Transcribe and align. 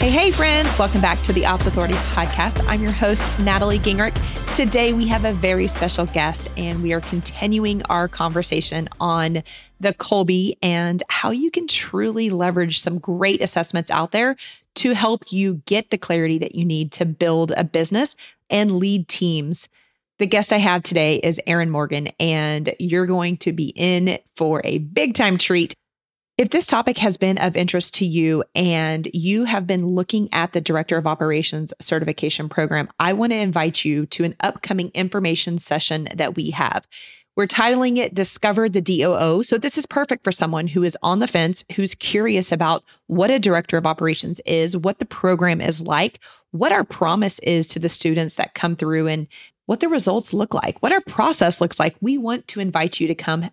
Hey, 0.00 0.08
hey, 0.08 0.30
friends, 0.30 0.78
welcome 0.78 1.02
back 1.02 1.20
to 1.24 1.32
the 1.34 1.44
Ops 1.44 1.66
Authority 1.66 1.92
podcast. 1.92 2.66
I'm 2.66 2.82
your 2.82 2.90
host, 2.90 3.38
Natalie 3.38 3.78
Gingrich. 3.78 4.16
Today, 4.56 4.94
we 4.94 5.06
have 5.08 5.26
a 5.26 5.34
very 5.34 5.66
special 5.66 6.06
guest, 6.06 6.48
and 6.56 6.82
we 6.82 6.94
are 6.94 7.02
continuing 7.02 7.82
our 7.82 8.08
conversation 8.08 8.88
on 8.98 9.42
the 9.78 9.92
Kolbe 9.92 10.56
and 10.62 11.02
how 11.10 11.32
you 11.32 11.50
can 11.50 11.66
truly 11.66 12.30
leverage 12.30 12.80
some 12.80 12.98
great 12.98 13.42
assessments 13.42 13.90
out 13.90 14.12
there 14.12 14.36
to 14.76 14.94
help 14.94 15.30
you 15.30 15.60
get 15.66 15.90
the 15.90 15.98
clarity 15.98 16.38
that 16.38 16.54
you 16.54 16.64
need 16.64 16.92
to 16.92 17.04
build 17.04 17.52
a 17.54 17.62
business 17.62 18.16
and 18.48 18.78
lead 18.78 19.06
teams. 19.06 19.68
The 20.18 20.26
guest 20.26 20.50
I 20.50 20.58
have 20.58 20.82
today 20.82 21.16
is 21.16 21.38
Eryn 21.46 21.68
Morgan, 21.68 22.08
and 22.18 22.74
you're 22.78 23.04
going 23.04 23.36
to 23.36 23.52
be 23.52 23.74
in 23.76 24.18
for 24.34 24.62
a 24.64 24.78
big 24.78 25.12
time 25.12 25.36
treat. 25.36 25.74
If 26.40 26.48
this 26.48 26.66
topic 26.66 26.96
has 26.96 27.18
been 27.18 27.36
of 27.36 27.54
interest 27.54 27.92
to 27.96 28.06
you 28.06 28.44
and 28.54 29.06
you 29.12 29.44
have 29.44 29.66
been 29.66 29.88
looking 29.88 30.26
at 30.32 30.52
the 30.52 30.60
Director 30.62 30.96
of 30.96 31.06
Operations 31.06 31.74
certification 31.82 32.48
program, 32.48 32.88
I 32.98 33.12
want 33.12 33.32
to 33.32 33.38
invite 33.38 33.84
you 33.84 34.06
to 34.06 34.24
an 34.24 34.36
upcoming 34.40 34.90
information 34.94 35.58
session 35.58 36.08
that 36.14 36.36
we 36.36 36.52
have. 36.52 36.86
We're 37.36 37.46
titling 37.46 37.98
it 37.98 38.14
Discover 38.14 38.70
the 38.70 38.80
DOO. 38.80 39.42
So, 39.42 39.58
this 39.58 39.76
is 39.76 39.84
perfect 39.84 40.24
for 40.24 40.32
someone 40.32 40.68
who 40.68 40.82
is 40.82 40.96
on 41.02 41.18
the 41.18 41.26
fence, 41.26 41.62
who's 41.76 41.94
curious 41.94 42.50
about 42.50 42.84
what 43.06 43.30
a 43.30 43.38
director 43.38 43.76
of 43.76 43.84
operations 43.84 44.40
is, 44.46 44.74
what 44.74 44.98
the 44.98 45.04
program 45.04 45.60
is 45.60 45.82
like, 45.82 46.20
what 46.52 46.72
our 46.72 46.84
promise 46.84 47.38
is 47.40 47.66
to 47.66 47.78
the 47.78 47.90
students 47.90 48.36
that 48.36 48.54
come 48.54 48.76
through, 48.76 49.08
and 49.08 49.26
what 49.66 49.80
the 49.80 49.90
results 49.90 50.32
look 50.32 50.54
like, 50.54 50.82
what 50.82 50.90
our 50.90 51.02
process 51.02 51.60
looks 51.60 51.78
like. 51.78 51.96
We 52.00 52.16
want 52.16 52.48
to 52.48 52.60
invite 52.60 52.98
you 52.98 53.08
to 53.08 53.14
come 53.14 53.50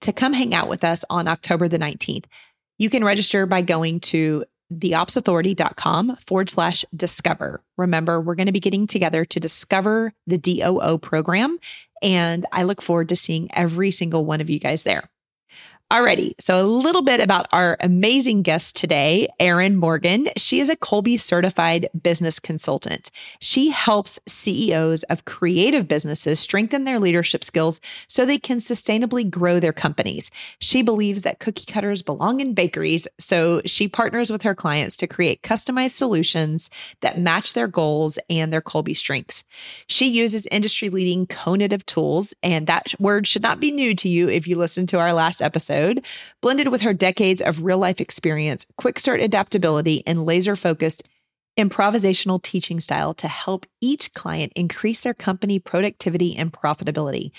to 0.00 0.12
come 0.12 0.32
hang 0.32 0.54
out 0.54 0.68
with 0.68 0.84
us 0.84 1.04
on 1.10 1.28
October 1.28 1.68
the 1.68 1.78
19th. 1.78 2.24
You 2.78 2.90
can 2.90 3.04
register 3.04 3.46
by 3.46 3.62
going 3.62 4.00
to 4.00 4.44
theopsauthority.com 4.72 6.16
forward 6.26 6.50
slash 6.50 6.84
discover. 6.94 7.62
Remember, 7.76 8.20
we're 8.20 8.34
going 8.34 8.46
to 8.46 8.52
be 8.52 8.60
getting 8.60 8.86
together 8.86 9.24
to 9.24 9.40
discover 9.40 10.12
the 10.26 10.38
DOO 10.38 10.98
program 10.98 11.58
and 12.02 12.46
I 12.52 12.64
look 12.64 12.82
forward 12.82 13.08
to 13.10 13.16
seeing 13.16 13.48
every 13.54 13.90
single 13.90 14.24
one 14.24 14.40
of 14.40 14.50
you 14.50 14.58
guys 14.58 14.82
there. 14.82 15.08
Alrighty, 15.88 16.32
so 16.40 16.60
a 16.60 16.66
little 16.66 17.02
bit 17.02 17.20
about 17.20 17.46
our 17.52 17.76
amazing 17.78 18.42
guest 18.42 18.74
today, 18.74 19.28
Eryn 19.38 19.76
Morgan. 19.76 20.28
She 20.36 20.58
is 20.58 20.68
a 20.68 20.74
Kolbe 20.74 21.20
certified 21.20 21.88
business 22.02 22.40
consultant. 22.40 23.12
She 23.38 23.70
helps 23.70 24.18
CEOs 24.26 25.04
of 25.04 25.24
creative 25.26 25.86
businesses 25.86 26.40
strengthen 26.40 26.82
their 26.82 26.98
leadership 26.98 27.44
skills 27.44 27.80
so 28.08 28.26
they 28.26 28.36
can 28.36 28.58
sustainably 28.58 29.30
grow 29.30 29.60
their 29.60 29.72
companies. 29.72 30.32
She 30.58 30.82
believes 30.82 31.22
that 31.22 31.38
cookie 31.38 31.72
cutters 31.72 32.02
belong 32.02 32.40
in 32.40 32.52
bakeries, 32.52 33.06
so 33.20 33.62
she 33.64 33.86
partners 33.86 34.28
with 34.28 34.42
her 34.42 34.56
clients 34.56 34.96
to 34.96 35.06
create 35.06 35.42
customized 35.42 35.90
solutions 35.94 36.68
that 37.00 37.20
match 37.20 37.52
their 37.52 37.68
goals 37.68 38.18
and 38.28 38.52
their 38.52 38.60
Kolbe 38.60 38.96
strengths. 38.96 39.44
She 39.86 40.08
uses 40.08 40.48
industry 40.50 40.88
leading 40.88 41.28
conative 41.28 41.86
tools, 41.86 42.34
and 42.42 42.66
that 42.66 42.92
word 42.98 43.28
should 43.28 43.42
not 43.42 43.60
be 43.60 43.70
new 43.70 43.94
to 43.94 44.08
you 44.08 44.28
if 44.28 44.48
you 44.48 44.56
listen 44.56 44.88
to 44.88 44.98
our 44.98 45.12
last 45.12 45.40
episode 45.40 45.75
episode, 45.76 46.04
blended 46.40 46.68
with 46.68 46.82
her 46.82 46.92
decades 46.92 47.40
of 47.40 47.62
real 47.62 47.78
life 47.78 48.00
experience, 48.00 48.66
quick 48.76 48.98
start 48.98 49.20
adaptability, 49.20 50.02
and 50.06 50.26
laser 50.26 50.56
focused 50.56 51.02
improvisational 51.58 52.42
teaching 52.42 52.80
style 52.80 53.14
to 53.14 53.28
help 53.28 53.66
each 53.80 54.12
client 54.12 54.52
increase 54.54 55.00
their 55.00 55.14
company 55.14 55.58
productivity 55.58 56.36
and 56.36 56.52
profitability. 56.52 57.30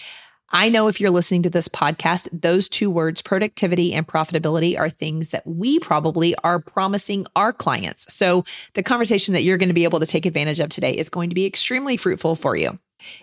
I 0.49 0.69
know 0.69 0.87
if 0.87 1.01
you're 1.01 1.11
listening 1.11 1.43
to 1.43 1.49
this 1.49 1.67
podcast, 1.67 2.29
those 2.31 2.69
two 2.69 2.89
words, 2.89 3.21
productivity 3.21 3.93
and 3.93 4.07
profitability, 4.07 4.79
are 4.79 4.89
things 4.89 5.31
that 5.31 5.45
we 5.45 5.77
probably 5.79 6.35
are 6.37 6.59
promising 6.59 7.27
our 7.35 7.51
clients. 7.51 8.11
So 8.13 8.45
the 8.73 8.81
conversation 8.81 9.33
that 9.33 9.43
you're 9.43 9.57
going 9.57 9.69
to 9.69 9.73
be 9.73 9.83
able 9.83 9.99
to 9.99 10.05
take 10.05 10.25
advantage 10.25 10.61
of 10.61 10.69
today 10.69 10.93
is 10.93 11.09
going 11.09 11.29
to 11.29 11.35
be 11.35 11.45
extremely 11.45 11.97
fruitful 11.97 12.35
for 12.35 12.55
you. 12.55 12.79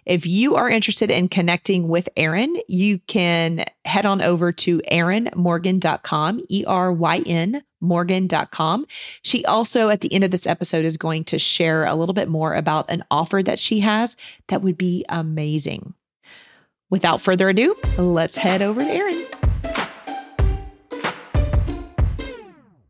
If 0.06 0.26
you 0.26 0.56
are 0.56 0.68
interested 0.68 1.10
in 1.10 1.28
connecting 1.28 1.88
with 1.88 2.08
Eryn, 2.16 2.60
you 2.68 2.98
can 3.00 3.64
head 3.84 4.06
on 4.06 4.22
over 4.22 4.52
to 4.52 4.80
erynmorgan.com, 4.90 6.44
E 6.48 6.64
R 6.66 6.92
Y 6.92 7.22
N 7.26 7.62
morgan.com. 7.80 8.86
She 9.22 9.44
also, 9.44 9.90
at 9.90 10.00
the 10.00 10.12
end 10.12 10.24
of 10.24 10.30
this 10.30 10.46
episode, 10.46 10.84
is 10.84 10.96
going 10.96 11.24
to 11.24 11.38
share 11.38 11.84
a 11.84 11.94
little 11.94 12.14
bit 12.14 12.28
more 12.28 12.54
about 12.54 12.90
an 12.90 13.04
offer 13.10 13.42
that 13.42 13.58
she 13.58 13.80
has 13.80 14.16
that 14.48 14.62
would 14.62 14.78
be 14.78 15.04
amazing. 15.08 15.94
Without 16.90 17.20
further 17.20 17.48
ado, 17.48 17.76
let's 17.98 18.36
head 18.36 18.62
over 18.62 18.80
to 18.80 18.86
Eryn. 18.86 19.23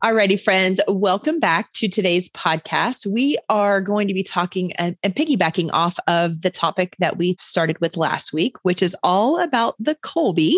Alrighty, 0.04 0.38
friends, 0.38 0.82
welcome 0.86 1.40
back 1.40 1.72
to 1.72 1.88
today's 1.88 2.28
podcast. 2.28 3.10
We 3.10 3.38
are 3.48 3.80
going 3.80 4.06
to 4.06 4.12
be 4.12 4.22
talking 4.22 4.70
and, 4.72 4.98
and, 5.02 5.16
piggybacking 5.16 5.70
off 5.72 5.98
of 6.06 6.42
the 6.42 6.50
topic 6.50 6.94
that 6.98 7.16
we 7.16 7.36
started 7.40 7.80
with 7.80 7.96
last 7.96 8.30
week, 8.30 8.56
which 8.64 8.82
is 8.82 8.94
all 9.02 9.42
about 9.42 9.76
the 9.78 9.94
Kolbe. 9.94 10.52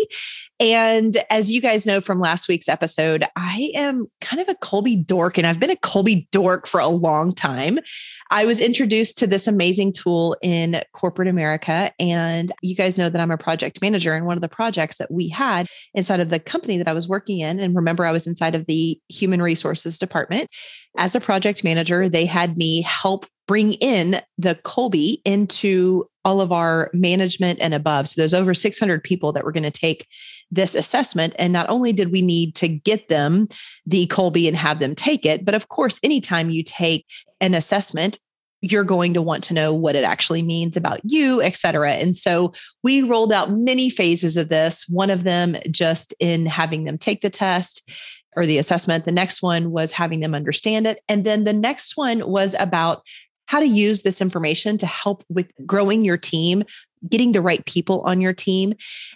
And 0.59 1.19
as 1.31 1.53
you 1.53 1.61
guys 1.61 1.87
know 1.87 2.01
from 2.01 2.19
last 2.19 2.49
week's 2.49 2.69
episode, 2.69 3.25
I 3.37 3.71
am 3.77 4.07
kind 4.21 4.43
of 4.43 4.49
a 4.49 4.57
Kolbe 4.57 5.07
dork, 5.07 5.39
and 5.39 5.47
I've 5.47 5.61
been 5.61 5.71
a 5.71 5.77
Kolbe 5.77 6.29
dork 6.33 6.67
for 6.67 6.81
a 6.81 6.89
long 6.89 7.33
time. 7.33 7.79
I 8.31 8.45
was 8.45 8.61
introduced 8.61 9.19
to 9.19 9.27
this 9.27 9.47
amazing 9.47 9.93
tool 9.93 10.37
in 10.43 10.83
corporate 10.93 11.29
America. 11.29 11.93
And 12.01 12.51
you 12.63 12.75
guys 12.75 12.99
know 12.99 13.09
that 13.09 13.21
I'm 13.21 13.31
a 13.31 13.39
project 13.39 13.81
manager. 13.81 14.15
And 14.15 14.27
one 14.27 14.37
of 14.37 14.41
the 14.41 14.49
projects 14.49 14.97
that 14.97 15.11
we 15.11 15.29
had 15.29 15.69
inside 15.95 16.21
of 16.21 16.31
the 16.31 16.41
company 16.41 16.79
that 16.79 16.89
I 16.89 16.93
was 16.93 17.07
working 17.07 17.41
in, 17.41 17.61
and 17.61 17.77
remember, 17.77 18.05
I 18.05 18.13
was 18.13 18.27
inside 18.27 18.55
of 18.55 18.67
the 18.67 18.99
human 19.09 19.36
human 19.37 19.45
resources 19.45 19.99
department. 19.99 20.49
As 20.97 21.15
a 21.15 21.21
project 21.21 21.63
manager, 21.63 22.09
they 22.09 22.25
had 22.25 22.57
me 22.57 22.83
help 22.83 23.27
bring 23.47 23.75
in 23.75 24.21
the 24.39 24.57
Kolbe 24.65 25.21
into 25.25 26.09
all 26.25 26.41
of 26.41 26.51
our 26.51 26.91
management 26.93 27.61
and 27.61 27.75
above. 27.75 28.09
So 28.09 28.21
there's 28.21 28.35
over 28.35 28.55
600 28.55 29.05
people 29.05 29.33
that 29.33 29.45
were 29.45 29.53
going 29.53 29.63
to 29.63 29.71
take 29.71 30.09
this 30.51 30.75
assessment. 30.75 31.35
And 31.39 31.53
not 31.53 31.69
only 31.69 31.93
did 31.93 32.11
we 32.11 32.23
need 32.23 32.55
to 32.57 32.67
get 32.67 33.09
them 33.09 33.49
the 33.85 34.07
Kolbe 34.09 34.49
and 34.49 34.57
have 34.57 34.81
them 34.81 34.95
take 34.95 35.25
it, 35.25 35.45
but 35.45 35.55
of 35.55 35.69
course, 35.69 36.01
anytime 36.03 36.51
you 36.51 36.65
take 36.65 37.07
an 37.41 37.55
assessment, 37.55 38.19
you're 38.63 38.85
going 38.85 39.15
to 39.15 39.23
want 39.23 39.45
to 39.45 39.55
know 39.55 39.73
what 39.73 39.95
it 39.95 40.03
actually 40.03 40.43
means 40.43 40.77
about 40.77 41.01
you, 41.05 41.43
et 41.43 41.55
cetera. 41.55 41.93
And 41.93 42.17
so 42.17 42.53
we 42.83 43.03
rolled 43.03 43.33
out 43.33 43.53
many 43.53 43.91
phases 43.91 44.37
of 44.37 44.49
this, 44.49 44.87
one 44.89 45.11
of 45.11 45.25
them 45.25 45.57
just 45.71 46.15
in 46.19 46.47
having 46.47 46.85
them 46.85 46.99
take 46.99 47.21
the 47.21 47.31
test 47.31 47.89
or 48.37 48.47
the 48.47 48.59
assessment. 48.59 49.05
The 49.05 49.13
next 49.13 49.43
one 49.43 49.71
was 49.71 49.93
having 49.93 50.21
them 50.21 50.35
understand 50.35 50.87
it. 50.87 51.01
And 51.09 51.25
then 51.25 51.45
the 51.45 51.53
next 51.53 51.97
one 51.97 52.29
was 52.29 52.55
about 52.59 53.03
how 53.47 53.61
to 53.61 53.67
use 53.67 54.03
this 54.03 54.21
information 54.21 54.77
to 54.79 54.87
help 54.87 55.25
with 55.29 55.51
growing 55.65 56.05
your 56.05 56.17
team, 56.17 56.65
getting 57.09 57.31
the 57.33 57.41
right 57.41 57.65
people 57.65 58.01
on 58.03 58.21
your 58.21 58.33
team. 58.33 58.75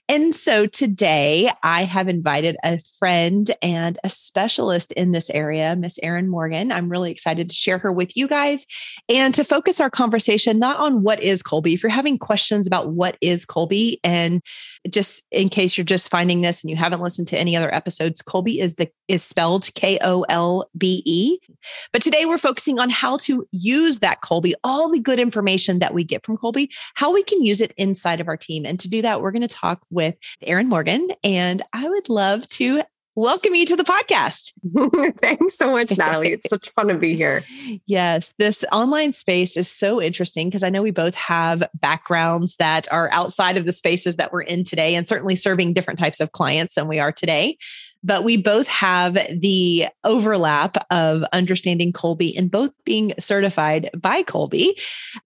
And 0.09 0.33
so 0.33 0.67
today 0.67 1.51
I 1.65 1.85
have 1.85 2.09
invited 2.09 2.57
a 2.63 2.79
friend 2.99 3.51
and 3.61 3.99
a 4.05 4.09
specialist 4.09 4.93
in 4.93 5.11
this 5.11 5.31
area, 5.31 5.75
Miss 5.75 5.99
Eryn 5.99 6.29
Morgan. 6.29 6.71
I'm 6.71 6.89
really 6.89 7.11
excited 7.11 7.49
to 7.51 7.57
share 7.57 7.79
her 7.79 7.93
with 7.93 8.17
you 8.17 8.29
guys 8.29 8.67
and 9.09 9.35
to 9.35 9.43
focus 9.43 9.81
our 9.81 9.91
conversation 9.91 10.61
not 10.61 10.79
on 10.79 11.03
what 11.03 11.21
is 11.21 11.43
Kolbe. 11.43 11.75
If 11.75 11.83
you're 11.83 11.91
having 11.91 12.19
questions 12.19 12.69
about 12.69 12.93
what 12.93 13.17
is 13.21 13.45
Kolbe 13.45 13.97
and 14.05 14.41
just 14.89 15.23
in 15.31 15.49
case 15.49 15.77
you're 15.77 15.85
just 15.85 16.11
finding 16.11 16.41
this 16.41 16.63
and 16.63 16.71
you 16.71 16.77
haven't 16.77 17.01
listened 17.01 17.29
to 17.29 17.39
any 17.39 17.57
other 17.57 17.73
episodes, 17.75 18.23
Kolbe 18.23 18.61
is 18.61 18.75
the 18.75 18.91
is 19.09 19.23
spelled 19.23 19.73
K 19.75 19.99
O 20.03 20.23
L 20.29 20.69
B 20.77 21.03
E. 21.05 21.39
But 21.93 22.03
today 22.03 22.25
we're 22.25 22.39
focusing 22.39 22.79
on 22.79 22.91
how 22.91 23.19
to 23.19 23.47
use 23.53 23.99
that 23.99 24.23
Kolbe, 24.23 24.55
all 24.65 24.91
the 24.91 25.01
good 25.01 25.21
information 25.21 25.81
that 25.81 25.95
we 25.95 26.05
get 26.05 26.25
from 26.25 26.39
Kolbe, 26.39 26.69
how 26.95 27.13
we 27.13 27.23
can 27.23 27.45
use 27.45 27.61
it 27.61 27.73
inside 27.77 28.21
of 28.21 28.29
our 28.29 28.37
team. 28.37 28.65
And 28.65 28.79
to 28.81 28.89
do 28.89 29.03
that, 29.03 29.21
we're 29.21 29.33
going 29.33 29.43
to 29.43 29.49
talk 29.49 29.83
with 29.91 30.17
Eryn 30.47 30.69
Morgan. 30.69 31.11
And 31.23 31.63
I 31.73 31.89
would 31.89 32.09
love 32.09 32.47
to 32.49 32.83
welcome 33.21 33.55
you 33.55 33.67
to 33.67 33.77
the 33.77 33.85
podcast. 33.85 34.53
Thanks 35.19 35.57
so 35.57 35.71
much, 35.71 35.97
Natalie. 35.97 36.33
It's 36.33 36.49
such 36.49 36.71
fun 36.71 36.89
to 36.89 36.95
be 36.95 37.15
here. 37.15 37.45
Yes, 37.87 38.33
this 38.39 38.65
online 38.73 39.13
space 39.13 39.59
is 39.59 39.71
so 39.71 40.01
interesting 40.01 40.49
because 40.49 40.63
I 40.63 40.71
know 40.71 40.83
we 40.83 40.91
both 40.91 41.15
have 41.15 41.63
backgrounds 41.75 42.57
that 42.57 42.91
are 42.91 43.11
outside 43.13 43.59
of 43.59 43.67
the 43.67 43.73
spaces 43.73 44.17
that 44.17 44.33
we're 44.33 44.43
in 44.43 44.65
today 44.65 44.95
and 44.95 45.07
certainly 45.07 45.37
serving 45.37 45.75
different 45.75 45.99
types 45.99 46.21
of 46.21 46.33
clients 46.33 46.77
than 46.77 46.89
we 46.89 46.99
are 46.99 47.13
today 47.13 47.59
but 48.03 48.25
we 48.25 48.37
both 48.37 48.67
have 48.69 49.15
the 49.31 49.87
overlap 50.05 50.77
of 50.91 51.23
understanding 51.33 51.93
Kolbe 51.93 52.37
and 52.37 52.51
both 52.51 52.73
being 52.85 53.13
certified 53.19 53.91
by 53.97 54.23
Kolbe. 54.23 54.71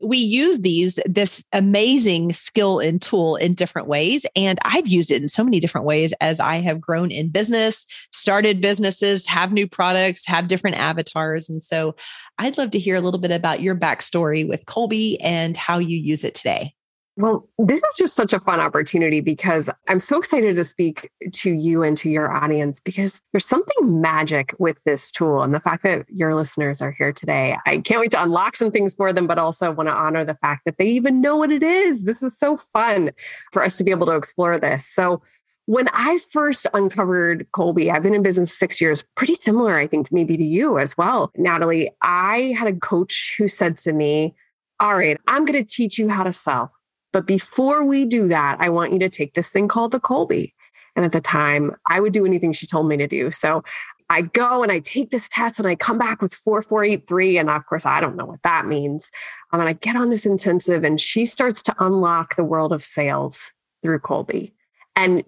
We 0.00 0.18
use 0.18 0.60
these, 0.60 0.98
this 1.06 1.44
amazing 1.52 2.32
skill 2.32 2.80
and 2.80 3.00
tool 3.00 3.36
in 3.36 3.54
different 3.54 3.88
ways. 3.88 4.26
And 4.34 4.58
I've 4.64 4.88
used 4.88 5.10
it 5.10 5.22
in 5.22 5.28
so 5.28 5.44
many 5.44 5.60
different 5.60 5.86
ways 5.86 6.12
as 6.20 6.40
I 6.40 6.60
have 6.60 6.80
grown 6.80 7.10
in 7.10 7.30
business, 7.30 7.86
started 8.12 8.60
businesses, 8.60 9.26
have 9.26 9.52
new 9.52 9.68
products, 9.68 10.26
have 10.26 10.48
different 10.48 10.76
avatars. 10.76 11.48
And 11.48 11.62
so 11.62 11.94
I'd 12.38 12.58
love 12.58 12.70
to 12.72 12.78
hear 12.78 12.96
a 12.96 13.00
little 13.00 13.20
bit 13.20 13.30
about 13.30 13.60
your 13.60 13.76
backstory 13.76 14.46
with 14.46 14.66
Kolbe 14.66 15.16
and 15.20 15.56
how 15.56 15.78
you 15.78 15.98
use 15.98 16.24
it 16.24 16.34
today. 16.34 16.74
Well, 17.16 17.48
this 17.58 17.78
is 17.78 17.96
just 17.96 18.16
such 18.16 18.32
a 18.32 18.40
fun 18.40 18.58
opportunity 18.58 19.20
because 19.20 19.70
I'm 19.88 20.00
so 20.00 20.18
excited 20.18 20.56
to 20.56 20.64
speak 20.64 21.12
to 21.32 21.52
you 21.52 21.84
and 21.84 21.96
to 21.98 22.10
your 22.10 22.34
audience 22.34 22.80
because 22.80 23.22
there's 23.32 23.46
something 23.46 24.00
magic 24.00 24.52
with 24.58 24.82
this 24.82 25.12
tool 25.12 25.42
and 25.42 25.54
the 25.54 25.60
fact 25.60 25.84
that 25.84 26.06
your 26.08 26.34
listeners 26.34 26.82
are 26.82 26.90
here 26.90 27.12
today. 27.12 27.56
I 27.66 27.78
can't 27.78 28.00
wait 28.00 28.10
to 28.12 28.22
unlock 28.22 28.56
some 28.56 28.72
things 28.72 28.94
for 28.94 29.12
them, 29.12 29.28
but 29.28 29.38
also 29.38 29.70
want 29.70 29.88
to 29.88 29.94
honor 29.94 30.24
the 30.24 30.34
fact 30.34 30.62
that 30.64 30.76
they 30.76 30.86
even 30.86 31.20
know 31.20 31.36
what 31.36 31.52
it 31.52 31.62
is. 31.62 32.02
This 32.02 32.20
is 32.20 32.36
so 32.36 32.56
fun 32.56 33.12
for 33.52 33.62
us 33.62 33.76
to 33.76 33.84
be 33.84 33.92
able 33.92 34.06
to 34.06 34.16
explore 34.16 34.58
this. 34.58 34.84
So, 34.86 35.22
when 35.66 35.88
I 35.94 36.18
first 36.30 36.66
uncovered 36.74 37.46
Kolbe, 37.52 37.90
I've 37.90 38.02
been 38.02 38.12
in 38.12 38.22
business 38.22 38.52
six 38.52 38.82
years, 38.82 39.02
pretty 39.14 39.34
similar, 39.34 39.78
I 39.78 39.86
think, 39.86 40.12
maybe 40.12 40.36
to 40.36 40.44
you 40.44 40.78
as 40.78 40.94
well, 40.98 41.30
Natalie. 41.36 41.90
I 42.02 42.54
had 42.58 42.68
a 42.68 42.74
coach 42.74 43.36
who 43.38 43.48
said 43.48 43.78
to 43.78 43.94
me, 43.94 44.34
All 44.78 44.94
right, 44.94 45.18
I'm 45.26 45.46
going 45.46 45.64
to 45.64 45.64
teach 45.64 45.96
you 45.96 46.10
how 46.10 46.24
to 46.24 46.34
sell. 46.34 46.72
But 47.14 47.26
before 47.26 47.84
we 47.84 48.04
do 48.04 48.26
that, 48.26 48.56
I 48.58 48.68
want 48.70 48.92
you 48.92 48.98
to 48.98 49.08
take 49.08 49.34
this 49.34 49.50
thing 49.50 49.68
called 49.68 49.92
the 49.92 50.00
Kolbe. 50.00 50.52
And 50.96 51.04
at 51.04 51.12
the 51.12 51.20
time, 51.20 51.70
I 51.88 52.00
would 52.00 52.12
do 52.12 52.26
anything 52.26 52.52
she 52.52 52.66
told 52.66 52.88
me 52.88 52.96
to 52.96 53.06
do. 53.06 53.30
So 53.30 53.62
I 54.10 54.22
go 54.22 54.64
and 54.64 54.72
I 54.72 54.80
take 54.80 55.10
this 55.10 55.28
test 55.28 55.60
and 55.60 55.68
I 55.68 55.76
come 55.76 55.96
back 55.96 56.20
with 56.20 56.34
4483. 56.34 57.38
And 57.38 57.50
of 57.50 57.64
course, 57.66 57.86
I 57.86 58.00
don't 58.00 58.16
know 58.16 58.26
what 58.26 58.42
that 58.42 58.66
means. 58.66 59.12
Um, 59.52 59.60
and 59.60 59.68
I 59.68 59.74
get 59.74 59.94
on 59.94 60.10
this 60.10 60.26
intensive, 60.26 60.82
and 60.82 61.00
she 61.00 61.24
starts 61.24 61.62
to 61.62 61.74
unlock 61.78 62.34
the 62.34 62.42
world 62.42 62.72
of 62.72 62.82
sales 62.82 63.52
through 63.80 64.00
Kolbe. 64.00 64.50
And 64.96 65.22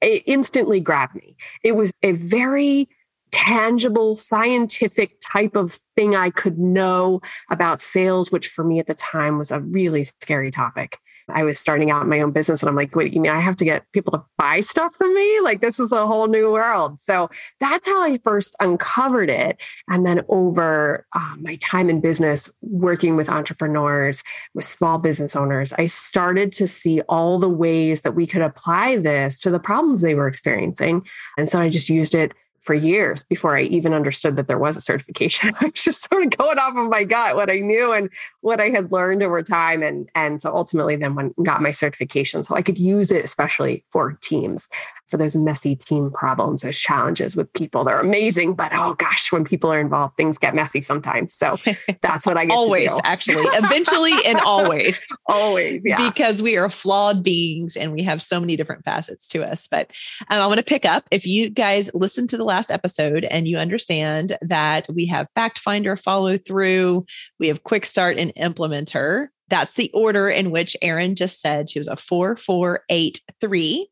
it 0.00 0.22
instantly 0.24 0.80
grabbed 0.80 1.14
me. 1.14 1.36
It 1.62 1.72
was 1.72 1.92
a 2.02 2.12
very 2.12 2.88
tangible, 3.32 4.16
scientific 4.16 5.18
type 5.20 5.56
of 5.56 5.78
thing 5.94 6.16
I 6.16 6.30
could 6.30 6.58
know 6.58 7.20
about 7.50 7.82
sales, 7.82 8.32
which 8.32 8.48
for 8.48 8.64
me 8.64 8.78
at 8.78 8.86
the 8.86 8.94
time 8.94 9.36
was 9.36 9.50
a 9.50 9.60
really 9.60 10.04
scary 10.04 10.50
topic. 10.50 10.98
I 11.30 11.44
was 11.44 11.58
starting 11.58 11.90
out 11.90 12.06
my 12.06 12.20
own 12.20 12.32
business 12.32 12.62
and 12.62 12.68
I'm 12.68 12.76
like, 12.76 12.94
wait, 12.94 13.12
you 13.12 13.20
mean 13.20 13.32
I 13.32 13.40
have 13.40 13.56
to 13.56 13.64
get 13.64 13.90
people 13.92 14.12
to 14.12 14.24
buy 14.36 14.60
stuff 14.60 14.94
from 14.94 15.14
me? 15.14 15.40
Like, 15.40 15.60
this 15.60 15.78
is 15.78 15.92
a 15.92 16.06
whole 16.06 16.26
new 16.26 16.52
world. 16.52 17.00
So 17.00 17.30
that's 17.60 17.86
how 17.86 18.02
I 18.02 18.18
first 18.18 18.56
uncovered 18.60 19.30
it. 19.30 19.60
And 19.88 20.06
then 20.06 20.22
over 20.28 21.06
uh, 21.14 21.34
my 21.38 21.56
time 21.56 21.90
in 21.90 22.00
business, 22.00 22.48
working 22.62 23.16
with 23.16 23.28
entrepreneurs, 23.28 24.22
with 24.54 24.64
small 24.64 24.98
business 24.98 25.36
owners, 25.36 25.72
I 25.74 25.86
started 25.86 26.52
to 26.52 26.66
see 26.66 27.00
all 27.02 27.38
the 27.38 27.48
ways 27.48 28.02
that 28.02 28.14
we 28.14 28.26
could 28.26 28.42
apply 28.42 28.96
this 28.96 29.38
to 29.40 29.50
the 29.50 29.60
problems 29.60 30.00
they 30.00 30.14
were 30.14 30.28
experiencing. 30.28 31.06
And 31.36 31.48
so 31.48 31.60
I 31.60 31.68
just 31.68 31.88
used 31.88 32.14
it 32.14 32.32
for 32.68 32.74
years 32.74 33.24
before 33.24 33.56
I 33.56 33.62
even 33.62 33.94
understood 33.94 34.36
that 34.36 34.46
there 34.46 34.58
was 34.58 34.76
a 34.76 34.82
certification. 34.82 35.54
I 35.62 35.64
was 35.64 35.82
just 35.82 36.06
sort 36.06 36.22
of 36.22 36.36
going 36.36 36.58
off 36.58 36.76
of 36.76 36.90
my 36.90 37.02
gut, 37.02 37.34
what 37.34 37.50
I 37.50 37.60
knew 37.60 37.94
and 37.94 38.10
what 38.42 38.60
I 38.60 38.68
had 38.68 38.92
learned 38.92 39.22
over 39.22 39.42
time. 39.42 39.82
And, 39.82 40.10
and 40.14 40.42
so 40.42 40.54
ultimately 40.54 40.94
then 40.94 41.14
when 41.14 41.34
got 41.42 41.62
my 41.62 41.72
certification. 41.72 42.44
So 42.44 42.54
I 42.54 42.60
could 42.60 42.76
use 42.76 43.10
it 43.10 43.24
especially 43.24 43.86
for 43.90 44.18
teams 44.20 44.68
for 45.08 45.16
those 45.16 45.36
messy 45.36 45.74
team 45.74 46.10
problems, 46.10 46.62
those 46.62 46.78
challenges 46.78 47.34
with 47.34 47.52
people. 47.54 47.84
They're 47.84 48.00
amazing, 48.00 48.54
but 48.54 48.72
oh 48.74 48.94
gosh, 48.94 49.32
when 49.32 49.44
people 49.44 49.72
are 49.72 49.80
involved, 49.80 50.16
things 50.16 50.38
get 50.38 50.54
messy 50.54 50.82
sometimes. 50.82 51.34
So 51.34 51.58
that's 52.02 52.26
what 52.26 52.36
I 52.36 52.44
get 52.44 52.54
always, 52.54 52.90
actually, 53.04 53.42
eventually 53.54 54.12
and 54.26 54.38
always, 54.40 55.04
always, 55.26 55.82
yeah. 55.84 55.96
Because 56.08 56.42
we 56.42 56.56
are 56.56 56.68
flawed 56.68 57.22
beings 57.22 57.76
and 57.76 57.92
we 57.92 58.02
have 58.02 58.22
so 58.22 58.38
many 58.38 58.56
different 58.56 58.84
facets 58.84 59.28
to 59.28 59.44
us. 59.44 59.66
But 59.66 59.90
um, 60.30 60.40
I 60.40 60.46
want 60.46 60.58
to 60.58 60.64
pick 60.64 60.84
up 60.84 61.04
if 61.10 61.26
you 61.26 61.50
guys 61.50 61.90
listen 61.94 62.26
to 62.28 62.36
the 62.36 62.44
last 62.44 62.70
episode 62.70 63.24
and 63.24 63.48
you 63.48 63.56
understand 63.56 64.36
that 64.42 64.86
we 64.94 65.06
have 65.06 65.28
fact 65.34 65.58
finder 65.58 65.96
follow 65.96 66.36
through, 66.36 67.06
we 67.38 67.48
have 67.48 67.64
quick 67.64 67.86
start 67.86 68.16
and 68.16 68.34
implementer. 68.34 69.28
That's 69.48 69.74
the 69.74 69.90
order 69.94 70.28
in 70.28 70.50
which 70.50 70.76
Eryn 70.82 71.14
just 71.14 71.40
said 71.40 71.70
she 71.70 71.78
was 71.78 71.88
a 71.88 71.96
four, 71.96 72.36
four, 72.36 72.84
eight, 72.90 73.22
three. 73.40 73.88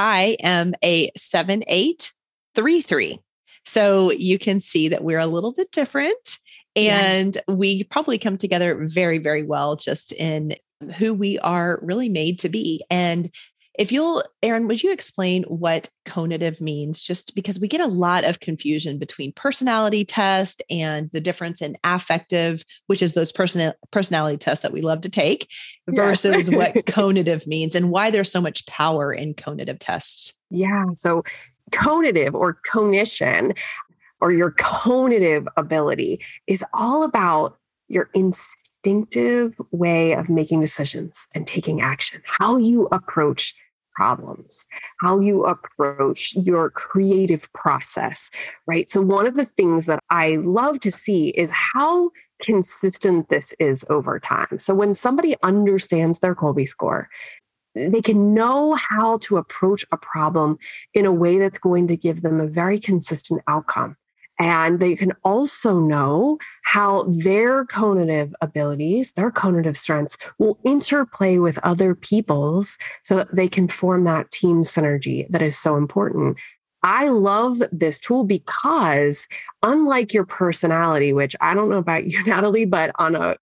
I 0.00 0.38
am 0.42 0.72
a 0.82 1.10
7833. 1.14 3.20
So 3.66 4.10
you 4.12 4.38
can 4.38 4.58
see 4.58 4.88
that 4.88 5.04
we're 5.04 5.18
a 5.18 5.26
little 5.26 5.52
bit 5.52 5.70
different 5.72 6.38
and 6.74 7.36
yeah. 7.36 7.54
we 7.54 7.84
probably 7.84 8.16
come 8.16 8.38
together 8.38 8.86
very, 8.86 9.18
very 9.18 9.42
well 9.42 9.76
just 9.76 10.12
in 10.12 10.56
who 10.96 11.12
we 11.12 11.38
are 11.40 11.78
really 11.82 12.08
made 12.08 12.38
to 12.38 12.48
be. 12.48 12.82
And 12.88 13.30
if 13.80 13.90
you'll, 13.90 14.22
Eryn, 14.42 14.68
would 14.68 14.82
you 14.82 14.92
explain 14.92 15.42
what 15.44 15.88
conative 16.04 16.60
means? 16.60 17.00
Just 17.00 17.34
because 17.34 17.58
we 17.58 17.66
get 17.66 17.80
a 17.80 17.86
lot 17.86 18.24
of 18.24 18.40
confusion 18.40 18.98
between 18.98 19.32
personality 19.32 20.04
test 20.04 20.62
and 20.68 21.08
the 21.14 21.20
difference 21.20 21.62
in 21.62 21.78
affective, 21.82 22.62
which 22.88 23.00
is 23.00 23.14
those 23.14 23.32
person 23.32 23.72
personality 23.90 24.36
tests 24.36 24.62
that 24.64 24.74
we 24.74 24.82
love 24.82 25.00
to 25.00 25.08
take, 25.08 25.48
versus 25.88 26.50
yes. 26.50 26.54
what 26.54 26.74
conative 26.84 27.46
means 27.46 27.74
and 27.74 27.90
why 27.90 28.10
there's 28.10 28.30
so 28.30 28.42
much 28.42 28.66
power 28.66 29.14
in 29.14 29.32
conative 29.32 29.78
tests. 29.80 30.34
Yeah. 30.50 30.84
So 30.94 31.24
conative 31.72 32.34
or 32.34 32.58
cognition 32.66 33.54
or 34.20 34.30
your 34.30 34.52
conative 34.52 35.46
ability 35.56 36.20
is 36.46 36.62
all 36.74 37.02
about 37.02 37.56
your 37.88 38.10
instinctive 38.12 39.58
way 39.70 40.12
of 40.12 40.28
making 40.28 40.60
decisions 40.60 41.26
and 41.34 41.46
taking 41.46 41.80
action, 41.80 42.20
how 42.26 42.58
you 42.58 42.86
approach 42.92 43.54
problems, 44.00 44.64
how 45.00 45.20
you 45.20 45.44
approach 45.44 46.34
your 46.34 46.70
creative 46.70 47.52
process, 47.52 48.30
right? 48.66 48.90
So, 48.90 49.02
one 49.02 49.26
of 49.26 49.36
the 49.36 49.44
things 49.44 49.84
that 49.84 50.00
I 50.08 50.36
love 50.36 50.80
to 50.80 50.90
see 50.90 51.28
is 51.42 51.50
how 51.50 52.10
consistent 52.40 53.28
this 53.28 53.52
is 53.58 53.84
over 53.90 54.18
time. 54.18 54.58
So, 54.58 54.74
when 54.74 54.94
somebody 54.94 55.36
understands 55.42 56.20
their 56.20 56.34
Kolbe 56.34 56.66
score, 56.66 57.10
they 57.74 58.00
can 58.00 58.32
know 58.32 58.74
how 58.88 59.18
to 59.18 59.36
approach 59.36 59.84
a 59.92 59.98
problem 59.98 60.56
in 60.94 61.04
a 61.04 61.12
way 61.12 61.36
that's 61.36 61.58
going 61.58 61.86
to 61.88 61.96
give 61.96 62.22
them 62.22 62.40
a 62.40 62.46
very 62.46 62.80
consistent 62.80 63.42
outcome. 63.48 63.98
And 64.40 64.80
they 64.80 64.96
can 64.96 65.12
also 65.22 65.78
know 65.78 66.38
how 66.62 67.04
their 67.08 67.66
conative 67.66 68.32
abilities, 68.40 69.12
their 69.12 69.30
conative 69.30 69.76
strengths 69.76 70.16
will 70.38 70.58
interplay 70.64 71.36
with 71.36 71.58
other 71.58 71.94
people's 71.94 72.78
so 73.04 73.16
that 73.16 73.36
they 73.36 73.48
can 73.48 73.68
form 73.68 74.04
that 74.04 74.30
team 74.30 74.62
synergy 74.62 75.28
that 75.28 75.42
is 75.42 75.58
so 75.58 75.76
important. 75.76 76.38
I 76.82 77.08
love 77.08 77.62
this 77.70 78.00
tool 78.00 78.24
because, 78.24 79.28
unlike 79.62 80.14
your 80.14 80.24
personality, 80.24 81.12
which 81.12 81.36
I 81.42 81.52
don't 81.52 81.68
know 81.68 81.76
about 81.76 82.06
you, 82.06 82.24
Natalie, 82.26 82.64
but 82.64 82.92
on 82.98 83.14
a 83.16 83.36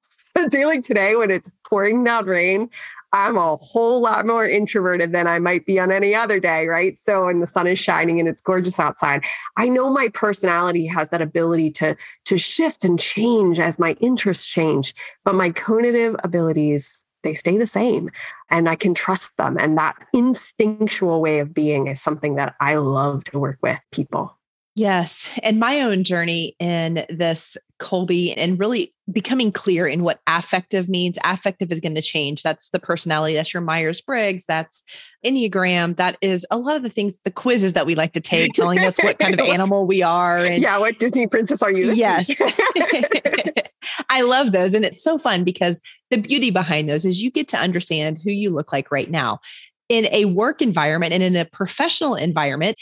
day 0.50 0.66
like 0.66 0.82
today 0.82 1.14
when 1.14 1.30
it's 1.30 1.48
pouring 1.64 2.02
down 2.02 2.26
rain, 2.26 2.70
I'm 3.12 3.36
a 3.36 3.56
whole 3.56 4.00
lot 4.00 4.26
more 4.26 4.46
introverted 4.46 5.12
than 5.12 5.26
I 5.26 5.38
might 5.38 5.64
be 5.64 5.78
on 5.80 5.90
any 5.90 6.14
other 6.14 6.38
day, 6.38 6.66
right? 6.66 6.98
So, 6.98 7.26
when 7.26 7.40
the 7.40 7.46
sun 7.46 7.66
is 7.66 7.78
shining 7.78 8.20
and 8.20 8.28
it's 8.28 8.40
gorgeous 8.40 8.78
outside, 8.78 9.24
I 9.56 9.68
know 9.68 9.90
my 9.90 10.08
personality 10.08 10.86
has 10.86 11.10
that 11.10 11.22
ability 11.22 11.70
to, 11.72 11.96
to 12.26 12.38
shift 12.38 12.84
and 12.84 12.98
change 12.98 13.58
as 13.58 13.78
my 13.78 13.92
interests 14.00 14.46
change, 14.46 14.94
but 15.24 15.34
my 15.34 15.50
cognitive 15.50 16.16
abilities, 16.22 17.02
they 17.22 17.34
stay 17.34 17.58
the 17.58 17.66
same 17.66 18.10
and 18.50 18.68
I 18.68 18.76
can 18.76 18.94
trust 18.94 19.36
them. 19.36 19.56
And 19.58 19.76
that 19.78 19.96
instinctual 20.12 21.20
way 21.20 21.40
of 21.40 21.52
being 21.52 21.88
is 21.88 22.00
something 22.00 22.36
that 22.36 22.54
I 22.60 22.76
love 22.76 23.24
to 23.24 23.38
work 23.38 23.58
with 23.62 23.80
people. 23.92 24.37
Yes. 24.78 25.28
And 25.42 25.58
my 25.58 25.80
own 25.80 26.04
journey 26.04 26.54
in 26.60 27.04
this 27.08 27.56
Kolbe, 27.80 28.34
and 28.36 28.58
really 28.58 28.92
becoming 29.10 29.50
clear 29.50 29.86
in 29.86 30.02
what 30.02 30.20
affective 30.26 30.88
means. 30.88 31.18
Affective 31.24 31.72
is 31.72 31.80
going 31.80 31.94
to 31.96 32.02
change. 32.02 32.42
That's 32.42 32.70
the 32.70 32.78
personality. 32.78 33.34
That's 33.34 33.52
your 33.52 33.60
Myers 33.60 34.00
Briggs. 34.00 34.44
That's 34.46 34.84
Enneagram. 35.24 35.96
That 35.96 36.16
is 36.20 36.46
a 36.50 36.58
lot 36.58 36.76
of 36.76 36.82
the 36.82 36.90
things, 36.90 37.18
the 37.24 37.30
quizzes 37.30 37.72
that 37.72 37.86
we 37.86 37.94
like 37.96 38.12
to 38.12 38.20
take, 38.20 38.52
telling 38.52 38.80
us 38.80 38.98
what 38.98 39.18
kind 39.18 39.34
of 39.34 39.40
animal 39.46 39.86
we 39.86 40.02
are. 40.02 40.38
And 40.38 40.62
yeah. 40.62 40.78
What 40.78 40.98
Disney 40.98 41.26
princess 41.26 41.60
are 41.60 41.72
you? 41.72 41.92
Yes. 41.92 42.30
I 44.10 44.22
love 44.22 44.52
those. 44.52 44.74
And 44.74 44.84
it's 44.84 45.02
so 45.02 45.18
fun 45.18 45.42
because 45.42 45.80
the 46.10 46.18
beauty 46.18 46.50
behind 46.50 46.88
those 46.88 47.04
is 47.04 47.22
you 47.22 47.30
get 47.32 47.48
to 47.48 47.56
understand 47.56 48.18
who 48.22 48.30
you 48.30 48.50
look 48.50 48.72
like 48.72 48.92
right 48.92 49.10
now 49.10 49.40
in 49.88 50.06
a 50.12 50.26
work 50.26 50.60
environment 50.60 51.12
and 51.12 51.22
in 51.22 51.36
a 51.36 51.44
professional 51.44 52.14
environment, 52.14 52.76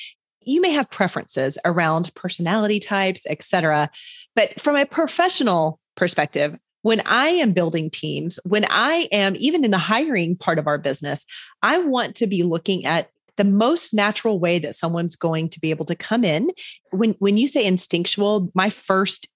you 0.47 0.61
may 0.61 0.71
have 0.71 0.91
preferences 0.91 1.59
around 1.65 2.15
personality 2.15 2.81
types, 2.81 3.26
etc. 3.29 3.91
But 4.35 4.59
from 4.61 4.76
a 4.76 4.87
professional 4.87 5.81
perspective, 5.97 6.57
when 6.83 7.03
I 7.05 7.29
am 7.31 7.53
building 7.53 7.91
teams, 7.91 8.38
when 8.45 8.65
I 8.71 9.09
am 9.11 9.35
even 9.37 9.65
in 9.65 9.73
the 9.73 9.79
hiring 9.79 10.37
part 10.37 10.59
of 10.59 10.69
our 10.69 10.79
business, 10.79 11.26
I 11.62 11.79
want 11.79 12.15
to 12.17 12.26
be 12.26 12.45
looking 12.45 12.87
at 12.87 13.11
the 13.37 13.45
most 13.45 13.93
natural 13.93 14.38
way 14.38 14.59
that 14.61 14.75
someone's 14.75 15.17
going 15.17 15.49
to 15.50 15.61
be 15.61 15.71
able 15.71 15.85
to 15.87 15.97
come 15.97 16.25
in. 16.25 16.50
When 16.93 17.11
when 17.19 17.37
you 17.37 17.49
say 17.49 17.67
instinctual, 17.67 18.50
my 18.55 18.71
first 18.71 19.29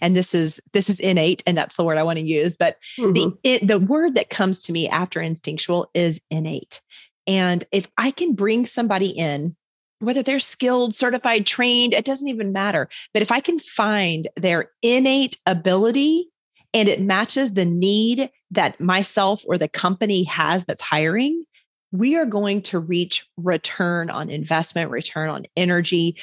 and 0.00 0.14
this 0.14 0.34
is 0.34 0.60
this 0.72 0.88
is 0.88 1.00
innate 1.00 1.42
and 1.46 1.56
that's 1.56 1.76
the 1.76 1.84
word 1.84 1.98
I 1.98 2.02
want 2.02 2.18
to 2.18 2.26
use, 2.26 2.56
but 2.56 2.76
mm-hmm. 2.98 3.12
the 3.12 3.38
it, 3.42 3.66
the 3.66 3.78
word 3.78 4.14
that 4.16 4.30
comes 4.30 4.62
to 4.62 4.72
me 4.72 4.88
after 4.88 5.20
instinctual 5.20 5.90
is 5.94 6.20
innate. 6.30 6.82
And 7.26 7.64
if 7.72 7.88
I 7.96 8.10
can 8.10 8.34
bring 8.34 8.66
somebody 8.66 9.08
in 9.08 9.56
whether 10.06 10.22
they're 10.22 10.38
skilled, 10.38 10.94
certified, 10.94 11.46
trained, 11.46 11.94
it 11.94 12.04
doesn't 12.04 12.28
even 12.28 12.52
matter. 12.52 12.88
But 13.12 13.22
if 13.22 13.32
I 13.32 13.40
can 13.40 13.58
find 13.58 14.28
their 14.36 14.70
innate 14.82 15.38
ability 15.46 16.28
and 16.72 16.88
it 16.88 17.00
matches 17.00 17.54
the 17.54 17.64
need 17.64 18.30
that 18.50 18.80
myself 18.80 19.42
or 19.46 19.58
the 19.58 19.68
company 19.68 20.24
has 20.24 20.64
that's 20.64 20.82
hiring, 20.82 21.44
we 21.92 22.16
are 22.16 22.26
going 22.26 22.62
to 22.62 22.78
reach 22.78 23.28
return 23.36 24.10
on 24.10 24.28
investment, 24.28 24.90
return 24.90 25.28
on 25.30 25.46
energy, 25.56 26.16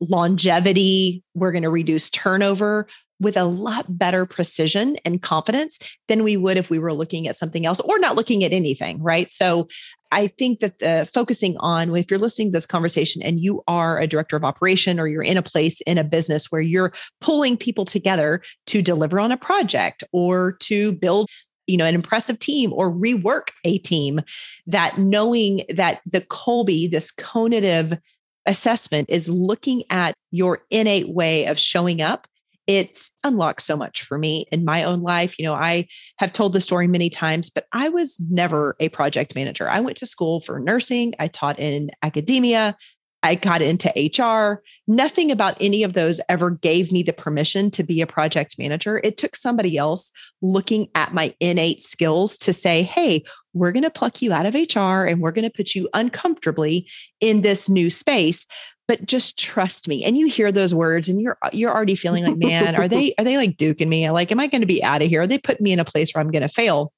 longevity. 0.00 1.22
We're 1.34 1.52
going 1.52 1.62
to 1.64 1.70
reduce 1.70 2.08
turnover 2.08 2.86
with 3.20 3.36
a 3.36 3.44
lot 3.44 3.98
better 3.98 4.24
precision 4.24 4.96
and 5.04 5.20
confidence 5.20 5.78
than 6.06 6.22
we 6.22 6.36
would 6.36 6.56
if 6.56 6.70
we 6.70 6.78
were 6.78 6.92
looking 6.92 7.26
at 7.26 7.36
something 7.36 7.66
else 7.66 7.80
or 7.80 7.98
not 7.98 8.14
looking 8.16 8.44
at 8.44 8.52
anything, 8.52 9.02
right? 9.02 9.30
So 9.30 9.68
I 10.10 10.28
think 10.28 10.60
that 10.60 10.78
the 10.78 11.08
focusing 11.12 11.56
on 11.58 11.94
if 11.94 12.10
you're 12.10 12.18
listening 12.18 12.48
to 12.48 12.56
this 12.56 12.66
conversation 12.66 13.22
and 13.22 13.40
you 13.40 13.62
are 13.68 13.98
a 13.98 14.06
director 14.06 14.36
of 14.36 14.44
operation 14.44 14.98
or 14.98 15.06
you're 15.06 15.22
in 15.22 15.36
a 15.36 15.42
place 15.42 15.80
in 15.82 15.98
a 15.98 16.04
business 16.04 16.50
where 16.50 16.60
you're 16.60 16.92
pulling 17.20 17.56
people 17.56 17.84
together 17.84 18.42
to 18.66 18.82
deliver 18.82 19.20
on 19.20 19.32
a 19.32 19.36
project 19.36 20.04
or 20.12 20.52
to 20.60 20.92
build 20.94 21.28
you 21.66 21.76
know 21.76 21.84
an 21.84 21.94
impressive 21.94 22.38
team 22.38 22.72
or 22.72 22.90
rework 22.90 23.50
a 23.64 23.78
team 23.78 24.20
that 24.66 24.98
knowing 24.98 25.62
that 25.68 26.00
the 26.06 26.22
Kolbe 26.22 26.90
this 26.90 27.12
conative 27.12 27.98
assessment 28.46 29.10
is 29.10 29.28
looking 29.28 29.84
at 29.90 30.14
your 30.30 30.60
innate 30.70 31.10
way 31.10 31.44
of 31.44 31.58
showing 31.58 32.00
up 32.00 32.26
it's 32.68 33.12
unlocked 33.24 33.62
so 33.62 33.76
much 33.76 34.02
for 34.02 34.18
me 34.18 34.46
in 34.52 34.64
my 34.64 34.84
own 34.84 35.00
life. 35.00 35.38
You 35.38 35.46
know, 35.46 35.54
I 35.54 35.88
have 36.18 36.34
told 36.34 36.52
the 36.52 36.60
story 36.60 36.86
many 36.86 37.08
times, 37.08 37.48
but 37.48 37.66
I 37.72 37.88
was 37.88 38.20
never 38.30 38.76
a 38.78 38.90
project 38.90 39.34
manager. 39.34 39.68
I 39.68 39.80
went 39.80 39.96
to 39.96 40.06
school 40.06 40.42
for 40.42 40.60
nursing, 40.60 41.14
I 41.18 41.28
taught 41.28 41.58
in 41.58 41.90
academia, 42.02 42.76
I 43.22 43.34
got 43.34 43.62
into 43.62 43.88
HR. 43.96 44.62
Nothing 44.86 45.32
about 45.32 45.56
any 45.60 45.82
of 45.82 45.94
those 45.94 46.20
ever 46.28 46.50
gave 46.50 46.92
me 46.92 47.02
the 47.02 47.12
permission 47.12 47.70
to 47.72 47.82
be 47.82 48.00
a 48.00 48.06
project 48.06 48.56
manager. 48.58 49.00
It 49.02 49.16
took 49.16 49.34
somebody 49.34 49.76
else 49.76 50.12
looking 50.40 50.88
at 50.94 51.14
my 51.14 51.34
innate 51.40 51.82
skills 51.82 52.38
to 52.38 52.52
say, 52.52 52.82
hey, 52.82 53.24
we're 53.54 53.72
going 53.72 53.82
to 53.82 53.90
pluck 53.90 54.22
you 54.22 54.32
out 54.32 54.46
of 54.46 54.54
HR 54.54 55.04
and 55.04 55.20
we're 55.20 55.32
going 55.32 55.48
to 55.48 55.54
put 55.54 55.74
you 55.74 55.88
uncomfortably 55.94 56.88
in 57.20 57.40
this 57.40 57.68
new 57.68 57.90
space 57.90 58.46
but 58.88 59.04
just 59.04 59.38
trust 59.38 59.86
me. 59.86 60.02
And 60.02 60.16
you 60.16 60.26
hear 60.26 60.50
those 60.50 60.74
words 60.74 61.08
and 61.08 61.20
you're 61.20 61.38
you're 61.52 61.72
already 61.72 61.94
feeling 61.94 62.24
like 62.24 62.38
man 62.38 62.74
are 62.74 62.88
they 62.88 63.14
are 63.18 63.24
they 63.24 63.36
like 63.36 63.56
duking 63.56 63.88
me? 63.88 64.10
Like 64.10 64.32
am 64.32 64.40
i 64.40 64.48
going 64.48 64.62
to 64.62 64.66
be 64.66 64.82
out 64.82 65.02
of 65.02 65.08
here? 65.08 65.22
Are 65.22 65.26
they 65.26 65.38
putting 65.38 65.62
me 65.62 65.72
in 65.72 65.78
a 65.78 65.84
place 65.84 66.12
where 66.12 66.22
i'm 66.22 66.32
going 66.32 66.42
to 66.42 66.48
fail. 66.48 66.92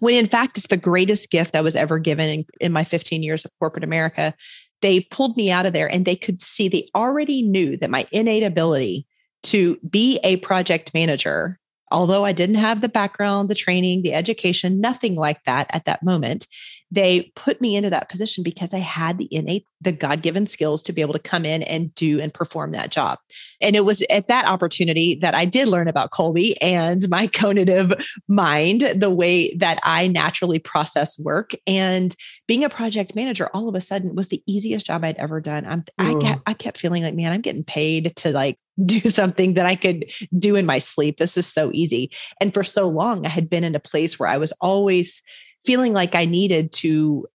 When 0.00 0.14
in 0.14 0.26
fact 0.26 0.56
it's 0.56 0.66
the 0.66 0.76
greatest 0.76 1.30
gift 1.30 1.52
that 1.52 1.62
was 1.62 1.76
ever 1.76 1.98
given 1.98 2.28
in, 2.30 2.44
in 2.60 2.72
my 2.72 2.82
15 2.82 3.22
years 3.22 3.44
of 3.44 3.52
corporate 3.60 3.84
america. 3.84 4.34
They 4.80 5.00
pulled 5.00 5.36
me 5.36 5.50
out 5.50 5.66
of 5.66 5.72
there 5.72 5.92
and 5.92 6.04
they 6.04 6.16
could 6.16 6.40
see 6.40 6.68
they 6.68 6.88
already 6.94 7.42
knew 7.42 7.76
that 7.76 7.90
my 7.90 8.06
innate 8.10 8.44
ability 8.44 9.06
to 9.44 9.76
be 9.88 10.18
a 10.24 10.36
project 10.36 10.94
manager 10.94 11.58
although 11.90 12.24
i 12.24 12.32
didn't 12.32 12.56
have 12.56 12.80
the 12.80 12.88
background 12.88 13.48
the 13.48 13.54
training 13.54 14.02
the 14.02 14.14
education 14.14 14.80
nothing 14.80 15.14
like 15.14 15.42
that 15.44 15.68
at 15.72 15.84
that 15.84 16.02
moment 16.02 16.46
they 16.90 17.32
put 17.34 17.60
me 17.60 17.76
into 17.76 17.90
that 17.90 18.08
position 18.08 18.42
because 18.42 18.72
I 18.72 18.78
had 18.78 19.18
the 19.18 19.28
innate, 19.30 19.66
the 19.80 19.92
God 19.92 20.22
given 20.22 20.46
skills 20.46 20.82
to 20.84 20.92
be 20.92 21.02
able 21.02 21.12
to 21.12 21.18
come 21.18 21.44
in 21.44 21.62
and 21.62 21.94
do 21.94 22.20
and 22.20 22.32
perform 22.32 22.72
that 22.72 22.90
job. 22.90 23.18
And 23.60 23.76
it 23.76 23.84
was 23.84 24.02
at 24.08 24.28
that 24.28 24.46
opportunity 24.46 25.14
that 25.16 25.34
I 25.34 25.44
did 25.44 25.68
learn 25.68 25.88
about 25.88 26.10
Kolbe 26.10 26.54
and 26.62 27.06
my 27.08 27.26
conative 27.28 28.02
mind, 28.28 28.82
the 28.94 29.10
way 29.10 29.54
that 29.56 29.78
I 29.82 30.08
naturally 30.08 30.58
process 30.58 31.18
work. 31.18 31.52
And 31.66 32.14
being 32.46 32.64
a 32.64 32.70
project 32.70 33.14
manager 33.14 33.50
all 33.52 33.68
of 33.68 33.74
a 33.74 33.80
sudden 33.80 34.14
was 34.14 34.28
the 34.28 34.42
easiest 34.46 34.86
job 34.86 35.04
I'd 35.04 35.16
ever 35.16 35.40
done. 35.40 35.66
I'm, 35.66 35.84
I, 35.98 36.14
kept, 36.14 36.42
I 36.46 36.54
kept 36.54 36.78
feeling 36.78 37.02
like, 37.02 37.14
man, 37.14 37.32
I'm 37.32 37.42
getting 37.42 37.64
paid 37.64 38.16
to 38.16 38.32
like 38.32 38.58
do 38.86 39.00
something 39.00 39.54
that 39.54 39.66
I 39.66 39.74
could 39.74 40.10
do 40.38 40.56
in 40.56 40.64
my 40.64 40.78
sleep. 40.78 41.18
This 41.18 41.36
is 41.36 41.46
so 41.46 41.70
easy. 41.74 42.10
And 42.40 42.54
for 42.54 42.64
so 42.64 42.88
long, 42.88 43.26
I 43.26 43.28
had 43.28 43.50
been 43.50 43.64
in 43.64 43.74
a 43.74 43.80
place 43.80 44.18
where 44.18 44.28
I 44.28 44.38
was 44.38 44.52
always 44.60 45.22
feeling 45.68 45.92
like 45.92 46.14
I 46.14 46.24
needed 46.24 46.72
to 46.72 47.26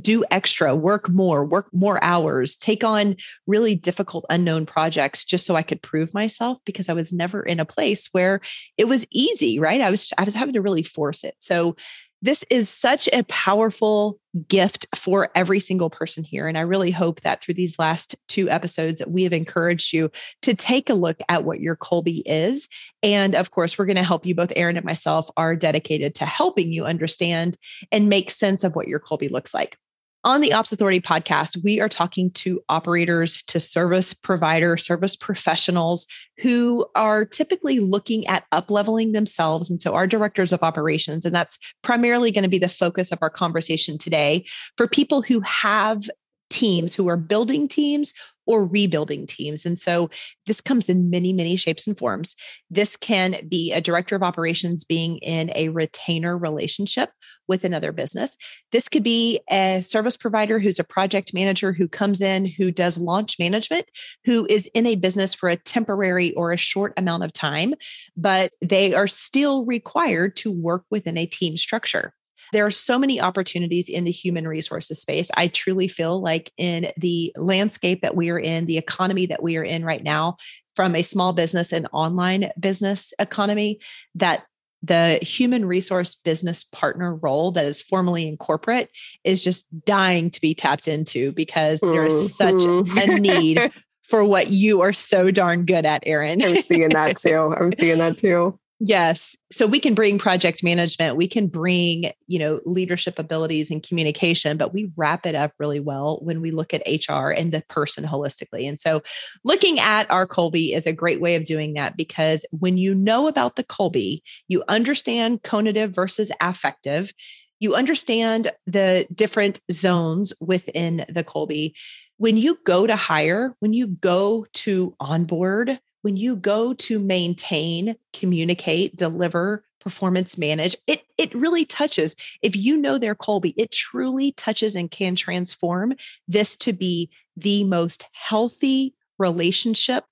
do 0.00 0.24
extra, 0.30 0.74
work 0.74 1.10
more, 1.10 1.44
work 1.44 1.68
more 1.74 2.02
hours, 2.02 2.56
take 2.56 2.82
on 2.82 3.14
really 3.46 3.74
difficult 3.74 4.24
unknown 4.30 4.64
projects 4.64 5.22
just 5.22 5.44
so 5.44 5.54
I 5.54 5.60
could 5.60 5.82
prove 5.82 6.14
myself 6.14 6.56
because 6.64 6.88
I 6.88 6.94
was 6.94 7.12
never 7.12 7.42
in 7.42 7.60
a 7.60 7.66
place 7.66 8.08
where 8.12 8.40
it 8.78 8.88
was 8.88 9.06
easy, 9.12 9.60
right? 9.60 9.82
I 9.82 9.90
was 9.90 10.14
I 10.16 10.24
was 10.24 10.34
having 10.34 10.54
to 10.54 10.62
really 10.62 10.82
force 10.82 11.24
it. 11.24 11.34
So 11.40 11.76
this 12.24 12.42
is 12.48 12.70
such 12.70 13.06
a 13.12 13.22
powerful 13.24 14.18
gift 14.48 14.86
for 14.96 15.30
every 15.34 15.60
single 15.60 15.90
person 15.90 16.24
here. 16.24 16.48
And 16.48 16.56
I 16.56 16.62
really 16.62 16.90
hope 16.90 17.20
that 17.20 17.44
through 17.44 17.52
these 17.52 17.78
last 17.78 18.14
two 18.28 18.48
episodes 18.48 18.98
that 18.98 19.10
we 19.10 19.24
have 19.24 19.34
encouraged 19.34 19.92
you 19.92 20.10
to 20.40 20.54
take 20.54 20.88
a 20.88 20.94
look 20.94 21.18
at 21.28 21.44
what 21.44 21.60
your 21.60 21.76
Kolbe 21.76 22.22
is. 22.24 22.66
And 23.02 23.34
of 23.34 23.50
course, 23.50 23.78
we're 23.78 23.84
going 23.84 23.96
to 23.96 24.02
help 24.02 24.24
you. 24.24 24.34
Both 24.34 24.54
Eryn 24.54 24.76
and 24.76 24.86
myself 24.86 25.28
are 25.36 25.54
dedicated 25.54 26.14
to 26.14 26.24
helping 26.24 26.72
you 26.72 26.86
understand 26.86 27.58
and 27.92 28.08
make 28.08 28.30
sense 28.30 28.64
of 28.64 28.74
what 28.74 28.88
your 28.88 29.00
Kolbe 29.00 29.30
looks 29.30 29.52
like. 29.52 29.76
On 30.24 30.40
the 30.40 30.54
Ops 30.54 30.72
Authority 30.72 31.02
podcast, 31.02 31.62
we 31.62 31.82
are 31.82 31.88
talking 31.88 32.30
to 32.30 32.62
operators, 32.70 33.42
to 33.42 33.60
service 33.60 34.14
provider, 34.14 34.78
service 34.78 35.16
professionals 35.16 36.06
who 36.40 36.86
are 36.94 37.26
typically 37.26 37.78
looking 37.78 38.26
at 38.26 38.44
upleveling 38.50 39.12
themselves. 39.12 39.68
And 39.68 39.82
so 39.82 39.92
our 39.92 40.06
directors 40.06 40.50
of 40.50 40.62
operations, 40.62 41.26
and 41.26 41.34
that's 41.34 41.58
primarily 41.82 42.30
going 42.30 42.42
to 42.42 42.48
be 42.48 42.58
the 42.58 42.70
focus 42.70 43.12
of 43.12 43.18
our 43.20 43.28
conversation 43.28 43.98
today 43.98 44.46
for 44.78 44.88
people 44.88 45.20
who 45.20 45.40
have 45.40 46.08
teams, 46.48 46.94
who 46.94 47.06
are 47.06 47.18
building 47.18 47.68
teams 47.68 48.14
or 48.46 48.64
rebuilding 48.66 49.26
teams. 49.26 49.64
And 49.64 49.78
so 49.78 50.10
this 50.46 50.60
comes 50.60 50.88
in 50.88 51.10
many, 51.10 51.32
many 51.32 51.56
shapes 51.56 51.86
and 51.86 51.96
forms. 51.96 52.34
This 52.70 52.96
can 52.96 53.36
be 53.48 53.72
a 53.72 53.80
director 53.80 54.16
of 54.16 54.22
operations 54.22 54.84
being 54.84 55.18
in 55.18 55.50
a 55.54 55.68
retainer 55.68 56.36
relationship 56.36 57.10
with 57.48 57.64
another 57.64 57.92
business. 57.92 58.36
This 58.72 58.88
could 58.88 59.02
be 59.02 59.40
a 59.50 59.82
service 59.82 60.16
provider 60.16 60.58
who's 60.58 60.78
a 60.78 60.84
project 60.84 61.34
manager 61.34 61.72
who 61.72 61.88
comes 61.88 62.20
in, 62.20 62.46
who 62.46 62.70
does 62.70 62.98
launch 62.98 63.38
management, 63.38 63.86
who 64.24 64.46
is 64.48 64.66
in 64.74 64.86
a 64.86 64.96
business 64.96 65.34
for 65.34 65.48
a 65.48 65.56
temporary 65.56 66.32
or 66.34 66.52
a 66.52 66.56
short 66.56 66.92
amount 66.96 67.22
of 67.22 67.32
time, 67.32 67.74
but 68.16 68.52
they 68.60 68.94
are 68.94 69.06
still 69.06 69.64
required 69.64 70.36
to 70.36 70.50
work 70.50 70.84
within 70.90 71.18
a 71.18 71.26
team 71.26 71.56
structure. 71.56 72.14
There 72.52 72.66
are 72.66 72.70
so 72.70 72.98
many 72.98 73.20
opportunities 73.20 73.88
in 73.88 74.04
the 74.04 74.10
human 74.10 74.46
resources 74.46 75.00
space. 75.00 75.30
I 75.36 75.48
truly 75.48 75.88
feel 75.88 76.20
like 76.20 76.52
in 76.56 76.92
the 76.96 77.32
landscape 77.36 78.02
that 78.02 78.16
we 78.16 78.30
are 78.30 78.38
in, 78.38 78.66
the 78.66 78.78
economy 78.78 79.26
that 79.26 79.42
we 79.42 79.56
are 79.56 79.64
in 79.64 79.84
right 79.84 80.02
now, 80.02 80.36
from 80.76 80.94
a 80.94 81.02
small 81.02 81.32
business 81.32 81.72
and 81.72 81.88
online 81.92 82.50
business 82.58 83.14
economy, 83.18 83.80
that 84.14 84.44
the 84.82 85.18
human 85.22 85.64
resource 85.64 86.14
business 86.14 86.64
partner 86.64 87.14
role 87.14 87.52
that 87.52 87.64
is 87.64 87.80
formally 87.80 88.28
in 88.28 88.36
corporate 88.36 88.90
is 89.24 89.42
just 89.42 89.66
dying 89.86 90.28
to 90.28 90.40
be 90.40 90.54
tapped 90.54 90.86
into 90.86 91.32
because 91.32 91.80
there 91.80 92.04
is 92.04 92.36
such 92.36 92.54
mm-hmm. 92.54 92.98
a 92.98 93.18
need 93.18 93.72
for 94.02 94.24
what 94.24 94.48
you 94.48 94.82
are 94.82 94.92
so 94.92 95.30
darn 95.30 95.64
good 95.64 95.86
at, 95.86 96.04
Eryn. 96.04 96.44
I'm 96.44 96.62
seeing 96.62 96.90
that 96.90 97.16
too. 97.16 97.54
I'm 97.58 97.72
seeing 97.78 97.98
that 97.98 98.18
too. 98.18 98.58
Yes. 98.80 99.36
So 99.52 99.66
we 99.66 99.78
can 99.78 99.94
bring 99.94 100.18
project 100.18 100.64
management, 100.64 101.16
we 101.16 101.28
can 101.28 101.46
bring, 101.46 102.10
you 102.26 102.38
know, 102.40 102.60
leadership 102.66 103.18
abilities 103.18 103.70
and 103.70 103.82
communication, 103.82 104.56
but 104.56 104.74
we 104.74 104.90
wrap 104.96 105.26
it 105.26 105.36
up 105.36 105.52
really 105.60 105.78
well 105.78 106.18
when 106.22 106.40
we 106.40 106.50
look 106.50 106.74
at 106.74 106.82
HR 106.86 107.30
and 107.30 107.52
the 107.52 107.62
person 107.68 108.04
holistically. 108.04 108.68
And 108.68 108.80
so 108.80 109.00
looking 109.44 109.78
at 109.78 110.10
our 110.10 110.26
Kolbe 110.26 110.74
is 110.74 110.86
a 110.86 110.92
great 110.92 111.20
way 111.20 111.36
of 111.36 111.44
doing 111.44 111.74
that 111.74 111.96
because 111.96 112.44
when 112.50 112.76
you 112.76 112.94
know 112.94 113.28
about 113.28 113.54
the 113.56 113.64
Kolbe, 113.64 114.20
you 114.48 114.64
understand 114.68 115.42
conative 115.42 115.94
versus 115.94 116.32
affective, 116.40 117.12
you 117.60 117.76
understand 117.76 118.50
the 118.66 119.06
different 119.14 119.60
zones 119.70 120.32
within 120.40 121.06
the 121.08 121.22
Kolbe. 121.24 121.72
When 122.16 122.36
you 122.36 122.58
go 122.64 122.86
to 122.86 122.96
hire, 122.96 123.54
when 123.60 123.72
you 123.72 123.86
go 123.86 124.46
to 124.52 124.94
onboard, 125.00 125.78
when 126.04 126.18
you 126.18 126.36
go 126.36 126.74
to 126.74 126.98
maintain, 126.98 127.96
communicate, 128.12 128.94
deliver, 128.94 129.64
performance 129.80 130.38
manage 130.38 130.74
it 130.86 131.02
it 131.18 131.34
really 131.34 131.66
touches 131.66 132.16
if 132.40 132.56
you 132.56 132.74
know 132.74 132.96
their 132.96 133.14
Kolbe, 133.14 133.52
it 133.54 133.70
truly 133.70 134.32
touches 134.32 134.74
and 134.74 134.90
can 134.90 135.14
transform 135.14 135.92
this 136.26 136.56
to 136.56 136.72
be 136.72 137.10
the 137.36 137.64
most 137.64 138.06
healthy 138.12 138.94
relationship 139.18 140.04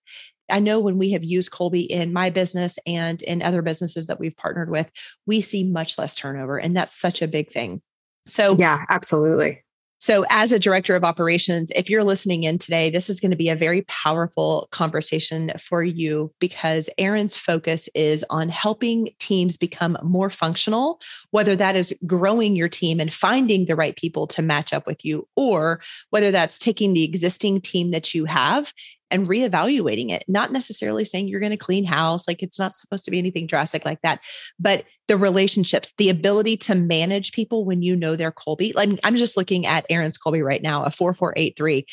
I 0.51 0.59
know 0.59 0.81
when 0.81 0.99
we 0.99 1.13
have 1.13 1.25
used 1.25 1.51
Kolbe 1.51 1.87
in 1.87 2.13
my 2.13 2.29
business 2.29 2.79
and 2.87 3.23
in 3.23 3.41
other 3.41 3.63
businesses 3.63 4.09
that 4.09 4.21
we've 4.21 4.37
partnered 4.37 4.69
with, 4.69 4.91
we 5.25 5.41
see 5.41 5.65
much 5.65 5.97
less 5.97 6.15
turnover. 6.15 6.59
And 6.59 6.77
that's 6.77 6.95
such 6.95 7.23
a 7.23 7.29
big 7.29 7.51
thing. 7.51 7.81
So, 8.27 8.59
yeah, 8.59 8.85
absolutely. 8.91 9.62
So, 10.03 10.25
as 10.31 10.51
a 10.51 10.59
director 10.59 10.97
of 10.97 11.05
operations, 11.05 11.71
if 11.77 11.89
you're 11.89 12.03
listening 12.03 12.43
in 12.43 12.59
today, 12.59 12.91
this 12.91 13.09
is 13.09 13.21
going 13.21 13.31
to 13.31 13.37
be 13.37 13.51
a 13.51 13.55
very 13.55 13.83
powerful 13.83 14.67
conversation 14.73 15.53
for 15.61 15.85
you 15.85 16.35
because 16.41 16.91
Eryn's 16.99 17.37
focus 17.37 17.89
is 17.95 18.25
on 18.29 18.49
helping 18.49 19.11
teams 19.21 19.57
become 19.57 19.97
more 20.03 20.29
functional, 20.29 21.01
whether 21.31 21.55
that 21.55 21.77
is 21.77 21.95
growing 22.05 22.57
your 22.57 22.69
team 22.69 22.99
and 22.99 23.15
finding 23.15 23.67
the 23.67 23.77
right 23.77 23.95
people 23.95 24.27
to 24.27 24.43
match 24.43 24.73
up 24.73 24.89
with 24.89 25.05
you, 25.05 25.29
or 25.37 25.81
whether 26.11 26.33
that's 26.33 26.59
taking 26.59 26.95
the 26.95 27.05
existing 27.05 27.61
team 27.61 27.93
that 27.93 28.13
you 28.13 28.25
have 28.25 28.73
and 29.13 29.29
reevaluating 29.29 30.11
it, 30.11 30.25
not 30.27 30.53
necessarily 30.53 31.05
saying 31.05 31.29
you're 31.29 31.41
going 31.41 31.51
to 31.51 31.57
clean 31.57 31.85
house. 31.85 32.27
Like 32.27 32.43
it's 32.43 32.59
not 32.59 32.73
supposed 32.73 33.05
to 33.05 33.11
be 33.11 33.19
anything 33.19 33.47
drastic 33.47 33.85
like 33.85 34.01
that, 34.03 34.21
but 34.59 34.85
the 35.09 35.17
relationships, 35.17 35.93
the 35.99 36.09
ability 36.09 36.57
to 36.59 36.75
manage 36.75 37.33
people 37.33 37.65
when 37.65 37.83
you 37.83 37.95
know 37.95 38.17
their 38.17 38.33
Kolbe. 38.33 38.75
Like 38.75 38.99
I'm 39.05 39.17
just 39.17 39.37
looking 39.37 39.67
at 39.67 39.89
Eryn's 39.89 40.19
Kolbe 40.19 40.45
right 40.45 40.63
now, 40.63 40.85
a 40.85 40.91
4483, 40.91 41.85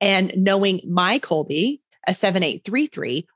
and 0.00 0.32
knowing 0.36 0.80
my 0.86 1.18
Kolbe, 1.18 1.80
a 2.06 2.14
7833, 2.14 3.26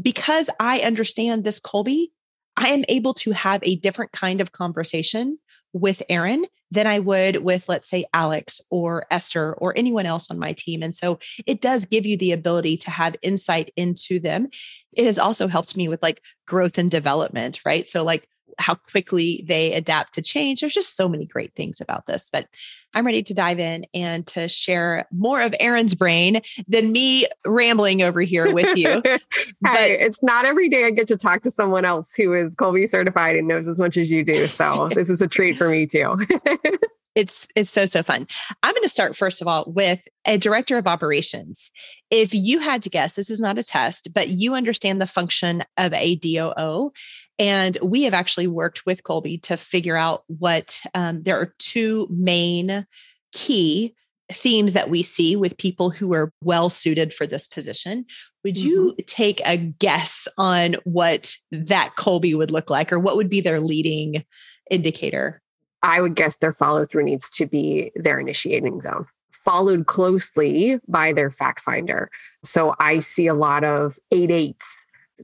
because 0.00 0.50
I 0.58 0.80
understand 0.80 1.44
this 1.44 1.60
Kolbe, 1.60 2.08
I 2.56 2.68
am 2.68 2.84
able 2.88 3.14
to 3.14 3.32
have 3.32 3.60
a 3.62 3.76
different 3.76 4.12
kind 4.12 4.40
of 4.40 4.52
conversation 4.52 5.38
with 5.76 6.02
Eryn 6.10 6.44
than 6.70 6.86
I 6.86 6.98
would 6.98 7.36
with, 7.44 7.68
let's 7.68 7.88
say, 7.88 8.06
Alex 8.12 8.60
or 8.70 9.06
Esther 9.10 9.54
or 9.54 9.76
anyone 9.76 10.06
else 10.06 10.30
on 10.30 10.38
my 10.38 10.52
team. 10.52 10.82
And 10.82 10.96
so 10.96 11.18
it 11.46 11.60
does 11.60 11.84
give 11.84 12.04
you 12.06 12.16
the 12.16 12.32
ability 12.32 12.76
to 12.78 12.90
have 12.90 13.14
insight 13.22 13.72
into 13.76 14.18
them. 14.18 14.48
It 14.92 15.04
has 15.04 15.18
also 15.18 15.46
helped 15.46 15.76
me 15.76 15.88
with 15.88 16.02
like 16.02 16.20
growth 16.46 16.78
and 16.78 16.90
development, 16.90 17.60
right? 17.64 17.88
So, 17.88 18.02
like, 18.02 18.28
how 18.58 18.74
quickly 18.74 19.44
they 19.46 19.72
adapt 19.72 20.14
to 20.14 20.22
change. 20.22 20.60
There's 20.60 20.74
just 20.74 20.96
so 20.96 21.08
many 21.08 21.26
great 21.26 21.54
things 21.54 21.80
about 21.80 22.06
this. 22.06 22.28
But 22.32 22.48
I'm 22.94 23.04
ready 23.04 23.22
to 23.24 23.34
dive 23.34 23.60
in 23.60 23.84
and 23.92 24.26
to 24.28 24.48
share 24.48 25.06
more 25.12 25.42
of 25.42 25.52
Eryn's 25.60 25.94
brain 25.94 26.40
than 26.66 26.92
me 26.92 27.26
rambling 27.44 28.02
over 28.02 28.22
here 28.22 28.52
with 28.52 28.76
you. 28.76 29.02
but 29.60 29.90
it's 29.90 30.22
not 30.22 30.46
every 30.46 30.68
day 30.68 30.84
I 30.84 30.90
get 30.90 31.08
to 31.08 31.16
talk 31.16 31.42
to 31.42 31.50
someone 31.50 31.84
else 31.84 32.14
who 32.16 32.32
is 32.32 32.54
Kolbe 32.54 32.88
certified 32.88 33.36
and 33.36 33.46
knows 33.46 33.68
as 33.68 33.78
much 33.78 33.96
as 33.96 34.10
you 34.10 34.24
do. 34.24 34.46
So 34.46 34.88
this 34.94 35.10
is 35.10 35.20
a 35.20 35.28
treat 35.28 35.58
for 35.58 35.68
me 35.68 35.86
too. 35.86 36.26
it's 37.14 37.48
it's 37.54 37.70
so 37.70 37.84
so 37.84 38.02
fun. 38.02 38.26
I'm 38.62 38.72
going 38.72 38.82
to 38.82 38.88
start 38.88 39.16
first 39.16 39.42
of 39.42 39.48
all 39.48 39.64
with 39.66 40.06
a 40.24 40.38
director 40.38 40.78
of 40.78 40.86
operations. 40.86 41.70
If 42.10 42.32
you 42.32 42.60
had 42.60 42.82
to 42.82 42.90
guess, 42.90 43.14
this 43.14 43.30
is 43.30 43.40
not 43.40 43.58
a 43.58 43.62
test, 43.62 44.08
but 44.14 44.28
you 44.28 44.54
understand 44.54 45.00
the 45.00 45.06
function 45.06 45.64
of 45.76 45.92
a 45.92 46.16
DOO 46.16 46.92
and 47.38 47.76
we 47.82 48.04
have 48.04 48.14
actually 48.14 48.46
worked 48.46 48.86
with 48.86 49.02
Kolbe 49.02 49.42
to 49.42 49.56
figure 49.56 49.96
out 49.96 50.24
what 50.26 50.80
um, 50.94 51.22
there 51.22 51.38
are 51.38 51.54
two 51.58 52.06
main 52.10 52.86
key 53.32 53.94
themes 54.32 54.72
that 54.72 54.90
we 54.90 55.02
see 55.02 55.36
with 55.36 55.58
people 55.58 55.90
who 55.90 56.12
are 56.12 56.32
well 56.42 56.68
suited 56.68 57.12
for 57.12 57.26
this 57.26 57.46
position. 57.46 58.04
Would 58.44 58.54
mm-hmm. 58.54 58.66
you 58.66 58.96
take 59.06 59.40
a 59.46 59.56
guess 59.56 60.26
on 60.36 60.76
what 60.84 61.34
that 61.52 61.92
Kolbe 61.96 62.36
would 62.36 62.50
look 62.50 62.70
like 62.70 62.92
or 62.92 62.98
what 62.98 63.16
would 63.16 63.30
be 63.30 63.40
their 63.40 63.60
leading 63.60 64.24
indicator? 64.70 65.42
I 65.82 66.00
would 66.00 66.16
guess 66.16 66.36
their 66.38 66.52
follow 66.52 66.84
through 66.84 67.04
needs 67.04 67.30
to 67.30 67.46
be 67.46 67.92
their 67.94 68.18
initiating 68.18 68.80
zone, 68.80 69.06
followed 69.30 69.86
closely 69.86 70.80
by 70.88 71.12
their 71.12 71.30
fact 71.30 71.60
finder. 71.60 72.10
So 72.44 72.74
I 72.80 73.00
see 73.00 73.26
a 73.26 73.34
lot 73.34 73.62
of 73.62 73.98
eight 74.10 74.30
eights 74.30 74.66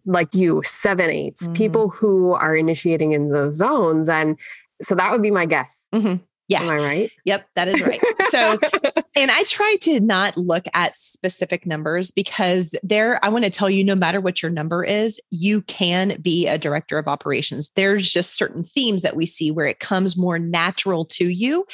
like 0.06 0.34
you, 0.34 0.62
seven 0.64 1.11
eights, 1.11 1.44
mm-hmm. 1.44 1.52
people 1.54 1.88
who 1.88 2.32
are 2.32 2.56
initiating 2.56 3.12
in 3.12 3.28
those 3.28 3.57
zones. 3.57 4.09
And 4.09 4.38
so 4.83 4.94
that 4.94 5.11
would 5.11 5.22
be 5.22 5.31
my 5.31 5.46
guess. 5.46 5.85
Mm-hmm. 5.92 6.22
Yeah. 6.53 6.62
Am 6.62 6.69
I 6.69 6.77
right? 6.77 7.12
Yep, 7.25 7.49
that 7.57 7.69
is 7.69 7.81
right. 7.83 8.01
So, 8.31 8.59
and 9.17 9.31
I 9.31 9.43
try 9.45 9.77
to 9.83 10.01
not 10.01 10.37
look 10.37 10.67
at 10.75 10.97
specific 10.97 11.67
numbers 11.67 12.11
because 12.11 12.77
there, 12.83 13.19
I 13.25 13.31
want 13.31 13.45
to 13.45 13.51
tell 13.51 13.71
you 13.71 13.83
no 13.83 13.95
matter 13.95 14.21
what 14.21 14.43
your 14.43 14.51
number 14.51 14.85
is, 14.85 15.21
you 15.31 15.62
can 15.62 16.21
be 16.21 16.47
a 16.47 16.59
director 16.59 16.99
of 16.99 17.09
operations. 17.09 17.71
There's 17.75 18.11
just 18.11 18.37
certain 18.37 18.65
themes 18.65 19.03
that 19.03 19.17
we 19.17 19.27
see 19.27 19.51
where 19.51 19.67
it 19.67 19.81
comes 19.81 20.17
more 20.17 20.38
natural 20.38 21.07
to 21.07 21.29
you. 21.29 21.67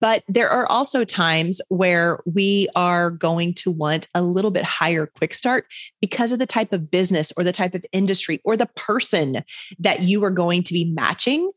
But 0.00 0.22
there 0.28 0.50
are 0.50 0.66
also 0.66 1.04
times 1.04 1.62
where 1.68 2.18
we 2.26 2.68
are 2.74 3.10
going 3.10 3.54
to 3.54 3.70
want 3.70 4.06
a 4.14 4.22
little 4.22 4.50
bit 4.50 4.64
higher 4.64 5.06
quick 5.06 5.32
start 5.32 5.66
because 6.00 6.32
of 6.32 6.38
the 6.38 6.46
type 6.46 6.72
of 6.72 6.90
business 6.90 7.32
or 7.36 7.44
the 7.44 7.52
type 7.52 7.74
of 7.74 7.86
industry 7.92 8.40
or 8.44 8.56
the 8.56 8.68
person 8.76 9.44
that 9.78 10.02
you 10.02 10.22
are 10.24 10.30
going 10.30 10.62
to 10.64 10.74
be 10.74 10.84
matching. 10.84 11.50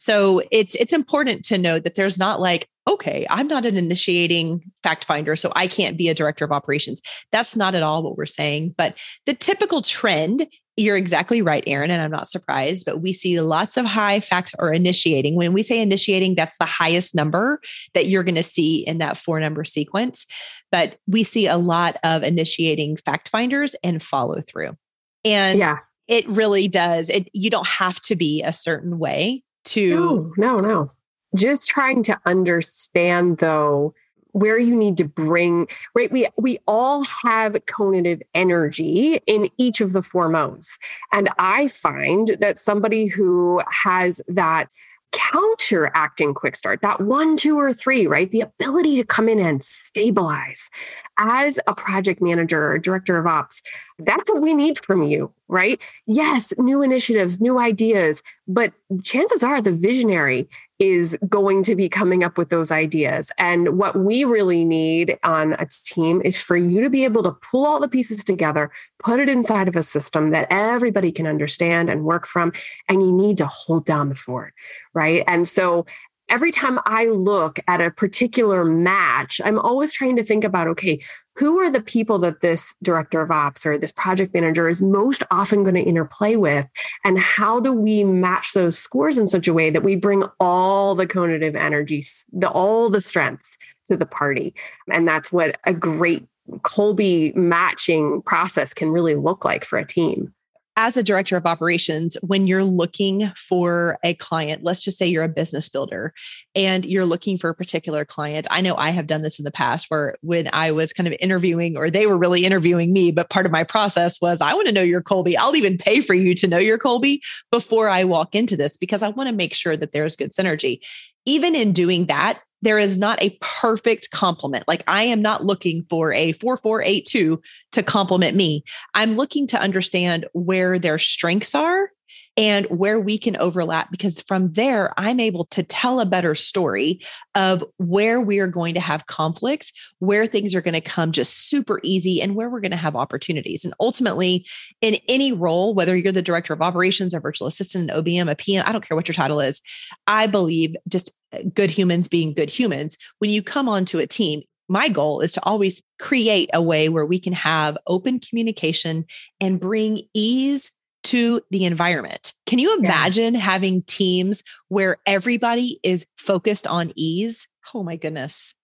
So 0.00 0.40
it's 0.50 0.74
it's 0.76 0.94
important 0.94 1.44
to 1.44 1.58
know 1.58 1.78
that 1.78 1.94
there's 1.94 2.18
not 2.18 2.40
like 2.40 2.68
okay, 2.88 3.26
I'm 3.28 3.46
not 3.46 3.66
an 3.66 3.76
initiating 3.76 4.62
fact 4.82 5.04
finder, 5.04 5.36
so 5.36 5.52
I 5.54 5.66
can't 5.66 5.98
be 5.98 6.08
a 6.08 6.14
director 6.14 6.44
of 6.44 6.50
operations. 6.50 7.02
That's 7.30 7.54
not 7.54 7.74
at 7.74 7.82
all 7.82 8.02
what 8.02 8.16
we're 8.16 8.24
saying. 8.24 8.74
But 8.78 8.96
the 9.26 9.34
typical 9.34 9.82
trend 9.82 10.46
you're 10.78 10.96
exactly 10.96 11.42
right, 11.42 11.62
Eryn, 11.66 11.90
and 11.90 12.00
I'm 12.00 12.10
not 12.10 12.28
surprised, 12.28 12.86
but 12.86 13.02
we 13.02 13.12
see 13.12 13.38
lots 13.42 13.76
of 13.76 13.84
high 13.84 14.20
fact 14.20 14.54
or 14.58 14.72
initiating. 14.72 15.36
When 15.36 15.52
we 15.52 15.62
say 15.62 15.82
initiating, 15.82 16.34
that's 16.34 16.56
the 16.56 16.64
highest 16.64 17.14
number 17.14 17.60
that 17.92 18.06
you're 18.06 18.22
going 18.22 18.36
to 18.36 18.42
see 18.42 18.86
in 18.86 18.96
that 18.98 19.18
four 19.18 19.38
number 19.38 19.64
sequence. 19.64 20.24
But 20.72 20.96
we 21.06 21.24
see 21.24 21.46
a 21.46 21.58
lot 21.58 21.98
of 22.02 22.22
initiating 22.22 22.96
fact 22.96 23.28
finders 23.28 23.76
and 23.84 24.02
follow 24.02 24.40
through. 24.40 24.78
And 25.26 25.58
yeah. 25.58 25.76
it 26.08 26.26
really 26.26 26.68
does. 26.68 27.10
It 27.10 27.28
you 27.34 27.50
don't 27.50 27.66
have 27.66 28.00
to 28.02 28.16
be 28.16 28.42
a 28.42 28.54
certain 28.54 28.98
way 28.98 29.42
to 29.64 29.94
No, 29.96 30.32
no, 30.36 30.56
no. 30.56 30.90
Just 31.34 31.68
trying 31.68 32.02
to 32.04 32.18
understand 32.26 33.38
though 33.38 33.94
where 34.32 34.58
you 34.58 34.76
need 34.76 34.96
to 34.96 35.04
bring 35.04 35.66
right 35.94 36.12
we 36.12 36.28
we 36.36 36.58
all 36.66 37.04
have 37.04 37.54
conative 37.66 38.22
energy 38.34 39.20
in 39.26 39.48
each 39.58 39.80
of 39.80 39.92
the 39.92 40.02
four 40.02 40.28
modes 40.28 40.78
and 41.12 41.28
i 41.38 41.66
find 41.68 42.36
that 42.40 42.60
somebody 42.60 43.06
who 43.06 43.60
has 43.68 44.20
that 44.28 44.68
counteracting 45.12 46.34
quick 46.34 46.56
start 46.56 46.80
that 46.82 47.00
one 47.00 47.36
two 47.36 47.58
or 47.58 47.72
three 47.72 48.06
right? 48.06 48.30
The 48.30 48.42
ability 48.42 48.96
to 48.96 49.04
come 49.04 49.28
in 49.28 49.38
and 49.38 49.62
stabilize. 49.62 50.70
As 51.18 51.60
a 51.66 51.74
project 51.74 52.22
manager 52.22 52.72
or 52.72 52.78
director 52.78 53.18
of 53.18 53.26
ops 53.26 53.62
that's 53.98 54.30
what 54.30 54.40
we 54.40 54.54
need 54.54 54.82
from 54.84 55.02
you 55.02 55.32
right? 55.48 55.80
Yes 56.06 56.52
new 56.58 56.82
initiatives 56.82 57.40
new 57.40 57.58
ideas 57.58 58.22
but 58.48 58.72
chances 59.02 59.42
are 59.42 59.60
the 59.60 59.72
visionary 59.72 60.48
is 60.80 61.16
going 61.28 61.62
to 61.62 61.76
be 61.76 61.90
coming 61.90 62.24
up 62.24 62.38
with 62.38 62.48
those 62.48 62.70
ideas. 62.72 63.30
And 63.36 63.78
what 63.78 63.96
we 63.96 64.24
really 64.24 64.64
need 64.64 65.18
on 65.22 65.52
a 65.52 65.68
team 65.84 66.22
is 66.24 66.40
for 66.40 66.56
you 66.56 66.80
to 66.80 66.88
be 66.88 67.04
able 67.04 67.22
to 67.22 67.32
pull 67.32 67.66
all 67.66 67.78
the 67.78 67.88
pieces 67.88 68.24
together, 68.24 68.70
put 68.98 69.20
it 69.20 69.28
inside 69.28 69.68
of 69.68 69.76
a 69.76 69.82
system 69.82 70.30
that 70.30 70.46
everybody 70.50 71.12
can 71.12 71.26
understand 71.26 71.90
and 71.90 72.04
work 72.04 72.26
from. 72.26 72.52
And 72.88 73.02
you 73.02 73.12
need 73.12 73.36
to 73.38 73.46
hold 73.46 73.84
down 73.84 74.08
the 74.08 74.14
fort, 74.14 74.54
right? 74.94 75.22
And 75.28 75.46
so 75.46 75.84
every 76.30 76.52
time 76.52 76.78
I 76.86 77.06
look 77.06 77.58
at 77.68 77.80
a 77.80 77.90
particular 77.90 78.64
match, 78.64 79.40
I'm 79.44 79.58
always 79.58 79.92
trying 79.92 80.16
to 80.16 80.22
think 80.22 80.44
about 80.44 80.68
okay, 80.68 81.00
who 81.36 81.58
are 81.58 81.70
the 81.70 81.82
people 81.82 82.18
that 82.20 82.40
this 82.40 82.74
director 82.82 83.20
of 83.20 83.30
ops 83.30 83.64
or 83.64 83.78
this 83.78 83.92
project 83.92 84.34
manager 84.34 84.68
is 84.68 84.82
most 84.82 85.22
often 85.30 85.62
going 85.62 85.74
to 85.74 85.82
interplay 85.82 86.36
with? 86.36 86.66
And 87.04 87.18
how 87.18 87.60
do 87.60 87.72
we 87.72 88.04
match 88.04 88.52
those 88.52 88.78
scores 88.78 89.16
in 89.16 89.28
such 89.28 89.48
a 89.48 89.54
way 89.54 89.70
that 89.70 89.82
we 89.82 89.96
bring 89.96 90.24
all 90.38 90.94
the 90.94 91.06
conative 91.06 91.56
energies, 91.56 92.24
the, 92.32 92.48
all 92.48 92.90
the 92.90 93.00
strengths 93.00 93.56
to 93.88 93.96
the 93.96 94.06
party? 94.06 94.54
And 94.92 95.06
that's 95.08 95.32
what 95.32 95.58
a 95.64 95.72
great 95.72 96.26
Kolbe 96.58 97.34
matching 97.36 98.22
process 98.22 98.74
can 98.74 98.90
really 98.90 99.14
look 99.14 99.44
like 99.44 99.64
for 99.64 99.78
a 99.78 99.86
team 99.86 100.34
as 100.76 100.96
a 100.96 101.02
director 101.02 101.36
of 101.36 101.46
operations, 101.46 102.16
when 102.22 102.46
you're 102.46 102.64
looking 102.64 103.30
for 103.36 103.98
a 104.04 104.14
client, 104.14 104.62
let's 104.62 104.82
just 104.82 104.98
say 104.98 105.06
you're 105.06 105.24
a 105.24 105.28
business 105.28 105.68
builder 105.68 106.14
and 106.54 106.84
you're 106.84 107.04
looking 107.04 107.38
for 107.38 107.50
a 107.50 107.54
particular 107.54 108.04
client. 108.04 108.46
I 108.50 108.60
know 108.60 108.76
I 108.76 108.90
have 108.90 109.06
done 109.06 109.22
this 109.22 109.38
in 109.38 109.44
the 109.44 109.50
past 109.50 109.86
where 109.88 110.16
when 110.22 110.48
I 110.52 110.72
was 110.72 110.92
kind 110.92 111.06
of 111.06 111.14
interviewing 111.20 111.76
or 111.76 111.90
they 111.90 112.06
were 112.06 112.16
really 112.16 112.44
interviewing 112.44 112.92
me, 112.92 113.10
but 113.12 113.30
part 113.30 113.46
of 113.46 113.52
my 113.52 113.64
process 113.64 114.20
was 114.20 114.40
I 114.40 114.54
want 114.54 114.68
to 114.68 114.72
know 114.72 114.82
your 114.82 115.02
Kolbe. 115.02 115.34
I'll 115.38 115.56
even 115.56 115.76
pay 115.76 116.00
for 116.00 116.14
you 116.14 116.34
to 116.36 116.46
know 116.46 116.58
your 116.58 116.78
Kolbe 116.78 117.20
before 117.50 117.88
I 117.88 118.04
walk 118.04 118.34
into 118.34 118.56
this 118.56 118.76
because 118.76 119.02
I 119.02 119.08
want 119.08 119.28
to 119.28 119.34
make 119.34 119.54
sure 119.54 119.76
that 119.76 119.92
there's 119.92 120.16
good 120.16 120.30
synergy. 120.30 120.80
Even 121.26 121.54
in 121.54 121.72
doing 121.72 122.06
that, 122.06 122.40
there 122.62 122.78
is 122.78 122.98
not 122.98 123.22
a 123.22 123.36
perfect 123.40 124.10
complement. 124.10 124.66
Like 124.68 124.82
I 124.86 125.04
am 125.04 125.22
not 125.22 125.44
looking 125.44 125.84
for 125.88 126.12
a 126.12 126.32
4482 126.32 127.40
to 127.72 127.82
complement 127.82 128.36
me. 128.36 128.64
I'm 128.94 129.16
looking 129.16 129.46
to 129.48 129.60
understand 129.60 130.26
where 130.32 130.78
their 130.78 130.98
strengths 130.98 131.54
are 131.54 131.90
and 132.36 132.66
where 132.66 133.00
we 133.00 133.18
can 133.18 133.36
overlap 133.36 133.90
because 133.90 134.22
from 134.22 134.52
there 134.52 134.92
I'm 134.96 135.20
able 135.20 135.44
to 135.46 135.62
tell 135.62 136.00
a 136.00 136.06
better 136.06 136.34
story 136.34 137.00
of 137.34 137.64
where 137.78 138.20
we 138.20 138.38
are 138.38 138.46
going 138.46 138.74
to 138.74 138.80
have 138.80 139.06
conflict, 139.06 139.72
where 139.98 140.26
things 140.26 140.54
are 140.54 140.60
going 140.60 140.74
to 140.74 140.80
come 140.80 141.12
just 141.12 141.48
super 141.48 141.80
easy 141.82 142.22
and 142.22 142.34
where 142.34 142.48
we're 142.48 142.60
going 142.60 142.70
to 142.70 142.76
have 142.76 142.96
opportunities. 142.96 143.64
And 143.64 143.74
ultimately 143.80 144.46
in 144.80 144.96
any 145.08 145.32
role, 145.32 145.74
whether 145.74 145.96
you're 145.96 146.12
the 146.12 146.22
director 146.22 146.52
of 146.52 146.62
operations, 146.62 147.14
a 147.14 147.20
virtual 147.20 147.48
assistant, 147.48 147.90
an 147.90 148.02
OBM, 148.02 148.30
a 148.30 148.34
PM, 148.34 148.64
I 148.66 148.72
don't 148.72 148.86
care 148.86 148.96
what 148.96 149.08
your 149.08 149.14
title 149.14 149.40
is, 149.40 149.60
I 150.06 150.26
believe 150.26 150.76
just 150.88 151.10
good 151.54 151.70
humans 151.70 152.08
being 152.08 152.34
good 152.34 152.50
humans, 152.50 152.96
when 153.18 153.30
you 153.30 153.42
come 153.42 153.68
onto 153.68 153.98
a 153.98 154.06
team, 154.06 154.42
my 154.68 154.88
goal 154.88 155.20
is 155.20 155.32
to 155.32 155.42
always 155.44 155.82
create 155.98 156.48
a 156.54 156.62
way 156.62 156.88
where 156.88 157.06
we 157.06 157.18
can 157.18 157.32
have 157.32 157.76
open 157.86 158.20
communication 158.20 159.04
and 159.40 159.60
bring 159.60 160.02
ease 160.14 160.70
to 161.02 161.40
the 161.50 161.64
environment. 161.64 162.32
Can 162.46 162.58
you 162.58 162.76
imagine 162.78 163.34
yes. 163.34 163.42
having 163.42 163.82
teams 163.82 164.44
where 164.68 164.98
everybody 165.06 165.80
is 165.82 166.06
focused 166.16 166.66
on 166.66 166.92
ease? 166.94 167.48
Oh 167.74 167.82
my 167.82 167.96
goodness. 167.96 168.54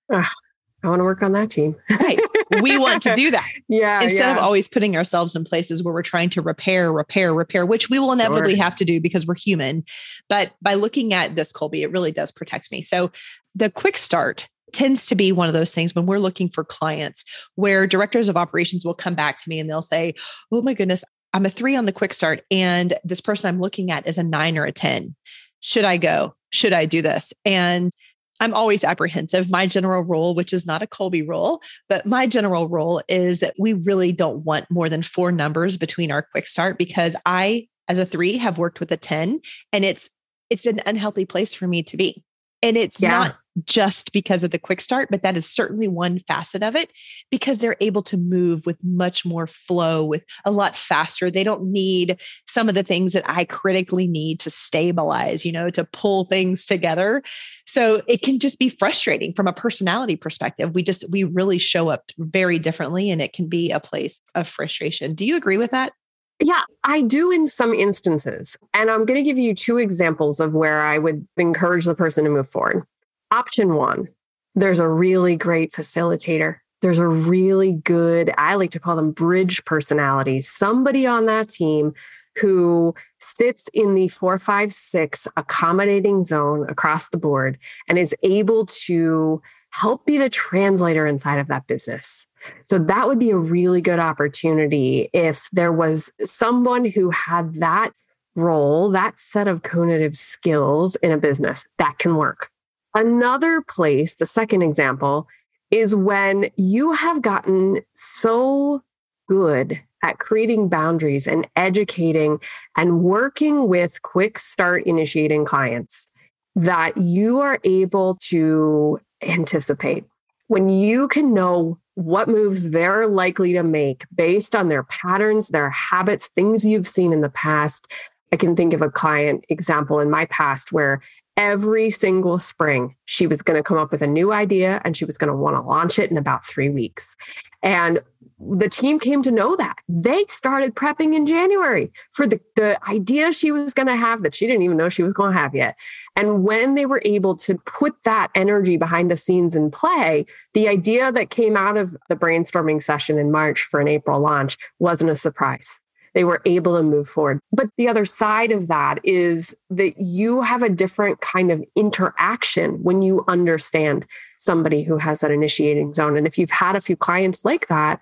I 0.83 0.89
want 0.89 1.01
to 1.01 1.05
work 1.05 1.23
on 1.23 1.33
that 1.33 1.51
team. 1.51 1.75
right. 1.91 2.19
We 2.62 2.79
want 2.79 3.03
to 3.03 3.15
do 3.15 3.31
that. 3.33 3.49
Yeah. 3.69 4.03
Instead 4.03 4.21
yeah. 4.21 4.33
of 4.33 4.39
always 4.39 4.69
putting 4.69 4.97
ourselves 4.97 5.35
in 5.35 5.45
places 5.45 5.83
where 5.83 5.93
we're 5.93 6.03
trying 6.03 6.31
to 6.31 6.43
repair, 6.43 6.93
repair, 6.93 7.35
repair, 7.35 7.67
which 7.67 7.91
we 7.91 7.99
will 7.99 8.12
inevitably 8.12 8.55
sure. 8.55 8.62
have 8.62 8.77
to 8.77 8.85
do 8.85 9.01
because 9.01 9.27
we're 9.27 9.35
human. 9.35 9.85
But 10.29 10.53
by 10.62 10.75
looking 10.75 11.12
at 11.12 11.35
this, 11.35 11.53
Kolbe, 11.53 11.83
it 11.83 11.91
really 11.91 12.12
does 12.12 12.31
protect 12.31 12.71
me. 12.71 12.83
So 12.83 13.11
the 13.55 13.71
quick 13.71 13.97
start 13.97 14.49
tends 14.73 15.07
to 15.07 15.15
be 15.15 15.33
one 15.33 15.49
of 15.49 15.55
those 15.55 15.71
things 15.71 15.95
when 15.95 16.07
we're 16.07 16.19
looking 16.19 16.49
for 16.49 16.62
clients 16.62 17.25
where 17.55 17.87
directors 17.87 18.29
of 18.29 18.37
operations 18.37 18.85
will 18.85 18.95
come 18.95 19.15
back 19.15 19.39
to 19.39 19.49
me 19.49 19.59
and 19.59 19.71
they'll 19.71 19.83
say, 19.83 20.15
Oh 20.53 20.62
my 20.62 20.75
goodness, 20.75 21.05
I'm 21.33 21.47
a 21.47 21.51
three 21.51 21.77
on 21.77 21.85
the 21.85 21.93
quick 21.93 22.15
start, 22.15 22.43
and 22.51 22.95
this 23.05 23.21
person 23.21 23.49
I'm 23.49 23.61
looking 23.61 23.91
at 23.91 24.07
is 24.07 24.17
a 24.17 24.23
nine 24.23 24.57
or 24.57 24.65
a 24.65 24.73
10. 24.73 25.15
Should 25.61 25.85
I 25.85 25.99
go? 25.99 26.35
Should 26.51 26.73
I 26.73 26.87
do 26.87 27.03
this? 27.03 27.35
And 27.45 27.93
I'm 28.40 28.55
always 28.55 28.85
apprehensive. 28.85 29.51
My 29.51 29.66
general 29.66 30.03
rule, 30.03 30.35
which 30.35 30.53
is 30.53 30.66
not 30.66 30.83
a 30.83 30.87
Kolbe 30.87 31.27
rule, 31.27 31.62
but 31.88 32.07
my 32.07 32.27
general 32.27 32.68
rule 32.68 33.03
is 33.09 33.38
that 33.40 33.55
we 33.59 33.72
really 33.72 34.12
don't 34.12 34.44
want 34.44 34.70
more 34.70 34.88
than 34.88 35.03
four 35.03 35.33
numbers 35.33 35.77
between 35.77 36.11
our 36.11 36.22
quick 36.22 36.46
start 36.46 36.79
because 36.79 37.16
I, 37.25 37.68
as 37.88 37.99
a 37.99 38.07
three, 38.07 38.37
have 38.37 38.59
worked 38.59 38.81
with 38.81 38.92
a 38.92 38.96
10 38.96 39.40
and 39.72 39.85
it's 39.85 40.11
it's 40.49 40.66
an 40.66 40.81
unhealthy 40.87 41.25
place 41.25 41.53
for 41.53 41.66
me 41.66 41.83
to 41.83 41.96
be. 41.96 42.22
And 42.62 42.77
it's 42.77 43.01
yeah. 43.01 43.11
not 43.11 43.37
just 43.64 44.12
because 44.12 44.45
of 44.45 44.51
the 44.51 44.59
quick 44.59 44.81
start, 44.81 45.09
but 45.11 45.23
that 45.23 45.37
is 45.37 45.49
certainly 45.49 45.88
one 45.88 46.21
facet 46.21 46.62
of 46.62 46.77
it 46.77 46.90
because 47.31 47.59
they're 47.59 47.77
able 47.81 48.03
to 48.03 48.16
move 48.16 48.66
with 48.66 48.83
much 48.85 49.25
more 49.25 49.47
flow, 49.47 50.05
with 50.05 50.25
a 50.45 50.51
lot 50.51 50.77
faster. 50.77 51.31
They 51.31 51.45
don't 51.45 51.64
need 51.64 52.21
some 52.47 52.69
of 52.69 52.75
the 52.75 52.83
things 52.83 53.14
that 53.14 53.29
I 53.29 53.45
critically 53.45 54.07
need 54.07 54.40
to 54.40 54.51
stabilize, 54.51 55.47
you 55.47 55.53
know, 55.53 55.71
to 55.71 55.85
pull 55.85 56.25
things 56.25 56.66
together. 56.66 57.23
So 57.66 58.03
it 58.07 58.23
can 58.23 58.38
just 58.38 58.59
be 58.59 58.69
frustrating 58.69 59.33
from 59.33 59.47
a 59.47 59.53
personality 59.53 60.16
perspective. 60.16 60.75
We 60.75 60.83
just, 60.83 61.11
we 61.11 61.25
really 61.25 61.59
show 61.59 61.88
up 61.88 62.11
very 62.19 62.59
differently 62.59 63.11
and 63.11 63.23
it 63.23 63.33
can 63.33 63.49
be 63.49 63.71
a 63.71 63.81
place 63.81 64.21
of 64.35 64.49
frustration. 64.49 65.14
Do 65.14 65.25
you 65.25 65.37
agree 65.37 65.59
with 65.59 65.71
that? 65.71 65.92
Yeah, 66.40 66.62
I 66.85 67.03
do 67.03 67.31
in 67.31 67.49
some 67.49 67.72
instances. 67.72 68.57
And 68.75 68.90
I'm 68.90 69.05
going 69.05 69.16
to 69.16 69.22
give 69.22 69.38
you 69.38 69.55
two 69.55 69.79
examples 69.79 70.38
of 70.38 70.53
where 70.53 70.83
I 70.83 70.99
would 70.99 71.27
encourage 71.37 71.87
the 71.87 71.94
person 71.94 72.25
to 72.25 72.31
move 72.31 72.49
forward. 72.49 72.85
Option 73.31 73.75
one, 73.75 74.09
there's 74.55 74.81
a 74.81 74.88
really 74.88 75.37
great 75.37 75.72
facilitator. 75.72 76.57
There's 76.83 76.99
a 76.99 77.09
really 77.09 77.72
good, 77.72 78.33
I 78.37 78.55
like 78.57 78.70
to 78.72 78.81
call 78.81 78.96
them 78.96 79.12
bridge 79.12 79.64
personalities, 79.64 80.49
somebody 80.49 81.07
on 81.07 81.27
that 81.27 81.49
team 81.49 81.94
who 82.38 82.94
sits 83.18 83.68
in 83.72 83.94
the 83.94 84.09
four, 84.09 84.38
five, 84.38 84.75
six 84.75 85.27
accommodating 85.38 86.22
zone 86.22 86.66
across 86.68 87.09
the 87.09 87.16
board 87.16 87.59
and 87.88 87.99
is 87.99 88.14
able 88.22 88.66
to 88.66 89.40
help 89.70 90.05
be 90.05 90.18
the 90.18 90.31
translator 90.31 91.07
inside 91.07 91.38
of 91.38 91.49
that 91.49 91.66
business. 91.66 92.27
So 92.65 92.79
that 92.79 93.09
would 93.09 93.19
be 93.19 93.31
a 93.31 93.37
really 93.37 93.81
good 93.81 93.99
opportunity 93.99 95.09
if 95.13 95.49
there 95.53 95.73
was 95.73 96.11
someone 96.25 96.85
who 96.85 97.11
had 97.11 97.55
that 97.55 97.93
role, 98.35 98.91
that 98.91 99.19
set 99.19 99.49
of 99.49 99.63
cognitive 99.63 100.15
skills 100.17 100.95
in 100.97 101.11
a 101.11 101.19
business 101.19 101.65
that 101.79 101.99
can 101.99 102.17
work. 102.17 102.51
Another 102.95 103.63
place, 103.63 104.15
the 104.15 104.27
second 104.27 104.63
example, 104.63 105.27
is 105.71 105.95
when 105.95 106.51
you 106.57 106.93
have 106.93 107.23
gotten 107.23 107.83
so 107.95 108.83
good 109.29 109.81
at 110.03 110.19
creating 110.19 110.69
boundaries 110.69 111.27
and 111.27 111.49
educating 111.57 112.39
and 112.77 113.01
working 113.01 113.69
with 113.69 114.03
quick 114.03 114.39
start 114.39 114.85
initiating 114.85 115.45
clients 115.45 116.07
that 116.55 116.97
you 116.97 117.41
are 117.41 117.59
able 117.65 118.17
to 118.21 119.01
anticipate. 119.23 120.05
When 120.47 120.69
you 120.69 121.09
can 121.09 121.35
know 121.35 121.79
what 121.97 122.29
moves 122.29 122.71
they're 122.71 123.07
likely 123.07 123.55
to 123.55 123.63
make 123.63 124.05
based 124.15 124.55
on 124.55 124.69
their 124.69 124.85
patterns, 124.85 125.49
their 125.49 125.71
habits, 125.71 126.29
things 126.29 126.65
you've 126.65 126.87
seen 126.87 127.13
in 127.13 127.23
the 127.23 127.31
past. 127.31 127.89
I 128.33 128.37
can 128.37 128.55
think 128.55 128.75
of 128.75 128.83
a 128.83 128.91
client 128.91 129.45
example 129.49 129.99
in 129.99 130.11
my 130.11 130.27
past 130.27 130.73
where 130.73 131.01
every 131.39 131.91
single 131.91 132.39
spring 132.39 132.95
she 133.07 133.27
was 133.27 133.41
going 133.41 133.57
to 133.57 133.63
come 133.63 133.79
up 133.79 133.91
with 133.91 134.03
a 134.03 134.07
new 134.07 134.31
idea 134.31 134.81
and 134.85 134.97
she 134.97 135.07
was 135.07 135.17
going 135.17 135.31
to 135.31 135.37
want 135.37 135.57
to 135.57 135.63
launch 135.63 135.99
it 135.99 136.11
in 136.11 136.19
about 136.19 136.45
three 136.45 136.69
weeks. 136.69 137.17
And 137.63 138.01
the 138.38 138.68
team 138.68 138.99
came 138.99 139.22
to 139.22 139.31
know 139.31 139.57
that. 139.57 139.79
They 139.88 140.25
started 140.29 140.75
prepping 140.75 141.14
in 141.14 141.27
January 141.27 141.90
for 142.12 142.27
the, 142.27 142.40
the 142.55 142.79
idea 142.88 143.33
she 143.33 143.51
was 143.51 143.72
going 143.72 143.88
to 143.88 143.96
have 143.96 144.22
that 144.22 144.35
she 144.35 144.46
didn't 144.46 144.62
even 144.62 144.77
know 144.77 144.88
she 144.88 145.03
was 145.03 145.14
going 145.14 145.33
to 145.33 145.38
have 145.38 145.55
yet. 145.55 145.77
And 146.14 146.44
when 146.44 146.75
they 146.75 146.87
were 146.87 147.03
able 147.05 147.35
to 147.37 147.57
put 147.59 148.03
that 148.05 148.31
energy 148.35 148.77
behind 148.77 149.11
the 149.11 149.16
scenes 149.16 149.55
in 149.55 149.70
play, 149.70 150.27
the 150.53 150.68
idea 150.68 151.11
that 151.12 151.31
came 151.31 151.57
out 151.57 151.77
of 151.77 151.96
the 152.09 152.16
brainstorming 152.16 152.83
session 152.83 153.18
in 153.18 153.33
March 153.33 153.62
for 153.62 153.81
an 153.81 153.88
April 153.88 154.20
launch 154.20 154.59
wasn't 154.79 155.11
a 155.11 155.16
surprise 155.16 155.81
they 156.16 156.25
were 156.25 156.40
able 156.46 156.75
to 156.79 156.83
move 156.83 157.07
forward. 157.07 157.40
But 157.53 157.68
the 157.77 157.88
other 157.88 158.07
side 158.07 158.51
of 158.51 158.68
that 158.68 159.01
is 159.05 159.55
that 159.68 160.01
you 160.01 160.40
have 160.40 160.62
a 160.62 160.70
different 160.70 161.20
kind 161.20 161.53
of 161.53 161.62
interaction 161.77 162.83
when 162.83 163.03
you 163.03 163.22
understand 163.29 164.07
somebody 164.38 164.83
who 164.83 164.96
has 164.96 165.20
that 165.20 165.31
initiating 165.31 165.92
zone. 165.92 166.16
And 166.16 166.27
if 166.27 166.38
you've 166.38 166.51
had 166.51 166.75
a 166.75 166.81
few 166.81 166.96
clients 166.96 167.44
like 167.44 167.68
that 167.68 168.01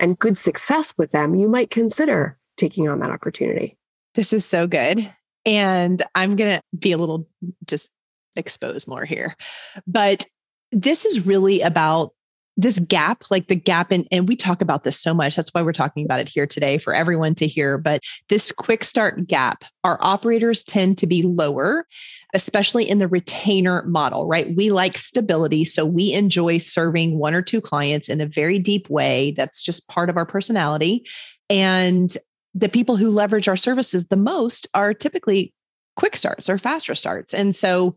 and 0.00 0.18
good 0.18 0.38
success 0.38 0.94
with 0.96 1.10
them, 1.12 1.34
you 1.34 1.48
might 1.48 1.70
consider 1.70 2.38
taking 2.56 2.88
on 2.88 3.00
that 3.00 3.10
opportunity. 3.10 3.76
This 4.14 4.32
is 4.32 4.44
so 4.44 4.66
good. 4.66 5.12
And 5.46 6.02
I'm 6.14 6.36
going 6.36 6.58
to 6.58 6.62
be 6.78 6.92
a 6.92 6.98
little 6.98 7.28
just 7.66 7.90
expose 8.36 8.86
more 8.86 9.04
here. 9.04 9.36
But 9.86 10.26
this 10.72 11.04
is 11.04 11.24
really 11.26 11.60
about 11.62 12.12
this 12.56 12.80
gap, 12.80 13.22
like 13.30 13.46
the 13.46 13.54
gap 13.54 13.92
in, 13.92 14.04
and 14.10 14.28
we 14.28 14.34
talk 14.34 14.60
about 14.60 14.82
this 14.82 14.98
so 14.98 15.14
much. 15.14 15.36
That's 15.36 15.54
why 15.54 15.62
we're 15.62 15.72
talking 15.72 16.04
about 16.04 16.18
it 16.18 16.28
here 16.28 16.46
today 16.46 16.76
for 16.76 16.92
everyone 16.92 17.36
to 17.36 17.46
hear. 17.46 17.78
But 17.78 18.02
this 18.28 18.50
quick 18.50 18.82
start 18.82 19.28
gap, 19.28 19.64
our 19.84 19.96
operators 20.00 20.64
tend 20.64 20.98
to 20.98 21.06
be 21.06 21.22
lower, 21.22 21.86
especially 22.34 22.88
in 22.88 22.98
the 22.98 23.08
retainer 23.08 23.82
model, 23.84 24.26
right? 24.26 24.54
We 24.54 24.70
like 24.70 24.98
stability. 24.98 25.64
So 25.64 25.86
we 25.86 26.12
enjoy 26.12 26.58
serving 26.58 27.18
one 27.18 27.34
or 27.34 27.42
two 27.42 27.60
clients 27.60 28.08
in 28.08 28.20
a 28.20 28.26
very 28.26 28.58
deep 28.58 28.90
way. 28.90 29.32
That's 29.32 29.62
just 29.62 29.88
part 29.88 30.10
of 30.10 30.16
our 30.16 30.26
personality. 30.26 31.06
And 31.48 32.14
the 32.54 32.68
people 32.68 32.96
who 32.96 33.10
leverage 33.10 33.48
our 33.48 33.56
services 33.56 34.06
the 34.06 34.16
most 34.16 34.66
are 34.74 34.92
typically 34.92 35.54
quick 35.96 36.16
starts 36.16 36.48
or 36.48 36.58
faster 36.58 36.94
starts. 36.94 37.32
And 37.32 37.56
so 37.56 37.96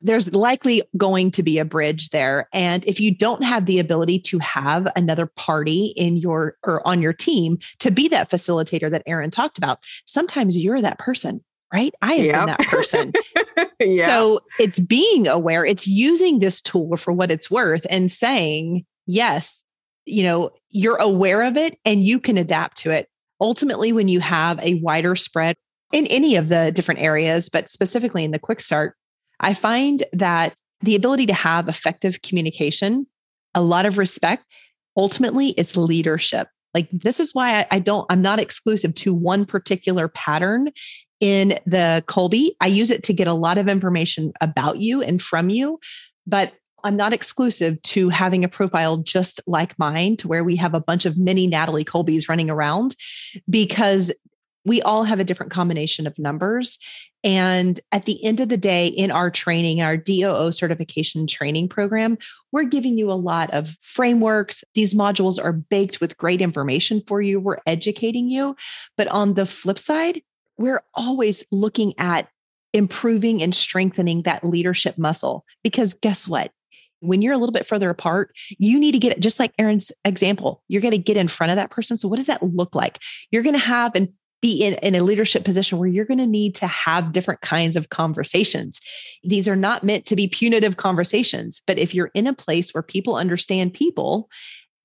there's 0.00 0.32
likely 0.34 0.82
going 0.96 1.30
to 1.32 1.42
be 1.42 1.58
a 1.58 1.64
bridge 1.64 2.10
there. 2.10 2.48
And 2.52 2.84
if 2.84 3.00
you 3.00 3.14
don't 3.14 3.42
have 3.42 3.66
the 3.66 3.80
ability 3.80 4.20
to 4.20 4.38
have 4.38 4.86
another 4.94 5.26
party 5.26 5.92
in 5.96 6.16
your 6.16 6.56
or 6.64 6.86
on 6.86 7.02
your 7.02 7.12
team 7.12 7.58
to 7.80 7.90
be 7.90 8.08
that 8.08 8.30
facilitator 8.30 8.90
that 8.90 9.06
Eryn 9.06 9.32
talked 9.32 9.58
about, 9.58 9.82
sometimes 10.06 10.56
you're 10.56 10.80
that 10.80 10.98
person, 10.98 11.42
right? 11.72 11.92
I 12.00 12.14
have 12.14 12.26
yep. 12.26 12.34
been 12.34 12.46
that 12.46 12.66
person. 12.66 13.12
yeah. 13.80 14.06
So 14.06 14.40
it's 14.58 14.78
being 14.78 15.28
aware, 15.28 15.64
it's 15.64 15.86
using 15.86 16.38
this 16.38 16.60
tool 16.60 16.96
for 16.96 17.12
what 17.12 17.30
it's 17.30 17.50
worth 17.50 17.86
and 17.90 18.10
saying, 18.10 18.84
yes, 19.06 19.64
you 20.04 20.22
know, 20.22 20.50
you're 20.70 20.96
aware 20.96 21.42
of 21.42 21.56
it 21.56 21.78
and 21.84 22.02
you 22.02 22.20
can 22.20 22.38
adapt 22.38 22.78
to 22.78 22.90
it. 22.90 23.08
Ultimately, 23.40 23.92
when 23.92 24.08
you 24.08 24.20
have 24.20 24.58
a 24.60 24.74
wider 24.74 25.14
spread 25.14 25.56
in 25.92 26.06
any 26.06 26.36
of 26.36 26.48
the 26.48 26.72
different 26.72 27.00
areas, 27.00 27.48
but 27.48 27.68
specifically 27.68 28.24
in 28.24 28.30
the 28.30 28.38
quick 28.38 28.60
start, 28.60 28.94
I 29.40 29.54
find 29.54 30.02
that 30.12 30.54
the 30.80 30.96
ability 30.96 31.26
to 31.26 31.34
have 31.34 31.68
effective 31.68 32.22
communication, 32.22 33.06
a 33.54 33.62
lot 33.62 33.86
of 33.86 33.98
respect, 33.98 34.44
ultimately 34.96 35.50
it's 35.50 35.76
leadership. 35.76 36.48
Like 36.74 36.88
this 36.90 37.20
is 37.20 37.34
why 37.34 37.60
I, 37.60 37.66
I, 37.72 37.78
don't, 37.78 38.06
I'm 38.10 38.22
not 38.22 38.40
exclusive 38.40 38.94
to 38.96 39.14
one 39.14 39.46
particular 39.46 40.08
pattern 40.08 40.70
in 41.20 41.58
the 41.66 42.02
Kolbe. 42.06 42.50
I 42.60 42.66
use 42.66 42.90
it 42.90 43.02
to 43.04 43.12
get 43.12 43.26
a 43.26 43.32
lot 43.32 43.58
of 43.58 43.68
information 43.68 44.32
about 44.40 44.78
you 44.78 45.02
and 45.02 45.20
from 45.20 45.48
you, 45.48 45.80
but 46.26 46.52
I'm 46.84 46.96
not 46.96 47.12
exclusive 47.12 47.80
to 47.82 48.08
having 48.08 48.44
a 48.44 48.48
profile 48.48 48.98
just 48.98 49.40
like 49.46 49.78
mine, 49.78 50.16
to 50.18 50.28
where 50.28 50.44
we 50.44 50.56
have 50.56 50.74
a 50.74 50.80
bunch 50.80 51.06
of 51.06 51.18
mini 51.18 51.46
Natalie 51.46 51.84
Kolbes 51.84 52.28
running 52.28 52.50
around 52.50 52.94
because 53.50 54.12
we 54.64 54.82
all 54.82 55.04
have 55.04 55.18
a 55.18 55.24
different 55.24 55.50
combination 55.50 56.06
of 56.06 56.18
numbers. 56.18 56.78
And 57.24 57.80
at 57.90 58.04
the 58.04 58.24
end 58.24 58.38
of 58.38 58.48
the 58.48 58.56
day, 58.56 58.86
in 58.86 59.10
our 59.10 59.30
training, 59.30 59.80
our 59.80 59.96
DOO 59.96 60.52
certification 60.52 61.26
training 61.26 61.68
program, 61.68 62.16
we're 62.52 62.64
giving 62.64 62.96
you 62.96 63.10
a 63.10 63.14
lot 63.14 63.50
of 63.50 63.76
frameworks. 63.80 64.62
These 64.74 64.94
modules 64.94 65.42
are 65.42 65.52
baked 65.52 66.00
with 66.00 66.16
great 66.16 66.40
information 66.40 67.02
for 67.06 67.20
you. 67.20 67.40
We're 67.40 67.58
educating 67.66 68.30
you. 68.30 68.56
But 68.96 69.08
on 69.08 69.34
the 69.34 69.46
flip 69.46 69.78
side, 69.78 70.22
we're 70.58 70.82
always 70.94 71.44
looking 71.50 71.94
at 71.98 72.28
improving 72.72 73.42
and 73.42 73.54
strengthening 73.54 74.22
that 74.22 74.44
leadership 74.44 74.98
muscle. 74.98 75.44
Because 75.62 75.94
guess 75.94 76.28
what? 76.28 76.50
When 77.00 77.22
you're 77.22 77.32
a 77.32 77.38
little 77.38 77.52
bit 77.52 77.66
further 77.66 77.90
apart, 77.90 78.32
you 78.58 78.78
need 78.78 78.92
to 78.92 78.98
get 78.98 79.20
just 79.20 79.38
like 79.38 79.56
Eryn's 79.56 79.92
example, 80.04 80.62
you're 80.68 80.82
going 80.82 80.92
to 80.92 80.98
get 80.98 81.16
in 81.16 81.28
front 81.28 81.50
of 81.50 81.56
that 81.56 81.70
person. 81.70 81.96
So, 81.96 82.08
what 82.08 82.16
does 82.16 82.26
that 82.26 82.42
look 82.42 82.74
like? 82.74 82.98
You're 83.30 83.44
going 83.44 83.54
to 83.54 83.60
have 83.60 83.92
and 83.94 84.12
be 84.40 84.64
in, 84.64 84.74
in 84.74 84.94
a 84.94 85.02
leadership 85.02 85.44
position 85.44 85.78
where 85.78 85.88
you're 85.88 86.04
going 86.04 86.18
to 86.18 86.26
need 86.26 86.54
to 86.56 86.66
have 86.66 87.12
different 87.12 87.40
kinds 87.40 87.76
of 87.76 87.88
conversations. 87.88 88.80
These 89.24 89.48
are 89.48 89.56
not 89.56 89.84
meant 89.84 90.06
to 90.06 90.16
be 90.16 90.28
punitive 90.28 90.76
conversations, 90.76 91.60
but 91.66 91.78
if 91.78 91.94
you're 91.94 92.10
in 92.14 92.26
a 92.26 92.34
place 92.34 92.72
where 92.72 92.82
people 92.82 93.16
understand 93.16 93.74
people 93.74 94.28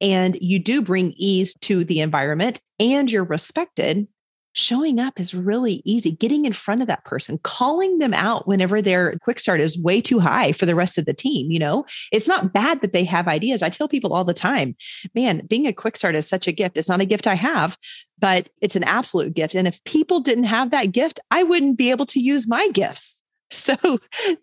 and 0.01 0.37
you 0.41 0.59
do 0.59 0.81
bring 0.81 1.13
ease 1.17 1.53
to 1.61 1.83
the 1.83 1.99
environment 1.99 2.59
and 2.79 3.11
you're 3.11 3.23
respected, 3.23 4.07
showing 4.53 4.99
up 4.99 5.19
is 5.19 5.33
really 5.33 5.81
easy. 5.83 6.11
Getting 6.11 6.45
in 6.45 6.53
front 6.53 6.81
of 6.81 6.87
that 6.87 7.03
person, 7.05 7.39
calling 7.43 7.97
them 7.97 8.13
out 8.13 8.47
whenever 8.47 8.81
their 8.81 9.17
quick 9.19 9.39
start 9.39 9.59
is 9.59 9.81
way 9.81 10.01
too 10.01 10.19
high 10.19 10.51
for 10.51 10.65
the 10.65 10.75
rest 10.75 10.97
of 10.97 11.05
the 11.05 11.13
team. 11.13 11.51
You 11.51 11.59
know, 11.59 11.85
it's 12.11 12.27
not 12.27 12.53
bad 12.53 12.81
that 12.81 12.93
they 12.93 13.03
have 13.03 13.27
ideas. 13.27 13.61
I 13.61 13.69
tell 13.69 13.87
people 13.87 14.13
all 14.13 14.23
the 14.23 14.33
time, 14.33 14.75
man, 15.13 15.45
being 15.47 15.67
a 15.67 15.73
quick 15.73 15.97
start 15.97 16.15
is 16.15 16.27
such 16.27 16.47
a 16.47 16.51
gift. 16.51 16.77
It's 16.77 16.89
not 16.89 17.01
a 17.01 17.05
gift 17.05 17.27
I 17.27 17.35
have, 17.35 17.77
but 18.19 18.49
it's 18.61 18.75
an 18.75 18.83
absolute 18.83 19.33
gift. 19.33 19.55
And 19.55 19.67
if 19.67 19.83
people 19.83 20.19
didn't 20.19 20.45
have 20.45 20.71
that 20.71 20.91
gift, 20.91 21.19
I 21.31 21.43
wouldn't 21.43 21.77
be 21.77 21.91
able 21.91 22.05
to 22.07 22.19
use 22.19 22.47
my 22.47 22.69
gifts. 22.69 23.19
So, 23.55 23.75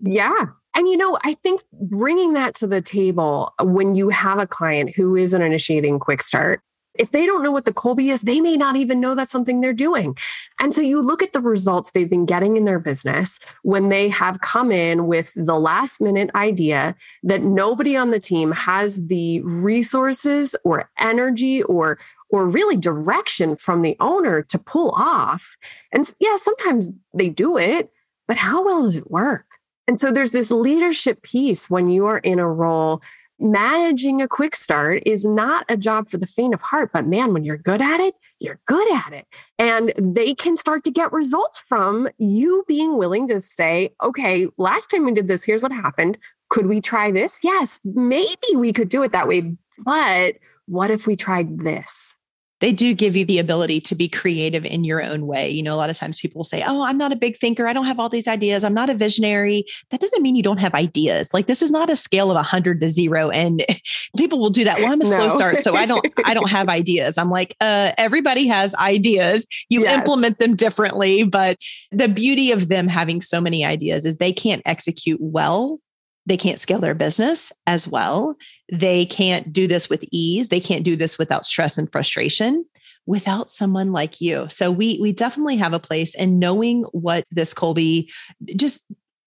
yeah. 0.01 0.45
And 0.77 0.89
you 0.89 0.97
know, 0.97 1.19
I 1.25 1.35
think 1.35 1.63
bringing 1.73 2.35
that 2.35 2.55
to 2.57 2.69
the 2.69 2.81
table 2.81 3.53
when 3.61 3.97
you 3.97 4.09
have 4.09 4.39
a 4.39 4.47
client 4.47 4.95
who 4.95 5.17
is 5.17 5.35
an 5.35 5.43
initiating 5.43 5.99
quick 5.99 6.23
start, 6.23 6.63
if 7.01 7.13
they 7.13 7.25
don't 7.25 7.43
know 7.43 7.51
what 7.51 7.65
the 7.65 7.73
Kolbe 7.73 8.13
is, 8.13 8.21
they 8.21 8.43
may 8.43 8.59
not 8.59 8.77
even 8.77 9.01
know 9.01 9.15
that's 9.15 9.33
something 9.33 9.61
they're 9.61 9.73
doing. 9.73 10.17
And 10.61 10.75
so 10.75 10.83
you 10.83 11.01
look 11.01 11.23
at 11.23 11.33
the 11.33 11.41
results 11.41 11.91
they've 11.91 12.11
been 12.11 12.27
getting 12.27 12.59
in 12.59 12.67
their 12.67 12.79
business 12.79 13.39
when 13.63 13.89
they 13.89 14.11
have 14.11 14.43
come 14.43 14.71
in 14.71 15.07
with 15.07 15.33
the 15.35 15.59
last 15.59 16.03
minute 16.03 16.31
idea 16.35 16.95
that 17.23 17.43
nobody 17.43 17.97
on 17.97 18.11
the 18.11 18.21
team 18.21 18.53
has 18.53 19.07
the 19.07 19.41
resources 19.41 20.55
or 20.63 20.91
energy 20.99 21.63
or 21.63 21.99
or 22.33 22.47
really 22.47 22.77
direction 22.77 23.57
from 23.57 23.83
the 23.83 23.97
owner 23.99 24.43
to 24.43 24.57
pull 24.57 24.91
off. 24.91 25.57
And 25.91 26.09
yeah, 26.21 26.37
sometimes 26.37 26.91
they 27.13 27.29
do 27.29 27.59
it, 27.59 27.91
but 28.29 28.37
how 28.37 28.65
well 28.65 28.83
does 28.83 28.97
it 28.97 29.11
work? 29.11 29.47
And 29.89 29.99
so 29.99 30.13
there's 30.13 30.31
this 30.31 30.53
leadership 30.53 31.23
piece 31.23 31.69
when 31.69 31.91
you 31.91 32.07
are 32.07 32.19
in 32.19 32.39
a 32.39 32.49
role 32.49 33.03
managing 33.41 34.21
a 34.21 34.29
quick 34.29 34.55
start 34.55 35.03
is 35.07 35.25
not 35.25 35.65
a 35.69 35.77
job 35.77 36.11
for 36.11 36.19
the 36.19 36.27
faint 36.27 36.55
of 36.55 36.61
heart, 36.61 36.91
but 36.93 37.07
man, 37.07 37.33
when 37.33 37.45
you're 37.45 37.57
good 37.57 37.83
at 37.83 38.01
it, 38.01 38.15
you're 38.39 38.61
good 38.67 38.93
at 38.95 39.13
it. 39.13 39.27
And 39.59 39.93
they 39.99 40.35
can 40.35 40.57
start 40.57 40.85
to 40.85 40.91
get 40.91 41.13
results 41.13 41.59
from 41.59 42.09
you 42.19 42.65
being 42.69 42.97
willing 42.99 43.29
to 43.29 43.41
say, 43.41 43.95
okay, 44.03 44.49
last 44.57 44.91
time 44.91 45.05
we 45.05 45.13
did 45.13 45.29
this, 45.29 45.45
here's 45.45 45.63
what 45.63 45.73
happened. 45.73 46.19
Could 46.49 46.67
we 46.67 46.81
try 46.81 47.11
this? 47.11 47.39
Yes, 47.43 47.81
maybe 47.85 48.57
we 48.57 48.73
could 48.73 48.89
do 48.89 49.03
it 49.03 49.13
that 49.13 49.29
way. 49.29 49.57
But 49.79 50.37
what 50.67 50.91
if 50.91 51.07
we 51.07 51.17
tried 51.17 51.61
this? 51.61 52.15
They 52.61 52.73
do 52.73 52.95
give 52.95 53.17
you 53.17 53.25
the 53.25 53.39
ability 53.39 53.81
to 53.81 53.95
be 53.95 54.09
creative 54.09 54.65
in 54.65 54.85
your 54.85 55.03
own 55.03 55.27
way. 55.27 55.51
You 55.51 55.63
know, 55.63 55.75
a 55.75 55.77
lot 55.77 55.91
of 55.91 55.97
times 55.97 56.21
people 56.21 56.41
will 56.41 56.45
say, 56.45 56.63
Oh, 56.65 56.83
I'm 56.83 56.99
not 56.99 57.13
a 57.13 57.17
big 57.17 57.39
thinker. 57.39 57.67
I 57.67 57.73
don't 57.73 57.87
have 57.87 57.99
all 57.99 58.09
these 58.09 58.29
ideas. 58.29 58.65
I'm 58.65 58.75
not 58.75 58.91
a 58.91 58.95
visionary. 58.95 59.65
That 59.91 60.01
doesn't 60.01 60.23
mean 60.23 60.37
you 60.37 60.43
don't 60.43 60.59
have 60.59 60.75
ideas. 60.75 61.33
Like 61.35 61.47
this 61.47 61.63
is 61.63 61.71
not 61.71 61.91
a 61.91 61.97
scale 61.97 62.31
of 62.31 62.37
100 62.37 62.81
to 62.81 62.89
zero. 62.89 63.31
And 63.31 63.65
people 64.17 64.39
will 64.39 64.51
do 64.51 64.65
that. 64.65 64.79
Well, 64.79 64.93
I'm 64.93 65.01
a 65.01 65.05
no. 65.05 65.11
slow 65.11 65.31
start. 65.31 65.61
So 65.63 65.75
I 65.75 65.87
don't, 65.87 66.07
I 66.25 66.35
don't 66.35 66.51
have 66.51 66.69
ideas. 66.69 67.19
I'm 67.19 67.31
like, 67.31 67.57
uh, 67.61 67.93
everybody 67.99 68.47
has 68.47 68.75
ideas. 68.77 69.47
You 69.69 69.83
yes. 69.83 69.99
implement 69.99 70.39
them 70.39 70.55
differently. 70.55 71.25
But 71.25 71.57
the 71.91 72.09
beauty 72.09 72.53
of 72.53 72.69
them 72.69 72.89
having 72.89 73.23
so 73.23 73.41
many 73.41 73.65
ideas 73.65 74.05
is 74.05 74.19
they 74.19 74.33
can't 74.33 74.63
execute 74.67 75.19
well 75.21 75.81
they 76.27 76.37
can't 76.37 76.61
scale 76.61 76.79
their 76.79 76.95
business 76.95 77.53
as 77.67 77.89
well. 77.89 78.37
They 78.71 79.07
can't 79.07 79.53
do 79.53 79.67
this 79.67 79.89
with 79.89 80.05
ease. 80.13 80.49
They 80.49 80.61
can't 80.61 80.85
do 80.85 80.97
this 80.97 81.19
without 81.19 81.47
stress 81.47 81.79
and 81.79 81.91
frustration 81.91 82.65
without 83.07 83.51
someone 83.51 83.93
like 83.93 84.21
you. 84.21 84.47
So 84.51 84.71
we 84.71 84.99
we 85.01 85.13
definitely 85.13 85.57
have 85.57 85.73
a 85.73 85.81
place 85.81 86.15
and 86.15 86.39
knowing 86.39 86.85
what 86.93 87.25
this 87.31 87.53
Kolbe 87.53 88.09
just 88.57 88.85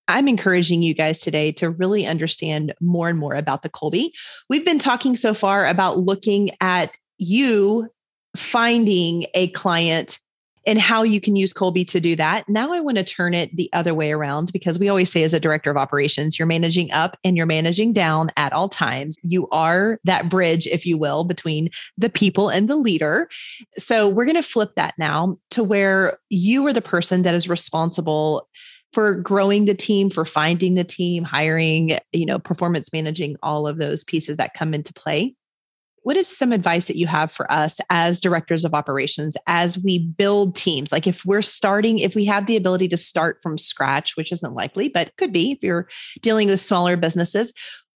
I'm 0.07 0.27
encouraging 0.27 0.81
you 0.81 0.93
guys 0.93 1.19
today 1.19 1.51
to 1.53 1.69
really 1.69 2.05
understand 2.05 2.73
more 2.81 3.09
and 3.09 3.17
more 3.17 3.35
about 3.35 3.61
the 3.61 3.69
Kolbe. 3.69 4.11
We've 4.49 4.65
been 4.65 4.79
talking 4.79 5.15
so 5.15 5.33
far 5.33 5.67
about 5.67 5.99
looking 5.99 6.51
at 6.61 6.91
you 7.17 7.89
finding 8.35 9.25
a 9.33 9.49
client 9.51 10.19
and 10.65 10.79
how 10.79 11.03
you 11.03 11.19
can 11.19 11.35
use 11.35 11.53
Kolbe 11.53 11.87
to 11.89 11.99
do 11.99 12.15
that. 12.15 12.47
Now 12.47 12.73
I 12.73 12.79
want 12.79 12.97
to 12.97 13.03
turn 13.03 13.33
it 13.33 13.55
the 13.55 13.69
other 13.73 13.93
way 13.93 14.11
around 14.11 14.51
because 14.51 14.79
we 14.79 14.89
always 14.89 15.11
say, 15.11 15.23
as 15.23 15.33
a 15.33 15.39
director 15.39 15.69
of 15.69 15.77
operations, 15.77 16.39
you're 16.39 16.45
managing 16.45 16.91
up 16.91 17.17
and 17.23 17.35
you're 17.35 17.45
managing 17.45 17.93
down 17.93 18.31
at 18.37 18.53
all 18.53 18.69
times. 18.69 19.17
You 19.23 19.47
are 19.49 19.99
that 20.03 20.29
bridge, 20.29 20.67
if 20.67 20.85
you 20.85 20.97
will, 20.97 21.23
between 21.23 21.69
the 21.97 22.09
people 22.09 22.49
and 22.49 22.69
the 22.69 22.75
leader. 22.75 23.29
So 23.77 24.07
we're 24.07 24.25
going 24.25 24.35
to 24.35 24.43
flip 24.43 24.73
that 24.75 24.93
now 24.97 25.37
to 25.51 25.63
where 25.63 26.17
you 26.29 26.65
are 26.67 26.73
the 26.73 26.81
person 26.81 27.23
that 27.23 27.35
is 27.35 27.49
responsible 27.49 28.47
for 28.93 29.15
growing 29.15 29.65
the 29.65 29.73
team 29.73 30.09
for 30.09 30.23
finding 30.23 30.75
the 30.75 30.83
team 30.83 31.23
hiring 31.23 31.97
you 32.11 32.25
know 32.25 32.37
performance 32.37 32.93
managing 32.93 33.35
all 33.41 33.67
of 33.67 33.77
those 33.77 34.03
pieces 34.03 34.37
that 34.37 34.53
come 34.53 34.73
into 34.73 34.93
play 34.93 35.35
what 36.03 36.17
is 36.17 36.27
some 36.27 36.51
advice 36.51 36.87
that 36.87 36.97
you 36.97 37.07
have 37.07 37.31
for 37.31 37.51
us 37.51 37.79
as 37.89 38.21
directors 38.21 38.63
of 38.65 38.73
operations 38.73 39.35
as 39.47 39.77
we 39.77 39.99
build 39.99 40.55
teams? 40.55 40.91
Like 40.91 41.07
if 41.07 41.25
we're 41.25 41.41
starting, 41.41 41.99
if 41.99 42.13
we 42.13 42.25
have 42.25 42.45
the 42.45 42.57
ability 42.57 42.89
to 42.89 42.97
start 42.97 43.39
from 43.41 43.57
scratch, 43.57 44.15
which 44.15 44.31
isn't 44.31 44.53
likely, 44.53 44.89
but 44.89 45.15
could 45.17 45.33
be 45.33 45.53
if 45.53 45.63
you're 45.63 45.87
dealing 46.21 46.49
with 46.49 46.61
smaller 46.61 46.97
businesses, 46.97 47.53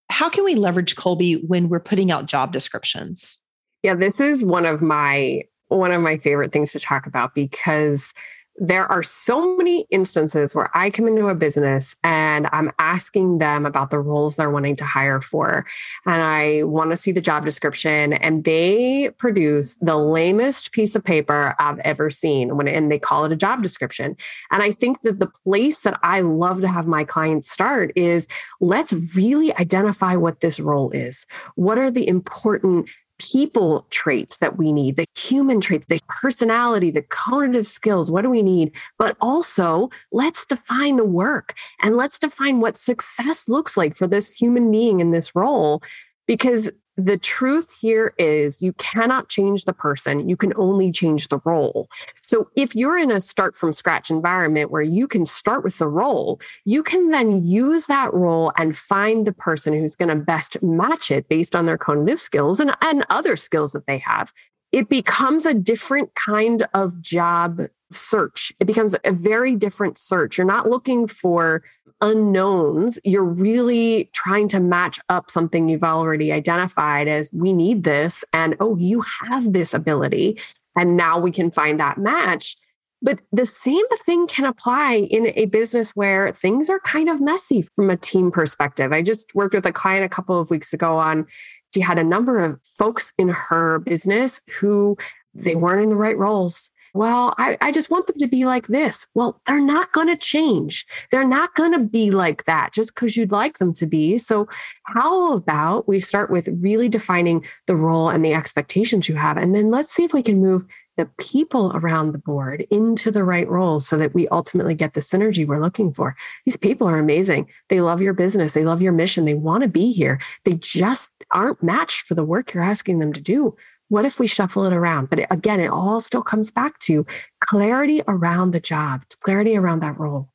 how 0.09 0.29
can 0.29 0.45
we 0.45 0.55
leverage 0.55 0.95
Kolbe 0.95 1.45
when 1.47 1.69
we're 1.69 1.81
putting 1.81 2.09
out 2.11 2.25
job 2.25 2.53
descriptions? 2.53 3.43
Yeah, 3.83 3.95
this 3.95 4.19
is 4.19 4.43
one 4.43 4.65
of 4.65 4.81
my 4.81 5.43
one 5.67 5.91
of 5.91 6.01
my 6.01 6.15
favorite 6.17 6.53
things 6.53 6.71
to 6.71 6.79
talk 6.79 7.05
about 7.05 7.35
because 7.35 8.13
there 8.57 8.91
are 8.91 9.03
so 9.03 9.55
many 9.55 9.85
instances 9.91 10.55
where 10.55 10.69
I 10.75 10.89
come 10.89 11.07
into 11.07 11.27
a 11.27 11.35
business 11.35 11.95
and 12.03 12.47
I'm 12.51 12.71
asking 12.79 13.37
them 13.37 13.65
about 13.65 13.91
the 13.91 13.99
roles 13.99 14.35
they're 14.35 14.49
wanting 14.49 14.75
to 14.77 14.83
hire 14.83 15.21
for. 15.21 15.65
And 16.05 16.21
I 16.21 16.63
want 16.63 16.89
to 16.91 16.97
see 16.97 17.11
the 17.11 17.21
job 17.21 17.45
description, 17.45 18.13
and 18.13 18.43
they 18.43 19.11
produce 19.17 19.75
the 19.75 19.95
lamest 19.95 20.71
piece 20.71 20.95
of 20.95 21.03
paper 21.03 21.55
I've 21.59 21.79
ever 21.79 22.09
seen 22.09 22.57
when 22.57 22.67
and 22.67 22.91
they 22.91 22.99
call 22.99 23.25
it 23.25 23.31
a 23.31 23.35
job 23.35 23.61
description. 23.61 24.17
And 24.51 24.63
I 24.63 24.71
think 24.71 25.01
that 25.01 25.19
the 25.19 25.27
place 25.27 25.81
that 25.81 25.99
I 26.01 26.21
love 26.21 26.61
to 26.61 26.67
have 26.67 26.87
my 26.87 27.03
clients 27.03 27.51
start 27.51 27.91
is 27.95 28.27
let's 28.59 28.91
really 29.15 29.55
identify 29.57 30.15
what 30.15 30.39
this 30.39 30.59
role 30.59 30.91
is. 30.91 31.25
What 31.55 31.77
are 31.77 31.91
the 31.91 32.07
important 32.07 32.89
people 33.19 33.85
traits 33.89 34.37
that 34.37 34.57
we 34.57 34.71
need, 34.71 34.95
the 34.95 35.05
human 35.15 35.59
traits, 35.59 35.87
the 35.87 35.99
personality, 36.07 36.91
the 36.91 37.01
cognitive 37.01 37.67
skills. 37.67 38.11
What 38.11 38.21
do 38.21 38.29
we 38.29 38.43
need? 38.43 38.71
But 38.97 39.17
also, 39.21 39.89
let's 40.11 40.45
define 40.45 40.97
the 40.97 41.05
work 41.05 41.55
and 41.81 41.97
let's 41.97 42.19
define 42.19 42.59
what 42.59 42.77
success 42.77 43.47
looks 43.47 43.77
like 43.77 43.95
for 43.95 44.07
this 44.07 44.31
human 44.31 44.71
being 44.71 44.99
in 44.99 45.11
this 45.11 45.35
role. 45.35 45.81
Because 46.27 46.69
the 46.97 47.17
truth 47.17 47.71
here 47.79 48.13
is 48.17 48.61
you 48.61 48.73
cannot 48.73 49.29
change 49.29 49.65
the 49.65 49.73
person, 49.73 50.27
you 50.27 50.35
can 50.35 50.51
only 50.55 50.91
change 50.91 51.27
the 51.27 51.39
role. 51.45 51.87
So 52.23 52.49
if 52.55 52.75
you're 52.75 52.97
in 52.97 53.11
a 53.11 53.21
start 53.21 53.55
from 53.55 53.73
scratch 53.73 54.09
environment 54.09 54.71
where 54.71 54.81
you 54.81 55.07
can 55.07 55.23
start 55.23 55.63
with 55.63 55.77
the 55.77 55.87
role, 55.87 56.41
you 56.65 56.81
can 56.81 57.09
then 57.09 57.45
use 57.45 57.85
that 57.85 58.11
role 58.13 58.51
and 58.57 58.75
find 58.75 59.27
the 59.27 59.33
person 59.33 59.73
who's 59.73 59.95
going 59.95 60.09
to 60.09 60.15
best 60.15 60.61
match 60.63 61.11
it 61.11 61.29
based 61.29 61.55
on 61.55 61.67
their 61.67 61.77
cognitive 61.77 62.19
skills 62.19 62.59
and, 62.59 62.75
and 62.81 63.05
other 63.11 63.35
skills 63.35 63.73
that 63.73 63.85
they 63.85 63.99
have. 63.99 64.33
It 64.71 64.89
becomes 64.89 65.45
a 65.45 65.53
different 65.53 66.13
kind 66.15 66.67
of 66.73 66.99
job 66.99 67.61
search. 67.91 68.51
It 68.59 68.65
becomes 68.65 68.95
a 69.03 69.11
very 69.11 69.55
different 69.55 69.97
search. 69.97 70.37
You're 70.37 70.47
not 70.47 70.69
looking 70.69 71.07
for 71.07 71.63
unknowns. 72.01 72.99
You're 73.03 73.23
really 73.23 74.09
trying 74.13 74.47
to 74.49 74.59
match 74.59 74.99
up 75.09 75.31
something 75.31 75.69
you've 75.69 75.83
already 75.83 76.31
identified 76.31 77.07
as 77.07 77.31
we 77.33 77.53
need 77.53 77.83
this. 77.83 78.23
And 78.33 78.55
oh, 78.59 78.75
you 78.77 79.03
have 79.29 79.53
this 79.53 79.73
ability. 79.73 80.39
And 80.75 80.95
now 80.95 81.19
we 81.19 81.31
can 81.31 81.49
find 81.49 81.79
that 81.79 81.97
match. 81.97 82.55
But 83.01 83.21
the 83.31 83.45
same 83.45 83.87
thing 84.05 84.27
can 84.27 84.45
apply 84.45 85.07
in 85.09 85.31
a 85.35 85.45
business 85.45 85.91
where 85.91 86.31
things 86.31 86.69
are 86.69 86.79
kind 86.79 87.09
of 87.09 87.21
messy 87.21 87.61
from 87.61 87.89
a 87.89 87.97
team 87.97 88.31
perspective. 88.31 88.91
I 88.91 89.01
just 89.01 89.33
worked 89.35 89.53
with 89.53 89.65
a 89.65 89.71
client 89.71 90.03
a 90.03 90.09
couple 90.09 90.39
of 90.39 90.49
weeks 90.49 90.73
ago 90.73 90.97
on 90.97 91.27
she 91.73 91.81
had 91.81 91.99
a 91.99 92.03
number 92.03 92.39
of 92.39 92.59
folks 92.63 93.13
in 93.17 93.29
her 93.29 93.79
business 93.79 94.41
who 94.59 94.97
they 95.33 95.55
weren't 95.55 95.83
in 95.83 95.89
the 95.89 95.95
right 95.95 96.17
roles 96.17 96.69
well, 96.97 97.35
I, 97.37 97.57
I 97.61 97.71
just 97.71 97.89
want 97.89 98.07
them 98.07 98.17
to 98.17 98.27
be 98.27 98.45
like 98.45 98.67
this. 98.67 99.07
Well, 99.13 99.39
they're 99.45 99.59
not 99.59 99.91
going 99.93 100.07
to 100.07 100.17
change. 100.17 100.85
They're 101.11 101.27
not 101.27 101.53
going 101.55 101.71
to 101.73 101.79
be 101.79 102.11
like 102.11 102.45
that 102.45 102.73
just 102.73 102.95
because 102.95 103.15
you'd 103.15 103.31
like 103.31 103.59
them 103.59 103.73
to 103.75 103.85
be. 103.85 104.17
So, 104.17 104.47
how 104.83 105.33
about 105.33 105.87
we 105.87 105.99
start 105.99 106.31
with 106.31 106.49
really 106.59 106.89
defining 106.89 107.45
the 107.67 107.75
role 107.75 108.09
and 108.09 108.25
the 108.25 108.33
expectations 108.33 109.07
you 109.07 109.15
have? 109.15 109.37
And 109.37 109.53
then 109.53 109.69
let's 109.69 109.91
see 109.93 110.03
if 110.03 110.13
we 110.13 110.23
can 110.23 110.41
move 110.41 110.65
the 110.97 111.05
people 111.19 111.71
around 111.75 112.11
the 112.11 112.17
board 112.17 112.65
into 112.71 113.11
the 113.11 113.23
right 113.23 113.47
roles 113.47 113.87
so 113.87 113.97
that 113.97 114.13
we 114.13 114.27
ultimately 114.29 114.73
get 114.73 114.93
the 114.93 114.99
synergy 114.99 115.45
we're 115.45 115.59
looking 115.59 115.93
for. 115.93 116.15
These 116.45 116.57
people 116.57 116.87
are 116.87 116.97
amazing. 116.97 117.47
They 117.69 117.81
love 117.81 118.01
your 118.01 118.13
business, 118.13 118.53
they 118.53 118.65
love 118.65 118.81
your 118.81 118.93
mission, 118.93 119.25
they 119.25 119.35
want 119.35 119.61
to 119.61 119.69
be 119.69 119.91
here. 119.91 120.19
They 120.43 120.55
just 120.55 121.11
aren't 121.31 121.61
matched 121.61 122.01
for 122.01 122.15
the 122.15 122.25
work 122.25 122.53
you're 122.53 122.63
asking 122.63 122.99
them 122.99 123.13
to 123.13 123.21
do. 123.21 123.55
What 123.89 124.05
if 124.05 124.19
we 124.19 124.27
shuffle 124.27 124.65
it 124.65 124.73
around? 124.73 125.09
But 125.09 125.31
again, 125.31 125.59
it 125.59 125.69
all 125.69 126.01
still 126.01 126.21
comes 126.21 126.51
back 126.51 126.79
to 126.79 127.05
clarity 127.41 128.01
around 128.07 128.51
the 128.51 128.59
job, 128.59 129.03
clarity 129.21 129.55
around 129.55 129.81
that 129.81 129.97
role. 129.97 130.29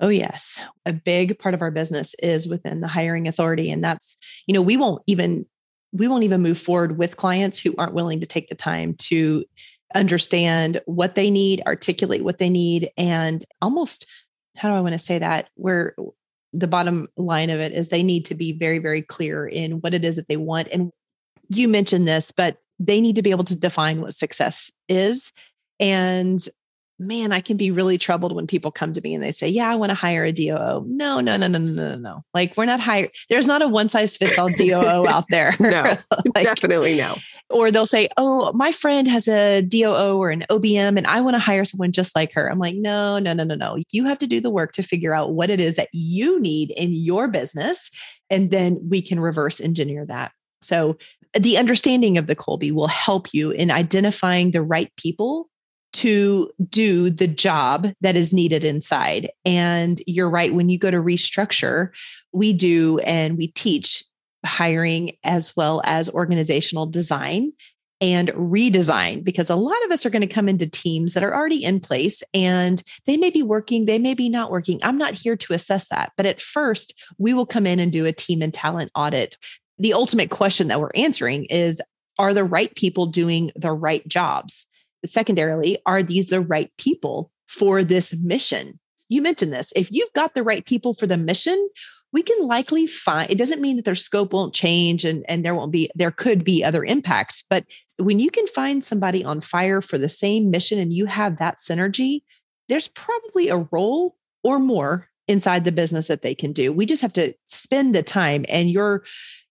Oh, 0.00 0.08
yes. 0.08 0.62
A 0.86 0.92
big 0.92 1.38
part 1.38 1.54
of 1.54 1.62
our 1.62 1.70
business 1.70 2.14
is 2.22 2.46
within 2.46 2.80
the 2.80 2.88
hiring 2.88 3.26
authority. 3.26 3.70
And 3.70 3.82
that's, 3.82 4.16
you 4.46 4.54
know, 4.54 4.62
we 4.62 4.76
won't 4.76 5.02
even 5.06 5.46
we 5.92 6.06
won't 6.06 6.24
even 6.24 6.42
move 6.42 6.58
forward 6.58 6.98
with 6.98 7.16
clients 7.16 7.58
who 7.58 7.74
aren't 7.78 7.94
willing 7.94 8.20
to 8.20 8.26
take 8.26 8.48
the 8.48 8.54
time 8.54 8.94
to 8.94 9.44
understand 9.94 10.82
what 10.84 11.14
they 11.14 11.30
need, 11.30 11.62
articulate 11.66 12.22
what 12.22 12.38
they 12.38 12.50
need, 12.50 12.90
and 12.98 13.44
almost 13.62 14.06
how 14.56 14.68
do 14.68 14.74
I 14.74 14.80
want 14.80 14.92
to 14.92 14.98
say 14.98 15.18
that? 15.18 15.48
Where 15.54 15.94
the 16.52 16.66
bottom 16.66 17.08
line 17.16 17.50
of 17.50 17.60
it 17.60 17.72
is 17.72 17.88
they 17.88 18.02
need 18.02 18.26
to 18.26 18.34
be 18.34 18.52
very, 18.52 18.78
very 18.78 19.02
clear 19.02 19.46
in 19.46 19.80
what 19.80 19.94
it 19.94 20.04
is 20.04 20.16
that 20.16 20.28
they 20.28 20.36
want. 20.36 20.68
And 20.72 20.92
you 21.48 21.68
mentioned 21.68 22.06
this, 22.06 22.32
but 22.32 22.58
they 22.78 23.00
need 23.00 23.16
to 23.16 23.22
be 23.22 23.30
able 23.30 23.44
to 23.44 23.56
define 23.56 24.00
what 24.00 24.14
success 24.14 24.70
is. 24.88 25.32
And 25.80 26.46
man, 26.98 27.32
I 27.32 27.40
can 27.40 27.56
be 27.56 27.70
really 27.70 27.96
troubled 27.96 28.34
when 28.34 28.46
people 28.46 28.72
come 28.72 28.92
to 28.92 29.00
me 29.00 29.14
and 29.14 29.22
they 29.22 29.32
say, 29.32 29.48
Yeah, 29.48 29.70
I 29.70 29.76
want 29.76 29.90
to 29.90 29.94
hire 29.94 30.24
a 30.24 30.32
DOO. 30.32 30.84
No, 30.86 31.20
no, 31.20 31.36
no, 31.36 31.46
no, 31.46 31.46
no, 31.46 31.58
no, 31.58 31.94
no. 31.96 32.24
Like, 32.34 32.56
we're 32.56 32.64
not 32.64 32.80
hiring, 32.80 33.10
there's 33.30 33.46
not 33.46 33.62
a 33.62 33.68
one 33.68 33.88
size 33.88 34.16
fits 34.16 34.38
all 34.38 34.50
DOO 34.50 35.06
out 35.08 35.26
there. 35.30 35.54
no, 35.60 35.96
like, 36.34 36.44
definitely 36.44 36.96
no. 36.96 37.16
Or 37.50 37.70
they'll 37.70 37.86
say, 37.86 38.08
Oh, 38.16 38.52
my 38.52 38.72
friend 38.72 39.06
has 39.08 39.28
a 39.28 39.62
DOO 39.62 40.16
or 40.16 40.30
an 40.30 40.44
OBM 40.50 40.96
and 40.96 41.06
I 41.06 41.20
want 41.20 41.34
to 41.34 41.40
hire 41.40 41.64
someone 41.64 41.92
just 41.92 42.16
like 42.16 42.32
her. 42.34 42.50
I'm 42.50 42.58
like, 42.58 42.74
No, 42.74 43.18
no, 43.18 43.32
no, 43.32 43.44
no, 43.44 43.54
no. 43.54 43.78
You 43.90 44.04
have 44.06 44.18
to 44.18 44.26
do 44.26 44.40
the 44.40 44.50
work 44.50 44.72
to 44.72 44.82
figure 44.82 45.14
out 45.14 45.34
what 45.34 45.50
it 45.50 45.60
is 45.60 45.76
that 45.76 45.88
you 45.92 46.40
need 46.40 46.72
in 46.72 46.92
your 46.92 47.28
business. 47.28 47.90
And 48.30 48.50
then 48.50 48.78
we 48.88 49.00
can 49.02 49.20
reverse 49.20 49.60
engineer 49.60 50.04
that. 50.06 50.32
So, 50.60 50.98
the 51.38 51.58
understanding 51.58 52.18
of 52.18 52.26
the 52.26 52.36
Kolbe 52.36 52.72
will 52.72 52.88
help 52.88 53.32
you 53.32 53.50
in 53.50 53.70
identifying 53.70 54.50
the 54.50 54.62
right 54.62 54.92
people 54.96 55.48
to 55.94 56.50
do 56.68 57.10
the 57.10 57.26
job 57.26 57.88
that 58.00 58.16
is 58.16 58.32
needed 58.32 58.64
inside. 58.64 59.30
And 59.44 60.02
you're 60.06 60.30
right, 60.30 60.52
when 60.52 60.68
you 60.68 60.78
go 60.78 60.90
to 60.90 60.98
restructure, 60.98 61.90
we 62.32 62.52
do 62.52 62.98
and 62.98 63.38
we 63.38 63.48
teach 63.48 64.04
hiring 64.44 65.16
as 65.24 65.56
well 65.56 65.80
as 65.84 66.10
organizational 66.10 66.86
design 66.86 67.52
and 68.00 68.28
redesign 68.28 69.24
because 69.24 69.50
a 69.50 69.56
lot 69.56 69.82
of 69.84 69.90
us 69.90 70.06
are 70.06 70.10
going 70.10 70.26
to 70.26 70.32
come 70.32 70.48
into 70.48 70.68
teams 70.68 71.14
that 71.14 71.24
are 71.24 71.34
already 71.34 71.64
in 71.64 71.80
place 71.80 72.22
and 72.32 72.82
they 73.06 73.16
may 73.16 73.30
be 73.30 73.42
working, 73.42 73.86
they 73.86 73.98
may 73.98 74.14
be 74.14 74.28
not 74.28 74.52
working. 74.52 74.78
I'm 74.84 74.98
not 74.98 75.14
here 75.14 75.36
to 75.36 75.52
assess 75.52 75.88
that. 75.88 76.12
But 76.16 76.26
at 76.26 76.40
first, 76.40 76.94
we 77.18 77.34
will 77.34 77.46
come 77.46 77.66
in 77.66 77.80
and 77.80 77.90
do 77.90 78.06
a 78.06 78.12
team 78.12 78.40
and 78.40 78.54
talent 78.54 78.92
audit. 78.94 79.36
The 79.78 79.92
ultimate 79.92 80.30
question 80.30 80.68
that 80.68 80.80
we're 80.80 80.90
answering 80.94 81.44
is 81.46 81.80
Are 82.18 82.34
the 82.34 82.44
right 82.44 82.74
people 82.74 83.06
doing 83.06 83.50
the 83.56 83.72
right 83.72 84.06
jobs? 84.06 84.66
secondarily, 85.06 85.78
are 85.86 86.02
these 86.02 86.28
the 86.28 86.40
right 86.40 86.70
people 86.76 87.30
for 87.46 87.84
this 87.84 88.14
mission? 88.16 88.78
You 89.08 89.22
mentioned 89.22 89.52
this. 89.52 89.72
If 89.76 89.90
you've 89.90 90.12
got 90.12 90.34
the 90.34 90.42
right 90.42 90.64
people 90.64 90.94
for 90.94 91.06
the 91.06 91.16
mission, 91.16 91.68
we 92.12 92.22
can 92.22 92.46
likely 92.46 92.86
find 92.86 93.30
it 93.30 93.38
doesn't 93.38 93.60
mean 93.60 93.76
that 93.76 93.84
their 93.84 93.94
scope 93.94 94.32
won't 94.32 94.54
change 94.54 95.04
and, 95.04 95.24
and 95.28 95.44
there 95.44 95.54
won't 95.54 95.72
be 95.72 95.90
there 95.94 96.10
could 96.10 96.42
be 96.42 96.64
other 96.64 96.84
impacts 96.84 97.44
but 97.50 97.64
when 97.98 98.18
you 98.18 98.30
can 98.30 98.46
find 98.46 98.82
somebody 98.82 99.22
on 99.22 99.40
fire 99.40 99.82
for 99.82 99.98
the 99.98 100.08
same 100.08 100.50
mission 100.50 100.78
and 100.78 100.92
you 100.92 101.04
have 101.04 101.36
that 101.36 101.58
synergy 101.58 102.22
there's 102.68 102.88
probably 102.88 103.48
a 103.48 103.66
role 103.70 104.16
or 104.42 104.58
more 104.58 105.08
inside 105.26 105.64
the 105.64 105.72
business 105.72 106.06
that 106.06 106.22
they 106.22 106.34
can 106.34 106.50
do 106.52 106.72
we 106.72 106.86
just 106.86 107.02
have 107.02 107.12
to 107.12 107.34
spend 107.46 107.94
the 107.94 108.02
time 108.02 108.46
and 108.48 108.70
you're 108.70 109.04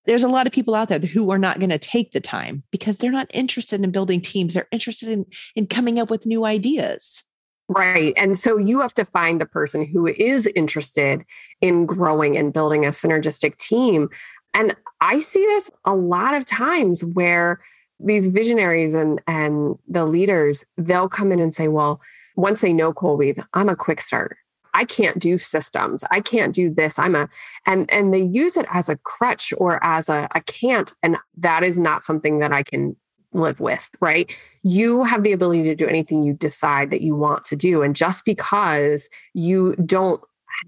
there's 0.07 0.23
a 0.23 0.29
lot 0.29 0.47
of 0.47 0.53
people 0.53 0.73
out 0.73 0.89
there 0.89 0.99
who 0.99 1.29
are 1.31 1.37
not 1.37 1.59
going 1.59 1.69
to 1.69 1.77
take 1.77 2.13
the 2.13 2.21
time 2.21 2.63
because 2.71 2.97
they're 2.97 3.11
not 3.11 3.29
interested 3.33 3.83
in 3.83 3.91
building 3.91 4.21
teams. 4.21 4.53
They're 4.53 4.67
interested 4.71 5.09
in, 5.09 5.25
in 5.55 5.67
coming 5.67 5.99
up 5.99 6.09
with 6.09 6.25
new 6.25 6.45
ideas. 6.45 7.23
Right. 7.69 8.13
And 8.15 8.39
so 8.39 8.57
you 8.57 8.79
have 8.79 8.93
to 8.93 9.03
find 9.03 9.41
the 9.41 9.45
person 9.45 9.85
who 9.85 10.07
is 10.07 10.47
interested 10.47 11.25
in 11.59 11.85
growing 11.85 12.37
and 12.37 12.53
building 12.53 12.85
a 12.85 12.89
synergistic 12.89 13.57
team. 13.57 14.07
And 14.53 14.75
I 15.01 15.19
see 15.19 15.45
this 15.45 15.69
a 15.83 15.93
lot 15.93 16.33
of 16.33 16.45
times 16.45 17.03
where 17.03 17.59
these 17.99 18.27
visionaries 18.27 18.93
and, 18.93 19.21
and 19.27 19.75
the 19.89 20.05
leaders, 20.05 20.63
they'll 20.77 21.09
come 21.09 21.33
in 21.33 21.39
and 21.39 21.53
say, 21.53 21.67
well, 21.67 21.99
once 22.37 22.61
they 22.61 22.71
know 22.71 22.93
Kolbe, 22.93 23.43
I'm 23.53 23.67
a 23.67 23.75
quick 23.75 23.99
start. 23.99 24.37
I 24.77 24.85
can't 24.85 25.17
do 25.17 25.39
systems. 25.39 26.03
I 26.11 26.21
can't 26.21 26.53
do 26.53 26.69
this. 26.69 26.99
I'm 26.99 27.15
a 27.15 27.27
and 27.65 27.91
and 27.91 28.13
they 28.13 28.21
use 28.21 28.55
it 28.57 28.67
as 28.69 28.89
a 28.89 28.97
crutch 28.97 29.51
or 29.57 29.83
as 29.83 30.07
a 30.07 30.29
can't 30.45 30.93
and 31.01 31.17
that 31.35 31.63
is 31.63 31.79
not 31.79 32.03
something 32.03 32.37
that 32.39 32.53
I 32.53 32.61
can 32.61 32.95
live 33.33 33.59
with, 33.59 33.89
right? 33.99 34.31
You 34.61 35.03
have 35.03 35.23
the 35.23 35.31
ability 35.31 35.63
to 35.63 35.75
do 35.75 35.87
anything 35.87 36.23
you 36.23 36.33
decide 36.33 36.91
that 36.91 37.01
you 37.01 37.15
want 37.15 37.43
to 37.45 37.55
do 37.55 37.81
and 37.81 37.95
just 37.95 38.23
because 38.23 39.09
you 39.33 39.75
don't 39.77 40.21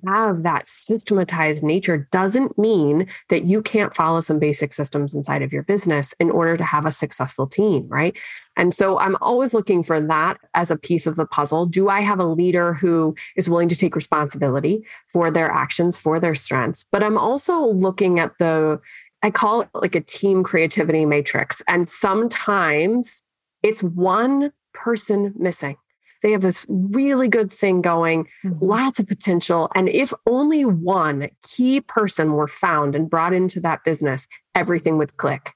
have 0.07 0.43
that 0.43 0.67
systematized 0.67 1.63
nature 1.63 2.07
doesn't 2.11 2.57
mean 2.57 3.07
that 3.29 3.45
you 3.45 3.61
can't 3.61 3.95
follow 3.95 4.21
some 4.21 4.39
basic 4.39 4.73
systems 4.73 5.13
inside 5.13 5.41
of 5.41 5.51
your 5.51 5.63
business 5.63 6.13
in 6.19 6.31
order 6.31 6.57
to 6.57 6.63
have 6.63 6.85
a 6.85 6.91
successful 6.91 7.47
team, 7.47 7.87
right? 7.87 8.15
And 8.55 8.73
so 8.73 8.99
I'm 8.99 9.15
always 9.21 9.53
looking 9.53 9.83
for 9.83 10.01
that 10.01 10.37
as 10.53 10.69
a 10.69 10.77
piece 10.77 11.07
of 11.07 11.15
the 11.15 11.25
puzzle. 11.25 11.65
Do 11.65 11.89
I 11.89 12.01
have 12.01 12.19
a 12.19 12.25
leader 12.25 12.73
who 12.73 13.15
is 13.35 13.49
willing 13.49 13.69
to 13.69 13.75
take 13.75 13.95
responsibility 13.95 14.83
for 15.07 15.31
their 15.31 15.49
actions, 15.49 15.97
for 15.97 16.19
their 16.19 16.35
strengths? 16.35 16.85
But 16.91 17.03
I'm 17.03 17.17
also 17.17 17.59
looking 17.65 18.19
at 18.19 18.37
the, 18.37 18.79
I 19.23 19.31
call 19.31 19.61
it 19.61 19.69
like 19.73 19.95
a 19.95 20.01
team 20.01 20.43
creativity 20.43 21.05
matrix. 21.05 21.61
And 21.67 21.89
sometimes 21.89 23.21
it's 23.63 23.83
one 23.83 24.51
person 24.73 25.33
missing. 25.37 25.77
They 26.21 26.31
have 26.31 26.41
this 26.41 26.65
really 26.67 27.27
good 27.27 27.51
thing 27.51 27.81
going, 27.81 28.27
mm-hmm. 28.43 28.63
lots 28.63 28.99
of 28.99 29.07
potential. 29.07 29.69
And 29.75 29.89
if 29.89 30.13
only 30.25 30.65
one 30.65 31.29
key 31.43 31.81
person 31.81 32.33
were 32.33 32.47
found 32.47 32.95
and 32.95 33.09
brought 33.09 33.33
into 33.33 33.59
that 33.61 33.83
business, 33.83 34.27
everything 34.55 34.97
would 34.97 35.17
click. 35.17 35.53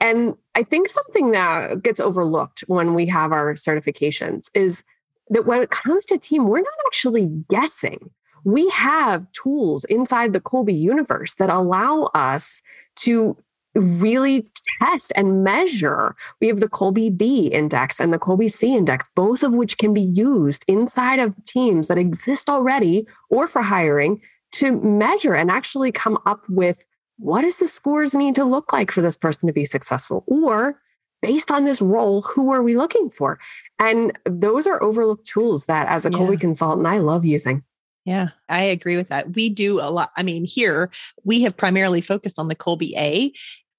And 0.00 0.36
I 0.54 0.62
think 0.62 0.88
something 0.88 1.32
that 1.32 1.82
gets 1.82 2.00
overlooked 2.00 2.64
when 2.66 2.94
we 2.94 3.06
have 3.06 3.32
our 3.32 3.54
certifications 3.54 4.48
is 4.54 4.84
that 5.30 5.46
when 5.46 5.60
it 5.60 5.70
comes 5.70 6.06
to 6.06 6.18
team, 6.18 6.46
we're 6.46 6.58
not 6.60 6.66
actually 6.86 7.26
guessing. 7.50 8.10
We 8.44 8.68
have 8.70 9.30
tools 9.32 9.84
inside 9.84 10.32
the 10.32 10.40
Kolbe 10.40 10.78
universe 10.78 11.34
that 11.34 11.50
allow 11.50 12.04
us 12.14 12.62
to 12.96 13.36
really 13.78 14.48
test 14.80 15.12
and 15.16 15.42
measure. 15.44 16.14
We 16.40 16.48
have 16.48 16.60
the 16.60 16.68
Kolbe 16.68 17.16
B 17.16 17.48
index 17.48 18.00
and 18.00 18.12
the 18.12 18.18
Kolbe 18.18 18.50
C 18.50 18.74
index, 18.76 19.10
both 19.14 19.42
of 19.42 19.52
which 19.52 19.78
can 19.78 19.92
be 19.92 20.02
used 20.02 20.64
inside 20.68 21.18
of 21.18 21.34
teams 21.46 21.88
that 21.88 21.98
exist 21.98 22.48
already 22.48 23.06
or 23.30 23.46
for 23.46 23.62
hiring 23.62 24.20
to 24.52 24.72
measure 24.80 25.34
and 25.34 25.50
actually 25.50 25.92
come 25.92 26.18
up 26.26 26.42
with 26.48 26.84
what 27.18 27.42
does 27.42 27.58
the 27.58 27.66
scores 27.66 28.14
need 28.14 28.34
to 28.34 28.44
look 28.44 28.72
like 28.72 28.90
for 28.90 29.00
this 29.02 29.16
person 29.16 29.46
to 29.46 29.52
be 29.52 29.64
successful 29.64 30.24
or 30.26 30.80
based 31.20 31.50
on 31.50 31.64
this 31.64 31.82
role 31.82 32.22
who 32.22 32.52
are 32.52 32.62
we 32.62 32.76
looking 32.76 33.10
for 33.10 33.38
and 33.78 34.16
those 34.24 34.66
are 34.66 34.82
overlooked 34.82 35.26
tools 35.26 35.66
that 35.66 35.86
as 35.88 36.06
a 36.06 36.10
yeah. 36.10 36.16
Kolbe 36.16 36.40
consultant 36.40 36.86
i 36.86 36.98
love 36.98 37.26
using 37.26 37.62
yeah, 38.08 38.28
I 38.48 38.62
agree 38.62 38.96
with 38.96 39.08
that. 39.08 39.34
We 39.34 39.50
do 39.50 39.80
a 39.80 39.90
lot. 39.90 40.12
I 40.16 40.22
mean, 40.22 40.46
here 40.46 40.90
we 41.24 41.42
have 41.42 41.54
primarily 41.54 42.00
focused 42.00 42.38
on 42.38 42.48
the 42.48 42.56
Kolbe 42.56 42.96
A. 42.96 43.30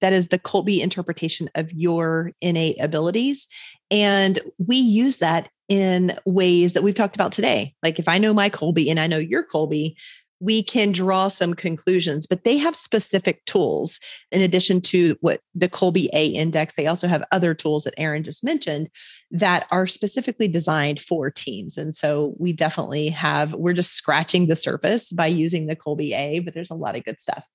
That 0.01 0.13
is 0.13 0.27
the 0.27 0.39
Kolbe 0.39 0.79
interpretation 0.79 1.49
of 1.55 1.71
your 1.73 2.31
innate 2.41 2.79
abilities. 2.79 3.47
And 3.91 4.39
we 4.57 4.77
use 4.77 5.17
that 5.17 5.49
in 5.67 6.17
ways 6.25 6.73
that 6.73 6.83
we've 6.83 6.95
talked 6.95 7.15
about 7.15 7.31
today. 7.31 7.75
Like 7.83 7.99
if 7.99 8.07
I 8.07 8.17
know 8.17 8.33
my 8.33 8.49
Kolbe 8.49 8.89
and 8.89 8.99
I 8.99 9.07
know 9.07 9.17
your 9.17 9.43
Kolbe, 9.43 9.95
we 10.41 10.63
can 10.63 10.93
draw 10.93 11.27
some 11.27 11.53
conclusions, 11.53 12.25
but 12.25 12.45
they 12.45 12.57
have 12.57 12.75
specific 12.75 13.43
tools. 13.43 13.99
In 14.31 14.41
addition 14.41 14.79
to 14.81 15.17
what 15.19 15.41
the 15.53 15.67
Kolbe 15.67 16.07
A 16.13 16.27
index, 16.27 16.75
they 16.75 16.87
also 16.87 17.07
have 17.07 17.25
other 17.33 17.53
tools 17.53 17.83
that 17.83 17.97
Eryn 17.97 18.23
just 18.23 18.41
mentioned 18.41 18.89
that 19.31 19.67
are 19.69 19.85
specifically 19.85 20.47
designed 20.47 21.01
for 21.01 21.29
teams. 21.29 21.77
And 21.77 21.93
so 21.93 22.35
we 22.39 22.53
definitely 22.53 23.09
have, 23.09 23.53
we're 23.53 23.73
just 23.73 23.93
scratching 23.93 24.47
the 24.47 24.55
surface 24.55 25.11
by 25.11 25.27
using 25.27 25.67
the 25.67 25.75
Kolbe 25.75 26.13
A, 26.13 26.39
but 26.39 26.53
there's 26.53 26.71
a 26.71 26.75
lot 26.75 26.95
of 26.95 27.03
good 27.03 27.19
stuff. 27.19 27.45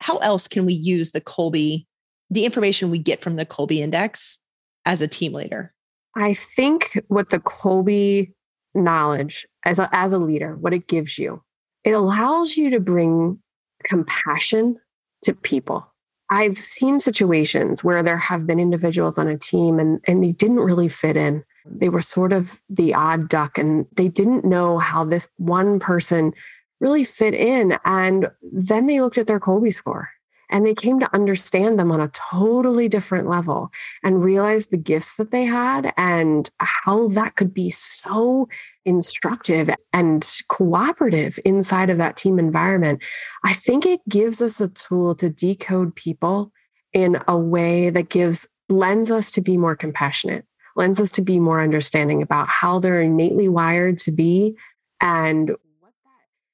How 0.00 0.16
else 0.18 0.48
can 0.48 0.64
we 0.64 0.72
use 0.72 1.10
the 1.10 1.20
Kolbe, 1.20 1.84
the 2.30 2.44
information 2.44 2.90
we 2.90 2.98
get 2.98 3.20
from 3.20 3.36
the 3.36 3.46
Kolbe 3.46 3.78
index 3.78 4.38
as 4.86 5.02
a 5.02 5.08
team 5.08 5.32
leader? 5.32 5.74
I 6.16 6.34
think 6.34 7.02
what 7.08 7.30
the 7.30 7.38
Kolbe 7.40 8.32
knowledge 8.74 9.46
as 9.64 9.78
a, 9.78 9.88
as 9.92 10.12
a 10.12 10.18
leader, 10.18 10.56
what 10.56 10.72
it 10.72 10.86
gives 10.86 11.18
you, 11.18 11.42
it 11.84 11.92
allows 11.92 12.56
you 12.56 12.70
to 12.70 12.80
bring 12.80 13.38
compassion 13.84 14.78
to 15.22 15.34
people. 15.34 15.86
I've 16.30 16.58
seen 16.58 17.00
situations 17.00 17.82
where 17.82 18.02
there 18.02 18.16
have 18.16 18.46
been 18.46 18.60
individuals 18.60 19.18
on 19.18 19.26
a 19.26 19.36
team 19.36 19.80
and, 19.80 20.00
and 20.06 20.22
they 20.22 20.32
didn't 20.32 20.60
really 20.60 20.88
fit 20.88 21.16
in. 21.16 21.44
They 21.66 21.88
were 21.88 22.02
sort 22.02 22.32
of 22.32 22.60
the 22.68 22.94
odd 22.94 23.28
duck 23.28 23.58
and 23.58 23.86
they 23.92 24.08
didn't 24.08 24.44
know 24.44 24.78
how 24.78 25.04
this 25.04 25.28
one 25.38 25.80
person 25.80 26.32
really 26.80 27.04
fit 27.04 27.34
in. 27.34 27.76
And 27.84 28.30
then 28.52 28.86
they 28.86 29.00
looked 29.00 29.18
at 29.18 29.26
their 29.26 29.40
Kolbe 29.40 29.74
score 29.74 30.10
and 30.50 30.66
they 30.66 30.74
came 30.74 31.00
to 31.00 31.14
understand 31.14 31.78
them 31.78 31.90
on 31.90 32.00
a 32.00 32.08
totally 32.08 32.88
different 32.88 33.28
level 33.28 33.70
and 34.02 34.22
realized 34.22 34.70
the 34.70 34.76
gifts 34.76 35.16
that 35.16 35.30
they 35.30 35.44
had 35.44 35.92
and 35.96 36.50
how 36.58 37.08
that 37.08 37.36
could 37.36 37.54
be 37.54 37.70
so 37.70 38.48
instructive 38.84 39.70
and 39.92 40.28
cooperative 40.48 41.38
inside 41.44 41.88
of 41.88 41.98
that 41.98 42.16
team 42.16 42.38
environment. 42.38 43.02
I 43.44 43.52
think 43.52 43.86
it 43.86 44.00
gives 44.08 44.42
us 44.42 44.60
a 44.60 44.68
tool 44.68 45.14
to 45.16 45.30
decode 45.30 45.94
people 45.94 46.52
in 46.92 47.22
a 47.28 47.38
way 47.38 47.90
that 47.90 48.08
gives 48.08 48.46
lends 48.68 49.10
us 49.10 49.30
to 49.32 49.40
be 49.40 49.56
more 49.56 49.74
compassionate, 49.74 50.44
lends 50.76 51.00
us 51.00 51.10
to 51.12 51.22
be 51.22 51.40
more 51.40 51.60
understanding 51.60 52.22
about 52.22 52.48
how 52.48 52.78
they're 52.78 53.00
innately 53.00 53.48
wired 53.48 53.98
to 53.98 54.12
be 54.12 54.56
and 55.00 55.56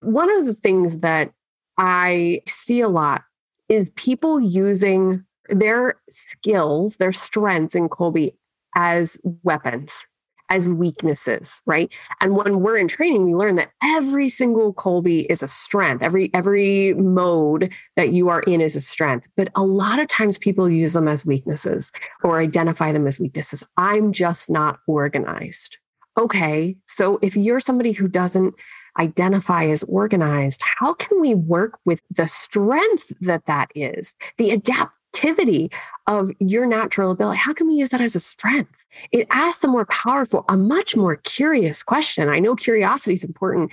one 0.00 0.30
of 0.30 0.46
the 0.46 0.54
things 0.54 1.00
that 1.00 1.32
I 1.78 2.42
see 2.46 2.80
a 2.80 2.88
lot 2.88 3.24
is 3.68 3.90
people 3.96 4.40
using 4.40 5.24
their 5.48 5.94
skills, 6.10 6.96
their 6.96 7.12
strengths 7.12 7.74
in 7.74 7.88
Kolbe 7.88 8.34
as 8.74 9.16
weapons, 9.42 10.06
as 10.50 10.68
weaknesses, 10.68 11.62
right? 11.66 11.92
And 12.20 12.36
when 12.36 12.60
we're 12.60 12.76
in 12.76 12.88
training, 12.88 13.24
we 13.24 13.34
learn 13.34 13.56
that 13.56 13.70
every 13.82 14.28
single 14.28 14.72
Kolbe 14.74 15.26
is 15.28 15.42
a 15.42 15.48
strength. 15.48 16.02
Every 16.02 16.30
every 16.34 16.94
mode 16.94 17.72
that 17.96 18.12
you 18.12 18.28
are 18.28 18.40
in 18.42 18.60
is 18.60 18.76
a 18.76 18.80
strength. 18.80 19.26
But 19.36 19.50
a 19.54 19.64
lot 19.64 19.98
of 19.98 20.08
times 20.08 20.38
people 20.38 20.70
use 20.70 20.92
them 20.92 21.08
as 21.08 21.26
weaknesses 21.26 21.90
or 22.22 22.38
identify 22.38 22.92
them 22.92 23.06
as 23.06 23.18
weaknesses. 23.18 23.64
I'm 23.76 24.12
just 24.12 24.50
not 24.50 24.78
organized. 24.86 25.78
Okay, 26.18 26.76
so 26.86 27.18
if 27.20 27.36
you're 27.36 27.60
somebody 27.60 27.92
who 27.92 28.08
doesn't 28.08 28.54
identify 28.98 29.66
as 29.66 29.82
organized, 29.84 30.60
how 30.78 30.94
can 30.94 31.20
we 31.20 31.34
work 31.34 31.78
with 31.84 32.00
the 32.10 32.26
strength 32.26 33.12
that 33.20 33.46
that 33.46 33.70
is, 33.74 34.14
the 34.38 34.50
adaptivity 34.50 35.72
of 36.06 36.30
your 36.38 36.66
natural 36.66 37.10
ability? 37.10 37.38
How 37.38 37.52
can 37.52 37.66
we 37.66 37.74
use 37.74 37.90
that 37.90 38.00
as 38.00 38.16
a 38.16 38.20
strength? 38.20 38.84
It 39.12 39.26
asks 39.30 39.64
a 39.64 39.68
more 39.68 39.86
powerful, 39.86 40.44
a 40.48 40.56
much 40.56 40.96
more 40.96 41.16
curious 41.16 41.82
question. 41.82 42.28
I 42.28 42.38
know 42.38 42.54
curiosity 42.56 43.14
is 43.14 43.24
important 43.24 43.70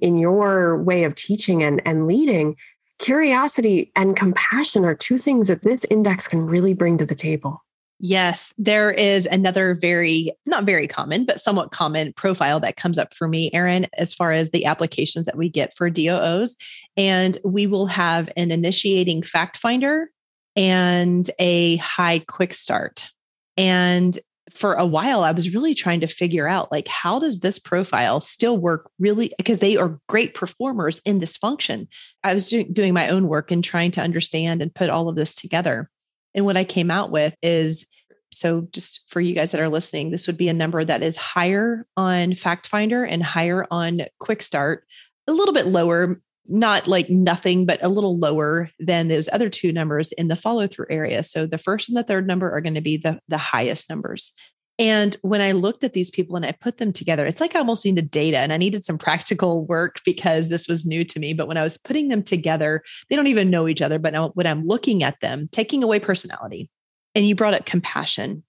in 0.00 0.18
your 0.18 0.82
way 0.82 1.04
of 1.04 1.14
teaching 1.14 1.62
and, 1.62 1.80
and 1.84 2.06
leading. 2.06 2.56
Curiosity 2.98 3.90
and 3.96 4.16
compassion 4.16 4.84
are 4.84 4.94
two 4.94 5.18
things 5.18 5.48
that 5.48 5.62
this 5.62 5.84
index 5.90 6.28
can 6.28 6.46
really 6.46 6.74
bring 6.74 6.98
to 6.98 7.06
the 7.06 7.14
table. 7.14 7.63
Yes, 8.00 8.52
there 8.58 8.90
is 8.90 9.26
another 9.26 9.74
very, 9.80 10.32
not 10.46 10.64
very 10.64 10.88
common, 10.88 11.24
but 11.24 11.40
somewhat 11.40 11.70
common 11.70 12.12
profile 12.12 12.60
that 12.60 12.76
comes 12.76 12.98
up 12.98 13.14
for 13.14 13.28
me, 13.28 13.50
Eryn, 13.52 13.86
as 13.96 14.12
far 14.12 14.32
as 14.32 14.50
the 14.50 14.64
applications 14.64 15.26
that 15.26 15.38
we 15.38 15.48
get 15.48 15.74
for 15.76 15.88
DOOs. 15.88 16.56
And 16.96 17.38
we 17.44 17.66
will 17.66 17.86
have 17.86 18.30
an 18.36 18.50
initiating 18.50 19.22
fact 19.22 19.56
finder 19.56 20.10
and 20.56 21.30
a 21.38 21.76
high 21.76 22.18
quick 22.18 22.52
start. 22.52 23.10
And 23.56 24.18
for 24.50 24.74
a 24.74 24.86
while, 24.86 25.22
I 25.22 25.32
was 25.32 25.54
really 25.54 25.74
trying 25.74 26.00
to 26.00 26.06
figure 26.06 26.46
out 26.46 26.70
like, 26.70 26.88
how 26.88 27.18
does 27.18 27.40
this 27.40 27.58
profile 27.58 28.20
still 28.20 28.58
work 28.58 28.90
really? 28.98 29.32
Because 29.38 29.60
they 29.60 29.76
are 29.76 29.98
great 30.08 30.34
performers 30.34 31.00
in 31.04 31.18
this 31.20 31.36
function. 31.36 31.88
I 32.22 32.34
was 32.34 32.50
doing 32.50 32.92
my 32.92 33.08
own 33.08 33.28
work 33.28 33.50
and 33.50 33.64
trying 33.64 33.92
to 33.92 34.02
understand 34.02 34.60
and 34.60 34.74
put 34.74 34.90
all 34.90 35.08
of 35.08 35.16
this 35.16 35.34
together. 35.34 35.90
And 36.34 36.44
what 36.44 36.56
I 36.56 36.64
came 36.64 36.90
out 36.90 37.10
with 37.10 37.36
is 37.42 37.86
so 38.32 38.66
just 38.72 39.04
for 39.08 39.20
you 39.20 39.34
guys 39.34 39.52
that 39.52 39.60
are 39.60 39.68
listening, 39.68 40.10
this 40.10 40.26
would 40.26 40.36
be 40.36 40.48
a 40.48 40.54
number 40.54 40.84
that 40.84 41.02
is 41.02 41.16
higher 41.16 41.86
on 41.96 42.34
Fact 42.34 42.66
Finder 42.66 43.04
and 43.04 43.22
higher 43.22 43.66
on 43.70 44.02
Quick 44.18 44.42
Start, 44.42 44.84
a 45.28 45.32
little 45.32 45.54
bit 45.54 45.66
lower, 45.66 46.20
not 46.46 46.86
like 46.86 47.08
nothing, 47.08 47.64
but 47.64 47.82
a 47.82 47.88
little 47.88 48.18
lower 48.18 48.70
than 48.78 49.08
those 49.08 49.28
other 49.32 49.48
two 49.48 49.72
numbers 49.72 50.12
in 50.12 50.28
the 50.28 50.36
follow 50.36 50.66
through 50.66 50.86
area. 50.90 51.22
So 51.22 51.46
the 51.46 51.58
first 51.58 51.88
and 51.88 51.96
the 51.96 52.02
third 52.02 52.26
number 52.26 52.50
are 52.50 52.60
going 52.60 52.74
to 52.74 52.80
be 52.80 52.96
the, 52.96 53.20
the 53.28 53.38
highest 53.38 53.88
numbers. 53.88 54.34
And 54.78 55.16
when 55.22 55.40
I 55.40 55.52
looked 55.52 55.84
at 55.84 55.92
these 55.92 56.10
people 56.10 56.34
and 56.34 56.44
I 56.44 56.52
put 56.52 56.78
them 56.78 56.92
together, 56.92 57.24
it's 57.26 57.40
like 57.40 57.54
I 57.54 57.60
almost 57.60 57.84
needed 57.84 58.10
data 58.10 58.38
and 58.38 58.52
I 58.52 58.56
needed 58.56 58.84
some 58.84 58.98
practical 58.98 59.64
work 59.66 60.00
because 60.04 60.48
this 60.48 60.66
was 60.66 60.84
new 60.84 61.04
to 61.04 61.20
me. 61.20 61.32
But 61.32 61.46
when 61.46 61.56
I 61.56 61.62
was 61.62 61.78
putting 61.78 62.08
them 62.08 62.24
together, 62.24 62.82
they 63.08 63.14
don't 63.14 63.28
even 63.28 63.50
know 63.50 63.68
each 63.68 63.82
other. 63.82 64.00
But 64.00 64.14
now, 64.14 64.30
when 64.30 64.46
I'm 64.46 64.66
looking 64.66 65.04
at 65.04 65.20
them, 65.20 65.48
taking 65.52 65.84
away 65.84 66.00
personality, 66.00 66.70
and 67.14 67.26
you 67.26 67.36
brought 67.36 67.54
up 67.54 67.66
compassion 67.66 68.42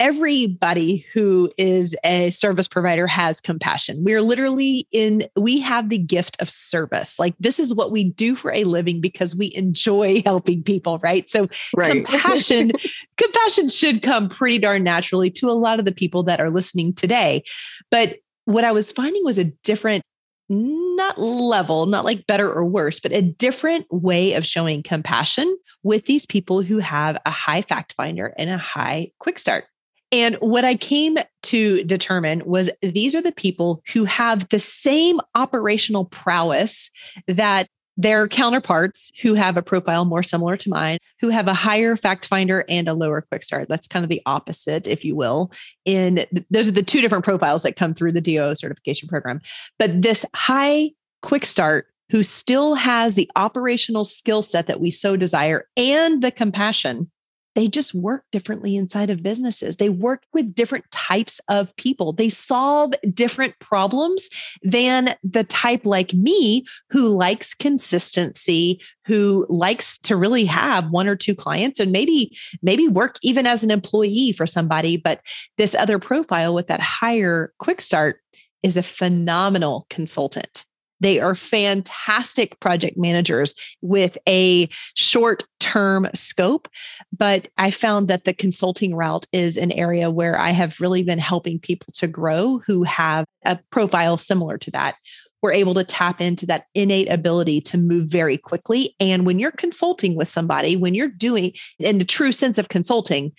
everybody 0.00 1.04
who 1.12 1.52
is 1.58 1.94
a 2.04 2.30
service 2.30 2.66
provider 2.66 3.06
has 3.06 3.38
compassion. 3.38 4.02
We're 4.02 4.22
literally 4.22 4.88
in, 4.90 5.28
we 5.36 5.60
have 5.60 5.90
the 5.90 5.98
gift 5.98 6.40
of 6.40 6.48
service. 6.48 7.18
Like 7.18 7.34
this 7.38 7.60
is 7.60 7.74
what 7.74 7.92
we 7.92 8.04
do 8.04 8.34
for 8.34 8.50
a 8.50 8.64
living 8.64 9.02
because 9.02 9.36
we 9.36 9.52
enjoy 9.54 10.22
helping 10.24 10.62
people, 10.62 10.98
right? 11.00 11.28
So 11.28 11.48
right. 11.76 11.92
compassion, 11.92 12.72
compassion 13.18 13.68
should 13.68 14.00
come 14.00 14.30
pretty 14.30 14.58
darn 14.58 14.82
naturally 14.82 15.30
to 15.32 15.50
a 15.50 15.52
lot 15.52 15.78
of 15.78 15.84
the 15.84 15.92
people 15.92 16.22
that 16.24 16.40
are 16.40 16.50
listening 16.50 16.94
today. 16.94 17.44
But 17.90 18.16
what 18.46 18.64
I 18.64 18.72
was 18.72 18.90
finding 18.90 19.22
was 19.22 19.36
a 19.36 19.44
different 19.44 20.02
not 20.48 21.20
level, 21.20 21.86
not 21.86 22.04
like 22.04 22.26
better 22.26 22.50
or 22.50 22.64
worse, 22.64 22.98
but 22.98 23.12
a 23.12 23.22
different 23.22 23.86
way 23.90 24.32
of 24.32 24.44
showing 24.44 24.82
compassion 24.82 25.56
with 25.84 26.06
these 26.06 26.26
people 26.26 26.62
who 26.62 26.78
have 26.78 27.18
a 27.24 27.30
high 27.30 27.62
fact 27.62 27.92
finder 27.92 28.34
and 28.36 28.50
a 28.50 28.58
high 28.58 29.12
quick 29.20 29.38
start. 29.38 29.66
And 30.12 30.36
what 30.36 30.64
I 30.64 30.74
came 30.74 31.18
to 31.44 31.84
determine 31.84 32.42
was 32.44 32.70
these 32.82 33.14
are 33.14 33.22
the 33.22 33.32
people 33.32 33.82
who 33.92 34.04
have 34.04 34.48
the 34.48 34.58
same 34.58 35.20
operational 35.34 36.04
prowess 36.04 36.90
that 37.28 37.68
their 37.96 38.26
counterparts 38.28 39.12
who 39.20 39.34
have 39.34 39.56
a 39.58 39.62
profile 39.62 40.06
more 40.06 40.22
similar 40.22 40.56
to 40.56 40.70
mine, 40.70 40.98
who 41.20 41.28
have 41.28 41.48
a 41.48 41.54
higher 41.54 41.96
fact 41.96 42.26
finder 42.26 42.64
and 42.68 42.88
a 42.88 42.94
lower 42.94 43.20
quick 43.20 43.42
start. 43.42 43.68
That's 43.68 43.86
kind 43.86 44.04
of 44.04 44.08
the 44.08 44.22
opposite, 44.24 44.86
if 44.86 45.04
you 45.04 45.14
will. 45.14 45.52
In 45.84 46.24
those 46.50 46.68
are 46.68 46.72
the 46.72 46.82
two 46.82 47.02
different 47.02 47.24
profiles 47.24 47.62
that 47.64 47.76
come 47.76 47.92
through 47.92 48.12
the 48.12 48.22
DO 48.22 48.54
certification 48.54 49.08
program. 49.08 49.40
But 49.78 50.00
this 50.00 50.24
high 50.34 50.92
quick 51.20 51.44
start 51.44 51.88
who 52.10 52.22
still 52.22 52.74
has 52.74 53.14
the 53.14 53.30
operational 53.36 54.04
skill 54.04 54.42
set 54.42 54.66
that 54.66 54.80
we 54.80 54.90
so 54.90 55.16
desire 55.16 55.68
and 55.76 56.22
the 56.22 56.30
compassion 56.30 57.10
they 57.54 57.68
just 57.68 57.94
work 57.94 58.24
differently 58.30 58.76
inside 58.76 59.10
of 59.10 59.22
businesses. 59.22 59.76
They 59.76 59.88
work 59.88 60.22
with 60.32 60.54
different 60.54 60.90
types 60.90 61.40
of 61.48 61.74
people. 61.76 62.12
They 62.12 62.28
solve 62.28 62.92
different 63.12 63.58
problems 63.58 64.28
than 64.62 65.14
the 65.22 65.44
type 65.44 65.84
like 65.84 66.14
me 66.14 66.64
who 66.90 67.08
likes 67.08 67.54
consistency, 67.54 68.80
who 69.06 69.46
likes 69.48 69.98
to 69.98 70.16
really 70.16 70.44
have 70.44 70.90
one 70.90 71.08
or 71.08 71.16
two 71.16 71.34
clients 71.34 71.80
and 71.80 71.90
maybe 71.90 72.36
maybe 72.62 72.88
work 72.88 73.16
even 73.22 73.46
as 73.46 73.64
an 73.64 73.70
employee 73.70 74.32
for 74.32 74.46
somebody, 74.46 74.96
but 74.96 75.20
this 75.58 75.74
other 75.74 75.98
profile 75.98 76.54
with 76.54 76.68
that 76.68 76.80
higher 76.80 77.52
quick 77.58 77.80
start 77.80 78.20
is 78.62 78.76
a 78.76 78.82
phenomenal 78.82 79.86
consultant. 79.90 80.64
They 81.00 81.18
are 81.18 81.34
fantastic 81.34 82.58
project 82.60 82.96
managers 82.96 83.54
with 83.80 84.18
a 84.28 84.68
short 84.94 85.44
term 85.58 86.08
scope. 86.14 86.68
But 87.16 87.48
I 87.58 87.70
found 87.70 88.08
that 88.08 88.24
the 88.24 88.34
consulting 88.34 88.94
route 88.94 89.26
is 89.32 89.56
an 89.56 89.72
area 89.72 90.10
where 90.10 90.38
I 90.38 90.50
have 90.50 90.80
really 90.80 91.02
been 91.02 91.18
helping 91.18 91.58
people 91.58 91.92
to 91.94 92.06
grow 92.06 92.60
who 92.66 92.84
have 92.84 93.24
a 93.44 93.58
profile 93.70 94.16
similar 94.16 94.58
to 94.58 94.70
that. 94.72 94.96
We're 95.42 95.52
able 95.52 95.74
to 95.74 95.84
tap 95.84 96.20
into 96.20 96.44
that 96.46 96.66
innate 96.74 97.10
ability 97.10 97.62
to 97.62 97.78
move 97.78 98.08
very 98.08 98.36
quickly. 98.36 98.94
And 99.00 99.24
when 99.24 99.38
you're 99.38 99.50
consulting 99.50 100.14
with 100.14 100.28
somebody, 100.28 100.76
when 100.76 100.94
you're 100.94 101.08
doing 101.08 101.52
in 101.78 101.98
the 101.98 102.04
true 102.04 102.32
sense 102.32 102.58
of 102.58 102.68
consulting, 102.68 103.32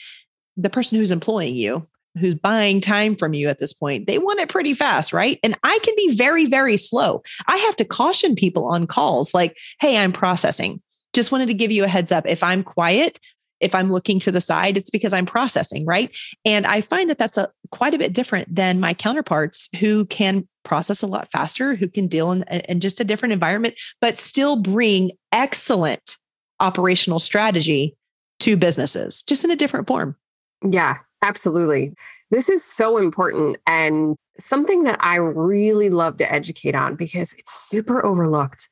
the 0.57 0.69
person 0.69 0.97
who's 0.97 1.11
employing 1.11 1.55
you 1.55 1.83
who's 2.19 2.35
buying 2.35 2.81
time 2.81 3.15
from 3.15 3.33
you 3.33 3.47
at 3.47 3.59
this 3.59 3.73
point, 3.73 4.07
they 4.07 4.17
want 4.17 4.39
it 4.39 4.49
pretty 4.49 4.73
fast, 4.73 5.13
right? 5.13 5.39
And 5.43 5.57
I 5.63 5.79
can 5.83 5.95
be 5.95 6.15
very, 6.15 6.45
very 6.45 6.77
slow. 6.77 7.23
I 7.47 7.57
have 7.57 7.75
to 7.77 7.85
caution 7.85 8.35
people 8.35 8.65
on 8.65 8.87
calls 8.87 9.33
like, 9.33 9.57
hey, 9.79 9.97
I'm 9.97 10.11
processing. 10.11 10.81
Just 11.13 11.31
wanted 11.31 11.47
to 11.47 11.53
give 11.53 11.71
you 11.71 11.83
a 11.83 11.89
heads 11.89 12.11
up. 12.11 12.25
If 12.27 12.43
I'm 12.43 12.63
quiet, 12.63 13.19
if 13.59 13.75
I'm 13.75 13.91
looking 13.91 14.19
to 14.19 14.31
the 14.31 14.41
side, 14.41 14.75
it's 14.75 14.89
because 14.89 15.13
I'm 15.13 15.25
processing, 15.25 15.85
right? 15.85 16.15
And 16.45 16.65
I 16.65 16.81
find 16.81 17.09
that 17.09 17.17
that's 17.17 17.37
a 17.37 17.49
quite 17.69 17.93
a 17.93 17.99
bit 17.99 18.13
different 18.13 18.53
than 18.53 18.79
my 18.79 18.93
counterparts 18.93 19.69
who 19.79 20.05
can 20.05 20.47
process 20.63 21.01
a 21.01 21.07
lot 21.07 21.31
faster, 21.31 21.75
who 21.75 21.87
can 21.87 22.07
deal 22.07 22.31
in, 22.31 22.43
in 22.43 22.79
just 22.79 22.99
a 22.99 23.03
different 23.03 23.33
environment, 23.33 23.75
but 24.01 24.17
still 24.17 24.55
bring 24.55 25.11
excellent 25.31 26.17
operational 26.59 27.19
strategy 27.19 27.95
to 28.39 28.57
businesses, 28.57 29.23
just 29.23 29.43
in 29.43 29.51
a 29.51 29.55
different 29.55 29.87
form. 29.87 30.15
Yeah, 30.67 30.97
absolutely. 31.21 31.93
This 32.29 32.49
is 32.49 32.63
so 32.63 32.97
important 32.97 33.57
and 33.67 34.15
something 34.39 34.83
that 34.83 34.97
I 34.99 35.15
really 35.15 35.89
love 35.89 36.17
to 36.17 36.31
educate 36.31 36.75
on 36.75 36.95
because 36.95 37.33
it's 37.33 37.53
super 37.53 38.05
overlooked. 38.05 38.69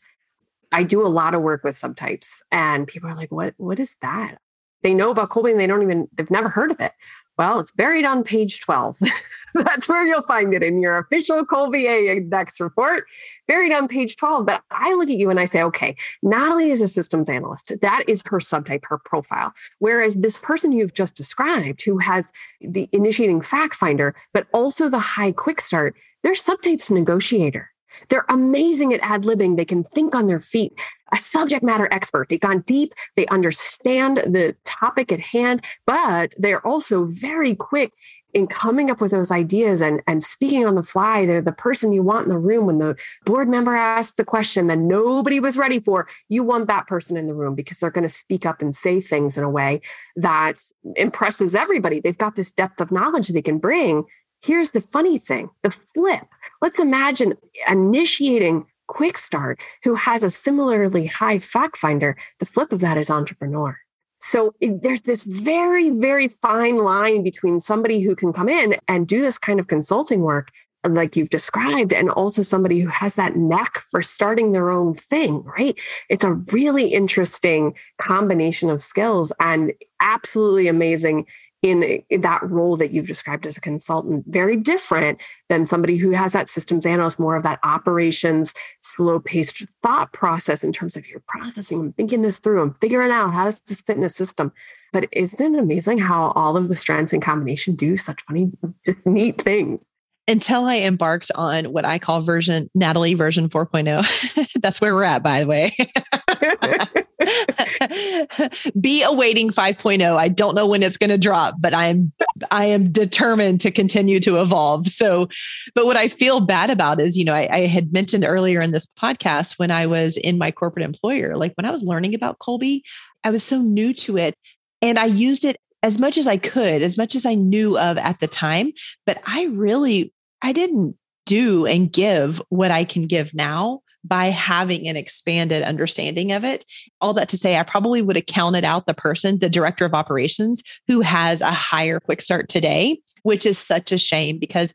I 0.72 0.84
do 0.84 1.06
a 1.06 1.10
lot 1.10 1.34
of 1.34 1.41
work 1.41 1.64
with 1.64 1.76
subtypes 1.76 2.41
and 2.52 2.88
people 2.88 3.10
are 3.10 3.16
like, 3.16 3.32
what, 3.32 3.54
what 3.58 3.80
is 3.80 3.97
that? 4.02 4.38
They 4.82 4.93
know 4.93 5.10
about 5.10 5.30
Kolbe 5.30 5.52
and 5.52 5.60
they 5.60 5.68
don't 5.68 5.82
even, 5.82 6.08
they've 6.14 6.32
never 6.32 6.47
heard 6.47 6.72
of 6.72 6.80
it. 6.80 6.93
Well, 7.40 7.62
it's 7.62 7.72
buried 7.72 8.04
on 8.04 8.26
page 8.26 8.60
12. 8.60 9.00
That's 9.54 9.88
where 9.88 10.06
you'll 10.06 10.24
find 10.24 10.54
it 10.54 10.62
in 10.62 10.82
your 10.82 10.98
official 10.98 11.46
Kolbe 11.46 11.82
Index 11.86 12.60
report, 12.60 13.06
buried 13.48 13.72
on 13.72 13.88
page 13.88 14.18
12. 14.18 14.46
But 14.46 14.62
I 14.72 14.94
look 14.96 15.10
at 15.10 15.16
you 15.16 15.30
and 15.30 15.40
I 15.40 15.46
say, 15.46 15.64
okay, 15.64 15.96
Natalie 16.22 16.70
is 16.70 16.82
a 16.82 16.88
systems 16.90 17.30
analyst. 17.30 17.72
That 17.80 18.04
is 18.10 18.24
her 18.26 18.40
subtype, 18.40 18.82
her 18.84 18.98
profile. 18.98 19.54
Whereas 19.78 20.16
this 20.16 20.38
person 20.38 20.74
you've 20.74 20.94
just 20.94 21.16
described, 21.16 21.82
who 21.84 21.98
has 22.00 22.34
the 22.60 22.90
initiating 22.92 23.40
fact 23.40 23.74
finder, 23.74 24.16
but 24.34 24.48
also 24.52 24.90
the 24.90 25.00
high 25.00 25.32
quick 25.32 25.62
start, 25.62 25.96
their 26.24 26.34
subtype's 26.34 26.92
negotiator. 26.92 27.72
They're 28.10 28.26
amazing 28.30 28.94
at 28.94 29.02
ad 29.02 29.24
libbing. 29.24 29.58
They 29.58 29.66
can 29.66 29.84
think 29.84 30.16
on 30.16 30.28
their 30.28 30.40
feet. 30.40 30.74
A 31.12 31.18
subject 31.18 31.64
matter 31.64 31.88
expert. 31.92 32.30
They've 32.30 32.40
gone 32.40 32.62
deep. 32.62 32.94
They 33.16 33.26
understand 33.28 34.18
the 34.18 34.56
topic 34.64 35.12
at 35.12 35.20
hand, 35.20 35.66
but 35.86 36.34
they're 36.38 36.66
also 36.66 37.06
very 37.06 37.56
quick 37.56 37.94
in 38.34 38.48
coming 38.48 38.92
up 38.92 39.02
with 39.02 39.12
those 39.12 39.32
ideas 39.32 39.82
and, 39.82 40.02
and 40.06 40.24
speaking 40.24 40.66
on 40.66 40.76
the 40.76 40.84
fly. 40.84 41.26
They're 41.26 41.42
the 41.42 41.52
person 41.52 41.94
you 41.94 42.04
want 42.04 42.26
in 42.26 42.30
the 42.30 42.38
room 42.38 42.68
when 42.68 42.78
the 42.78 42.96
board 43.26 43.50
member 43.50 43.74
asks 43.74 44.14
the 44.14 44.26
question 44.26 44.68
that 44.68 44.78
nobody 44.78 45.40
was 45.40 45.58
ready 45.58 45.80
for. 45.80 46.08
You 46.28 46.44
want 46.44 46.68
that 46.68 46.88
person 46.88 47.18
in 47.18 47.28
the 47.28 47.34
room 47.34 47.56
because 47.56 47.80
they're 47.80 47.90
going 47.90 48.08
to 48.08 48.14
speak 48.14 48.46
up 48.46 48.62
and 48.62 48.76
say 48.76 49.02
things 49.02 49.38
in 49.38 49.44
a 49.44 49.50
way 49.50 49.82
that 50.16 50.62
impresses 50.96 51.56
everybody. 51.56 52.00
They've 52.00 52.18
got 52.18 52.36
this 52.36 52.52
depth 52.52 52.80
of 52.82 52.92
knowledge 52.92 53.30
they 53.30 53.42
can 53.42 53.58
bring. 53.58 54.04
Here's 54.42 54.72
the 54.72 54.82
funny 54.82 55.18
thing 55.18 55.50
the 55.64 55.72
flip 55.72 56.28
Let's 56.62 56.80
imagine 56.80 57.36
initiating 57.70 58.66
Quick 58.88 59.18
Start, 59.18 59.60
who 59.84 59.95
has 59.95 60.24
a 60.24 60.30
similarly 60.30 61.05
high 61.05 61.39
fact 61.39 61.78
finder. 61.78 62.18
The 62.39 62.45
flip 62.45 62.74
of 62.74 62.82
that 62.82 62.97
is 62.97 63.10
entrepreneur. 63.10 63.78
So 64.20 64.53
it, 64.60 64.82
there's 64.82 65.01
this 65.01 65.24
very, 65.24 65.91
very 65.91 66.28
fine 66.28 66.80
line 66.84 67.24
between 67.24 67.60
somebody 67.60 68.01
who 68.01 68.16
can 68.16 68.34
come 68.34 68.49
in 68.49 68.76
and 68.88 69.07
do 69.07 69.22
this 69.22 69.38
kind 69.38 69.60
of 69.60 69.68
consulting 69.68 70.22
work, 70.22 70.49
like 70.86 71.16
you've 71.16 71.30
described, 71.30 71.93
and 71.93 72.10
also 72.10 72.41
somebody 72.41 72.80
who 72.82 72.89
has 72.89 73.16
that 73.16 73.38
knack 73.38 73.80
for 73.80 74.01
starting 74.01 74.51
their 74.51 74.70
own 74.70 74.93
thing, 74.93 75.43
right? 75.43 75.78
It's 76.10 76.24
a 76.24 76.34
really 76.34 76.88
interesting 76.88 77.76
combination 78.01 78.70
of 78.70 78.82
skills 78.82 79.32
and 79.39 79.72
absolutely 80.01 80.68
amazing 80.68 81.26
in, 81.62 81.84
eh, 81.84 81.99
in, 82.10 82.22
that 82.22 82.41
role 82.49 82.76
that 82.78 82.91
you've 82.91 83.07
described 83.07 83.45
as 83.45 83.57
a 83.57 83.62
consultant 83.62 84.26
very 84.28 84.55
different 84.55 85.20
than 85.49 85.66
somebody 85.66 85.97
who 85.97 86.12
has 86.12 86.34
that 86.34 86.49
systems 86.49 86.86
analyst 86.86 87.20
more 87.20 87.36
of 87.36 87.43
that 87.43 87.60
operations 87.64 88.53
slow 88.82 89.20
paced 89.20 89.64
thought 89.84 90.12
process 90.14 90.64
in 90.64 90.72
terms 90.72 90.95
of 90.95 91.07
you're 91.07 91.24
processing 91.28 91.80
and 91.80 91.97
thinking 91.97 92.22
this 92.22 92.39
through 92.39 92.62
and 92.62 92.76
figuring 92.80 93.12
out 93.12 93.30
how 93.30 93.45
does 93.45 93.60
this 93.62 93.82
fit 93.82 93.97
in 93.97 94.03
a 94.03 94.10
system 94.10 94.51
but 94.93 95.07
isn't 95.12 95.55
it 95.55 95.60
amazing 95.60 95.97
how 95.97 96.32
all 96.32 96.57
of 96.57 96.68
the 96.70 96.76
strands 96.76 97.14
in 97.14 97.22
combination 97.22 97.76
do 97.76 97.97
such 97.97 98.22
funny 98.22 98.51
just 98.86 99.05
neat 99.05 99.41
things 99.41 99.82
until 100.30 100.66
I 100.66 100.78
embarked 100.78 101.32
on 101.34 101.66
what 101.74 101.86
I 101.86 101.97
call 101.97 102.22
version 102.22 102.70
Natalie 102.76 103.16
version 103.16 103.49
4.0. 103.49 104.53
That's 104.62 104.80
where 104.80 104.93
we're 104.93 105.03
at, 105.03 105.24
by 105.24 105.41
the 105.41 105.47
way. 105.47 105.76
Be 108.80 109.04
awaiting 109.04 109.50
5.0. 109.50 110.16
I 110.16 110.28
don't 110.28 110.56
know 110.56 110.68
when 110.68 110.84
it's 110.84 110.98
going 110.98 111.10
to 111.10 111.18
drop, 111.18 111.56
but 111.60 111.74
I'm 111.74 112.12
I 112.52 112.66
am 112.66 112.92
determined 112.92 113.62
to 113.62 113.72
continue 113.72 114.20
to 114.22 114.40
evolve. 114.40 114.88
So, 114.88 115.28
but 115.76 115.86
what 115.86 115.98
I 115.98 116.08
feel 116.08 116.40
bad 116.40 116.70
about 116.70 117.00
is, 117.00 117.18
you 117.18 117.26
know, 117.26 117.34
I, 117.34 117.48
I 117.52 117.60
had 117.68 117.94
mentioned 117.94 118.26
earlier 118.26 118.62
in 118.62 118.72
this 118.72 118.88
podcast 119.00 119.60
when 119.60 119.72
I 119.72 119.88
was 119.88 120.18
in 120.18 120.38
my 120.38 120.52
corporate 120.52 120.86
employer, 120.86 121.36
like 121.38 121.54
when 121.56 121.66
I 121.66 121.72
was 121.72 121.84
learning 121.84 122.16
about 122.16 122.40
Kolbe, 122.40 122.82
I 123.24 123.32
was 123.32 123.44
so 123.44 123.60
new 123.60 123.94
to 123.96 124.18
it. 124.18 124.36
And 124.82 124.98
I 124.98 125.06
used 125.06 125.46
it 125.46 125.58
as 125.84 126.00
much 126.00 126.18
as 126.18 126.28
I 126.28 126.38
could, 126.38 126.82
as 126.82 126.98
much 126.98 127.16
as 127.16 127.26
I 127.26 127.36
knew 127.36 127.78
of 127.78 127.98
at 127.98 128.20
the 128.20 128.28
time. 128.28 128.72
But 129.06 129.22
I 129.26 129.46
really 129.46 130.14
I 130.42 130.54
didn't 130.54 130.96
do 131.26 131.66
and 131.66 131.92
give 131.92 132.42
what 132.50 132.72
I 132.72 132.84
can 132.86 133.06
give 133.06 133.34
now 133.34 133.82
by 134.04 134.28
having 134.28 134.88
an 134.88 134.95
expanded 134.95 135.64
understanding 135.64 136.32
of 136.32 136.43
it. 136.43 136.66
All 137.02 137.14
that 137.14 137.30
to 137.30 137.38
say, 137.38 137.58
I 137.58 137.64
probably 137.64 138.02
would 138.02 138.16
have 138.16 138.26
counted 138.26 138.64
out 138.64 138.86
the 138.86 138.93
person, 138.93 139.39
the 139.39 139.50
director 139.50 139.86
of 139.86 139.93
operations, 139.93 140.64
who 140.88 141.02
has 141.02 141.41
a 141.41 141.52
higher 141.52 142.00
quick 142.00 142.22
start 142.22 142.50
today, 142.50 143.00
which 143.24 143.45
is 143.45 143.58
such 143.58 143.91
a 143.91 143.97
shame 143.97 144.39
because 144.39 144.74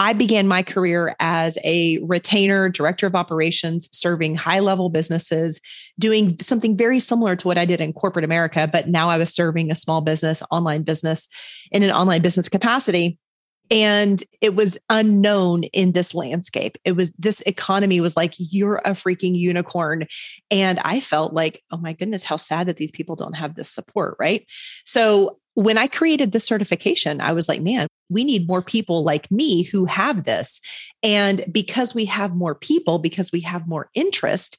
I 0.00 0.12
began 0.12 0.48
my 0.48 0.62
career 0.62 1.14
as 1.20 1.56
a 1.62 1.98
retainer, 2.02 2.68
director 2.68 3.06
of 3.06 3.14
operations, 3.14 3.88
serving 3.92 4.34
high 4.34 4.58
level 4.58 4.88
businesses, 4.88 5.60
doing 6.00 6.36
something 6.40 6.76
very 6.76 6.98
similar 6.98 7.36
to 7.36 7.46
what 7.46 7.58
I 7.58 7.64
did 7.64 7.80
in 7.80 7.92
corporate 7.92 8.24
America. 8.24 8.68
But 8.70 8.88
now 8.88 9.08
I 9.08 9.18
was 9.18 9.32
serving 9.32 9.70
a 9.70 9.76
small 9.76 10.00
business, 10.00 10.42
online 10.50 10.82
business 10.82 11.28
in 11.70 11.84
an 11.84 11.92
online 11.92 12.22
business 12.22 12.48
capacity 12.48 13.18
and 13.70 14.22
it 14.40 14.54
was 14.54 14.78
unknown 14.90 15.64
in 15.64 15.92
this 15.92 16.14
landscape. 16.14 16.76
It 16.84 16.92
was 16.92 17.12
this 17.18 17.40
economy 17.42 18.00
was 18.00 18.16
like 18.16 18.34
you're 18.36 18.80
a 18.84 18.90
freaking 18.90 19.36
unicorn. 19.36 20.06
And 20.50 20.78
i 20.80 21.00
felt 21.00 21.32
like 21.32 21.62
oh 21.70 21.76
my 21.76 21.92
goodness 21.92 22.24
how 22.24 22.36
sad 22.36 22.68
that 22.68 22.76
these 22.76 22.92
people 22.92 23.16
don't 23.16 23.34
have 23.34 23.54
this 23.54 23.70
support 23.70 24.16
right? 24.18 24.46
So 24.84 25.38
when 25.54 25.78
i 25.78 25.86
created 25.86 26.32
this 26.32 26.44
certification 26.44 27.20
i 27.20 27.30
was 27.30 27.48
like 27.48 27.62
man 27.62 27.86
we 28.10 28.24
need 28.24 28.48
more 28.48 28.60
people 28.60 29.02
like 29.02 29.30
me 29.30 29.62
who 29.62 29.86
have 29.86 30.24
this. 30.24 30.60
And 31.02 31.44
because 31.50 31.94
we 31.94 32.04
have 32.04 32.34
more 32.34 32.54
people 32.54 32.98
because 32.98 33.32
we 33.32 33.40
have 33.40 33.66
more 33.66 33.88
interest 33.94 34.58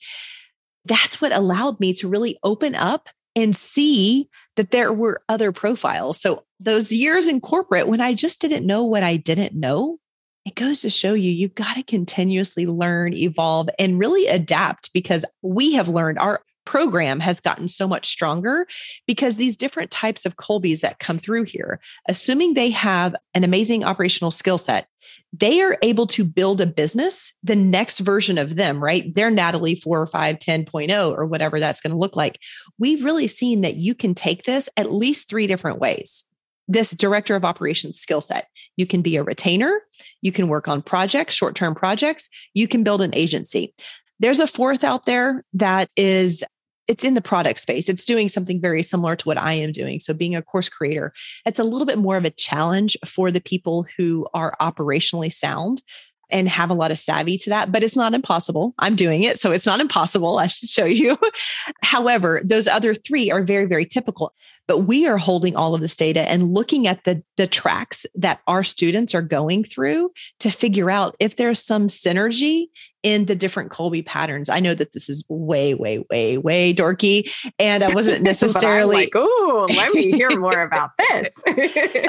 that's 0.85 1.19
what 1.19 1.31
allowed 1.31 1.79
me 1.79 1.93
to 1.93 2.07
really 2.07 2.37
open 2.43 2.75
up 2.75 3.09
and 3.35 3.55
see 3.55 4.29
that 4.55 4.71
there 4.71 4.93
were 4.93 5.21
other 5.27 5.51
profiles. 5.51 6.21
So, 6.21 6.44
those 6.59 6.91
years 6.91 7.27
in 7.27 7.41
corporate, 7.41 7.87
when 7.87 8.01
I 8.01 8.13
just 8.13 8.41
didn't 8.41 8.65
know 8.65 8.85
what 8.85 9.03
I 9.03 9.17
didn't 9.17 9.53
know, 9.53 9.97
it 10.45 10.55
goes 10.55 10.81
to 10.81 10.89
show 10.89 11.13
you, 11.13 11.31
you've 11.31 11.55
got 11.55 11.75
to 11.75 11.83
continuously 11.83 12.67
learn, 12.67 13.13
evolve, 13.13 13.69
and 13.79 13.99
really 13.99 14.27
adapt 14.27 14.93
because 14.93 15.25
we 15.41 15.73
have 15.73 15.89
learned 15.89 16.19
our 16.19 16.41
program 16.65 17.19
has 17.19 17.39
gotten 17.39 17.67
so 17.67 17.87
much 17.87 18.07
stronger 18.07 18.67
because 19.07 19.37
these 19.37 19.55
different 19.55 19.91
types 19.91 20.25
of 20.25 20.35
Kolbes 20.35 20.81
that 20.81 20.99
come 20.99 21.19
through 21.19 21.43
here, 21.43 21.79
assuming 22.09 22.53
they 22.53 22.71
have 22.71 23.15
an 23.33 23.43
amazing 23.43 23.83
operational 23.83 24.31
skill 24.31 24.57
set, 24.57 24.87
they 25.31 25.61
are 25.61 25.77
able 25.83 26.07
to 26.07 26.23
build 26.25 26.61
a 26.61 26.65
business, 26.65 27.33
the 27.43 27.55
next 27.55 27.99
version 27.99 28.37
of 28.37 28.55
them, 28.55 28.83
right? 28.83 29.13
They're 29.13 29.29
Natalie 29.29 29.75
4 29.75 30.01
or 30.01 30.07
5, 30.07 30.39
10.0 30.39 31.17
or 31.17 31.25
whatever 31.25 31.59
that's 31.59 31.81
going 31.81 31.91
to 31.91 31.99
look 31.99 32.15
like. 32.15 32.39
We've 32.79 33.03
really 33.03 33.27
seen 33.27 33.61
that 33.61 33.75
you 33.75 33.93
can 33.93 34.15
take 34.15 34.43
this 34.43 34.67
at 34.75 34.91
least 34.91 35.29
three 35.29 35.47
different 35.47 35.79
ways 35.79 36.23
this 36.67 36.91
director 36.91 37.35
of 37.35 37.45
operations 37.45 37.99
skill 37.99 38.21
set. 38.21 38.47
You 38.77 38.85
can 38.85 39.01
be 39.01 39.15
a 39.15 39.23
retainer, 39.23 39.81
you 40.21 40.31
can 40.31 40.47
work 40.47 40.67
on 40.67 40.81
projects, 40.81 41.35
short 41.35 41.55
term 41.55 41.75
projects, 41.75 42.29
you 42.53 42.67
can 42.67 42.83
build 42.83 43.01
an 43.01 43.13
agency. 43.13 43.73
There's 44.19 44.39
a 44.39 44.47
fourth 44.47 44.83
out 44.83 45.05
there 45.05 45.43
that 45.53 45.89
is 45.95 46.43
it's 46.87 47.03
in 47.03 47.15
the 47.15 47.21
product 47.21 47.59
space. 47.59 47.89
It's 47.89 48.05
doing 48.05 48.29
something 48.29 48.61
very 48.61 48.83
similar 48.83 49.15
to 49.15 49.25
what 49.25 49.39
I 49.39 49.53
am 49.53 49.71
doing. 49.71 49.99
So 49.99 50.13
being 50.13 50.35
a 50.35 50.41
course 50.41 50.69
creator, 50.69 51.13
it's 51.45 51.59
a 51.59 51.63
little 51.63 51.87
bit 51.87 51.97
more 51.97 52.15
of 52.15 52.25
a 52.25 52.29
challenge 52.29 52.95
for 53.05 53.31
the 53.31 53.41
people 53.41 53.87
who 53.97 54.27
are 54.33 54.55
operationally 54.61 55.33
sound 55.33 55.81
and 56.29 56.47
have 56.49 56.69
a 56.69 56.73
lot 56.73 56.91
of 56.91 56.97
savvy 56.97 57.37
to 57.39 57.49
that, 57.49 57.71
but 57.71 57.83
it's 57.83 57.95
not 57.95 58.13
impossible. 58.13 58.73
I'm 58.79 58.95
doing 58.95 59.23
it. 59.23 59.39
So 59.39 59.51
it's 59.51 59.65
not 59.65 59.79
impossible. 59.79 60.39
I 60.39 60.47
should 60.47 60.69
show 60.69 60.85
you. 60.85 61.17
However, 61.81 62.41
those 62.43 62.67
other 62.67 62.93
three 62.93 63.31
are 63.31 63.43
very, 63.43 63.65
very 63.65 63.85
typical. 63.85 64.33
But 64.67 64.79
we 64.79 65.07
are 65.07 65.17
holding 65.17 65.55
all 65.55 65.75
of 65.75 65.81
this 65.81 65.95
data 65.95 66.27
and 66.29 66.53
looking 66.53 66.87
at 66.87 67.03
the, 67.03 67.23
the 67.37 67.45
tracks 67.45 68.05
that 68.15 68.41
our 68.47 68.63
students 68.63 69.13
are 69.13 69.21
going 69.21 69.63
through 69.63 70.11
to 70.39 70.49
figure 70.49 70.89
out 70.89 71.15
if 71.19 71.35
there's 71.35 71.63
some 71.63 71.87
synergy 71.87 72.67
in 73.05 73.25
the 73.25 73.35
different 73.35 73.71
Kolbe 73.71 74.03
patterns. 74.03 74.49
I 74.49 74.59
know 74.59 74.73
that 74.73 74.93
this 74.93 75.07
is 75.09 75.23
way, 75.29 75.75
way, 75.75 76.03
way, 76.09 76.39
way 76.39 76.73
dorky. 76.73 77.31
And 77.59 77.83
I 77.83 77.93
wasn't 77.93 78.23
necessarily 78.23 78.95
like, 78.95 79.11
oh, 79.13 79.67
let 79.69 79.93
me 79.93 80.11
hear 80.11 80.31
more 80.39 80.63
about 80.63 80.89
this. 80.97 81.29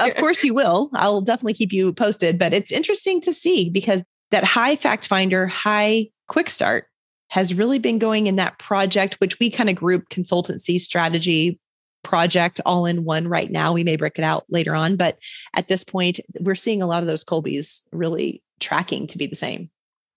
of 0.00 0.16
course 0.16 0.42
you 0.42 0.54
will. 0.54 0.88
I'll 0.94 1.20
definitely 1.20 1.52
keep 1.52 1.70
you 1.70 1.92
posted. 1.92 2.38
But 2.38 2.54
it's 2.54 2.72
interesting 2.72 3.20
to 3.20 3.32
see 3.32 3.68
because 3.68 4.02
that 4.30 4.42
high 4.42 4.74
fact 4.74 5.06
finder, 5.06 5.46
high 5.46 6.06
quick 6.28 6.48
start 6.48 6.86
has 7.28 7.52
really 7.52 7.78
been 7.78 7.98
going 7.98 8.26
in 8.26 8.36
that 8.36 8.58
project, 8.58 9.16
which 9.20 9.38
we 9.38 9.50
kind 9.50 9.68
of 9.68 9.76
group 9.76 10.08
consultancy 10.08 10.80
strategy 10.80 11.60
project 12.04 12.58
all 12.64 12.86
in 12.86 13.04
one 13.04 13.28
right 13.28 13.50
now. 13.50 13.74
We 13.74 13.84
may 13.84 13.96
break 13.96 14.18
it 14.18 14.24
out 14.24 14.46
later 14.48 14.74
on, 14.74 14.96
but 14.96 15.18
at 15.54 15.68
this 15.68 15.84
point, 15.84 16.20
we're 16.40 16.54
seeing 16.54 16.80
a 16.80 16.86
lot 16.86 17.02
of 17.02 17.06
those 17.06 17.24
Kolbes 17.24 17.82
really 17.92 18.42
tracking 18.60 19.06
to 19.08 19.18
be 19.18 19.26
the 19.26 19.36
same. 19.36 19.68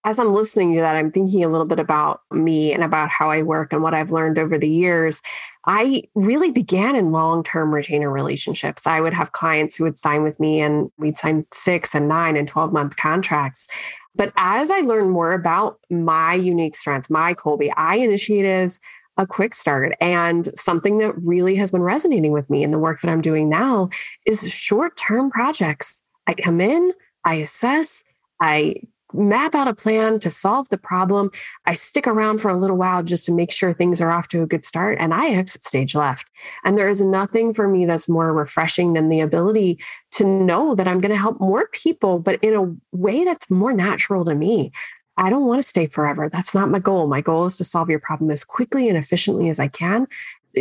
As 0.05 0.17
I'm 0.17 0.33
listening 0.33 0.73
to 0.75 0.79
that, 0.79 0.95
I'm 0.95 1.11
thinking 1.11 1.43
a 1.43 1.49
little 1.49 1.65
bit 1.65 1.79
about 1.79 2.21
me 2.31 2.71
and 2.73 2.83
about 2.83 3.09
how 3.09 3.29
I 3.29 3.41
work 3.41 3.73
and 3.73 3.83
what 3.83 3.93
I've 3.93 4.11
learned 4.11 4.39
over 4.39 4.57
the 4.57 4.69
years. 4.69 5.21
I 5.65 6.03
really 6.15 6.51
began 6.51 6.95
in 6.95 7.11
long 7.11 7.43
term 7.43 7.73
retainer 7.73 8.09
relationships. 8.09 8.87
I 8.87 9.01
would 9.01 9.13
have 9.13 9.33
clients 9.33 9.75
who 9.75 9.83
would 9.83 9.97
sign 9.97 10.23
with 10.23 10.39
me 10.39 10.61
and 10.61 10.89
we'd 10.97 11.17
sign 11.17 11.45
six 11.53 11.93
and 11.93 12.07
nine 12.07 12.37
and 12.37 12.47
12 12.47 12.71
month 12.71 12.95
contracts. 12.95 13.67
But 14.15 14.31
as 14.37 14.71
I 14.71 14.79
learned 14.79 15.11
more 15.11 15.33
about 15.33 15.79
my 15.89 16.33
unique 16.33 16.75
strengths, 16.75 17.09
my 17.09 17.33
Kolbe, 17.33 17.71
I 17.75 17.97
initiated 17.97 18.51
as 18.51 18.79
a 19.17 19.27
quick 19.27 19.53
start. 19.53 19.95
And 19.99 20.49
something 20.57 20.97
that 20.99 21.13
really 21.17 21.55
has 21.57 21.71
been 21.71 21.83
resonating 21.83 22.31
with 22.31 22.49
me 22.49 22.63
in 22.63 22.71
the 22.71 22.79
work 22.79 23.01
that 23.01 23.11
I'm 23.11 23.21
doing 23.21 23.49
now 23.49 23.89
is 24.25 24.49
short 24.51 24.95
term 24.95 25.29
projects. 25.29 26.01
I 26.25 26.35
come 26.35 26.61
in, 26.61 26.93
I 27.25 27.35
assess, 27.35 28.03
I 28.41 28.75
map 29.13 29.55
out 29.55 29.67
a 29.67 29.73
plan 29.73 30.19
to 30.19 30.29
solve 30.29 30.69
the 30.69 30.77
problem. 30.77 31.31
I 31.65 31.73
stick 31.73 32.07
around 32.07 32.39
for 32.39 32.49
a 32.49 32.57
little 32.57 32.77
while 32.77 33.03
just 33.03 33.25
to 33.25 33.31
make 33.31 33.51
sure 33.51 33.73
things 33.73 34.01
are 34.01 34.11
off 34.11 34.27
to 34.29 34.43
a 34.43 34.47
good 34.47 34.65
start, 34.65 34.97
and 34.99 35.13
I 35.13 35.29
exit 35.29 35.63
stage 35.63 35.95
left. 35.95 36.29
And 36.63 36.77
there 36.77 36.89
is 36.89 37.01
nothing 37.01 37.53
for 37.53 37.67
me 37.67 37.85
that's 37.85 38.09
more 38.09 38.33
refreshing 38.33 38.93
than 38.93 39.09
the 39.09 39.21
ability 39.21 39.79
to 40.11 40.23
know 40.23 40.75
that 40.75 40.87
I'm 40.87 41.01
going 41.01 41.11
to 41.11 41.17
help 41.17 41.39
more 41.39 41.67
people, 41.67 42.19
but 42.19 42.43
in 42.43 42.53
a 42.55 42.75
way 42.95 43.23
that's 43.23 43.49
more 43.49 43.73
natural 43.73 44.25
to 44.25 44.35
me. 44.35 44.71
I 45.17 45.29
don't 45.29 45.47
want 45.47 45.61
to 45.61 45.67
stay 45.67 45.87
forever. 45.87 46.29
That's 46.29 46.53
not 46.53 46.69
my 46.69 46.79
goal. 46.79 47.07
My 47.07 47.19
goal 47.19 47.45
is 47.45 47.57
to 47.57 47.65
solve 47.65 47.89
your 47.89 47.99
problem 47.99 48.31
as 48.31 48.45
quickly 48.45 48.87
and 48.87 48.97
efficiently 48.97 49.49
as 49.49 49.59
I 49.59 49.67
can 49.67 50.07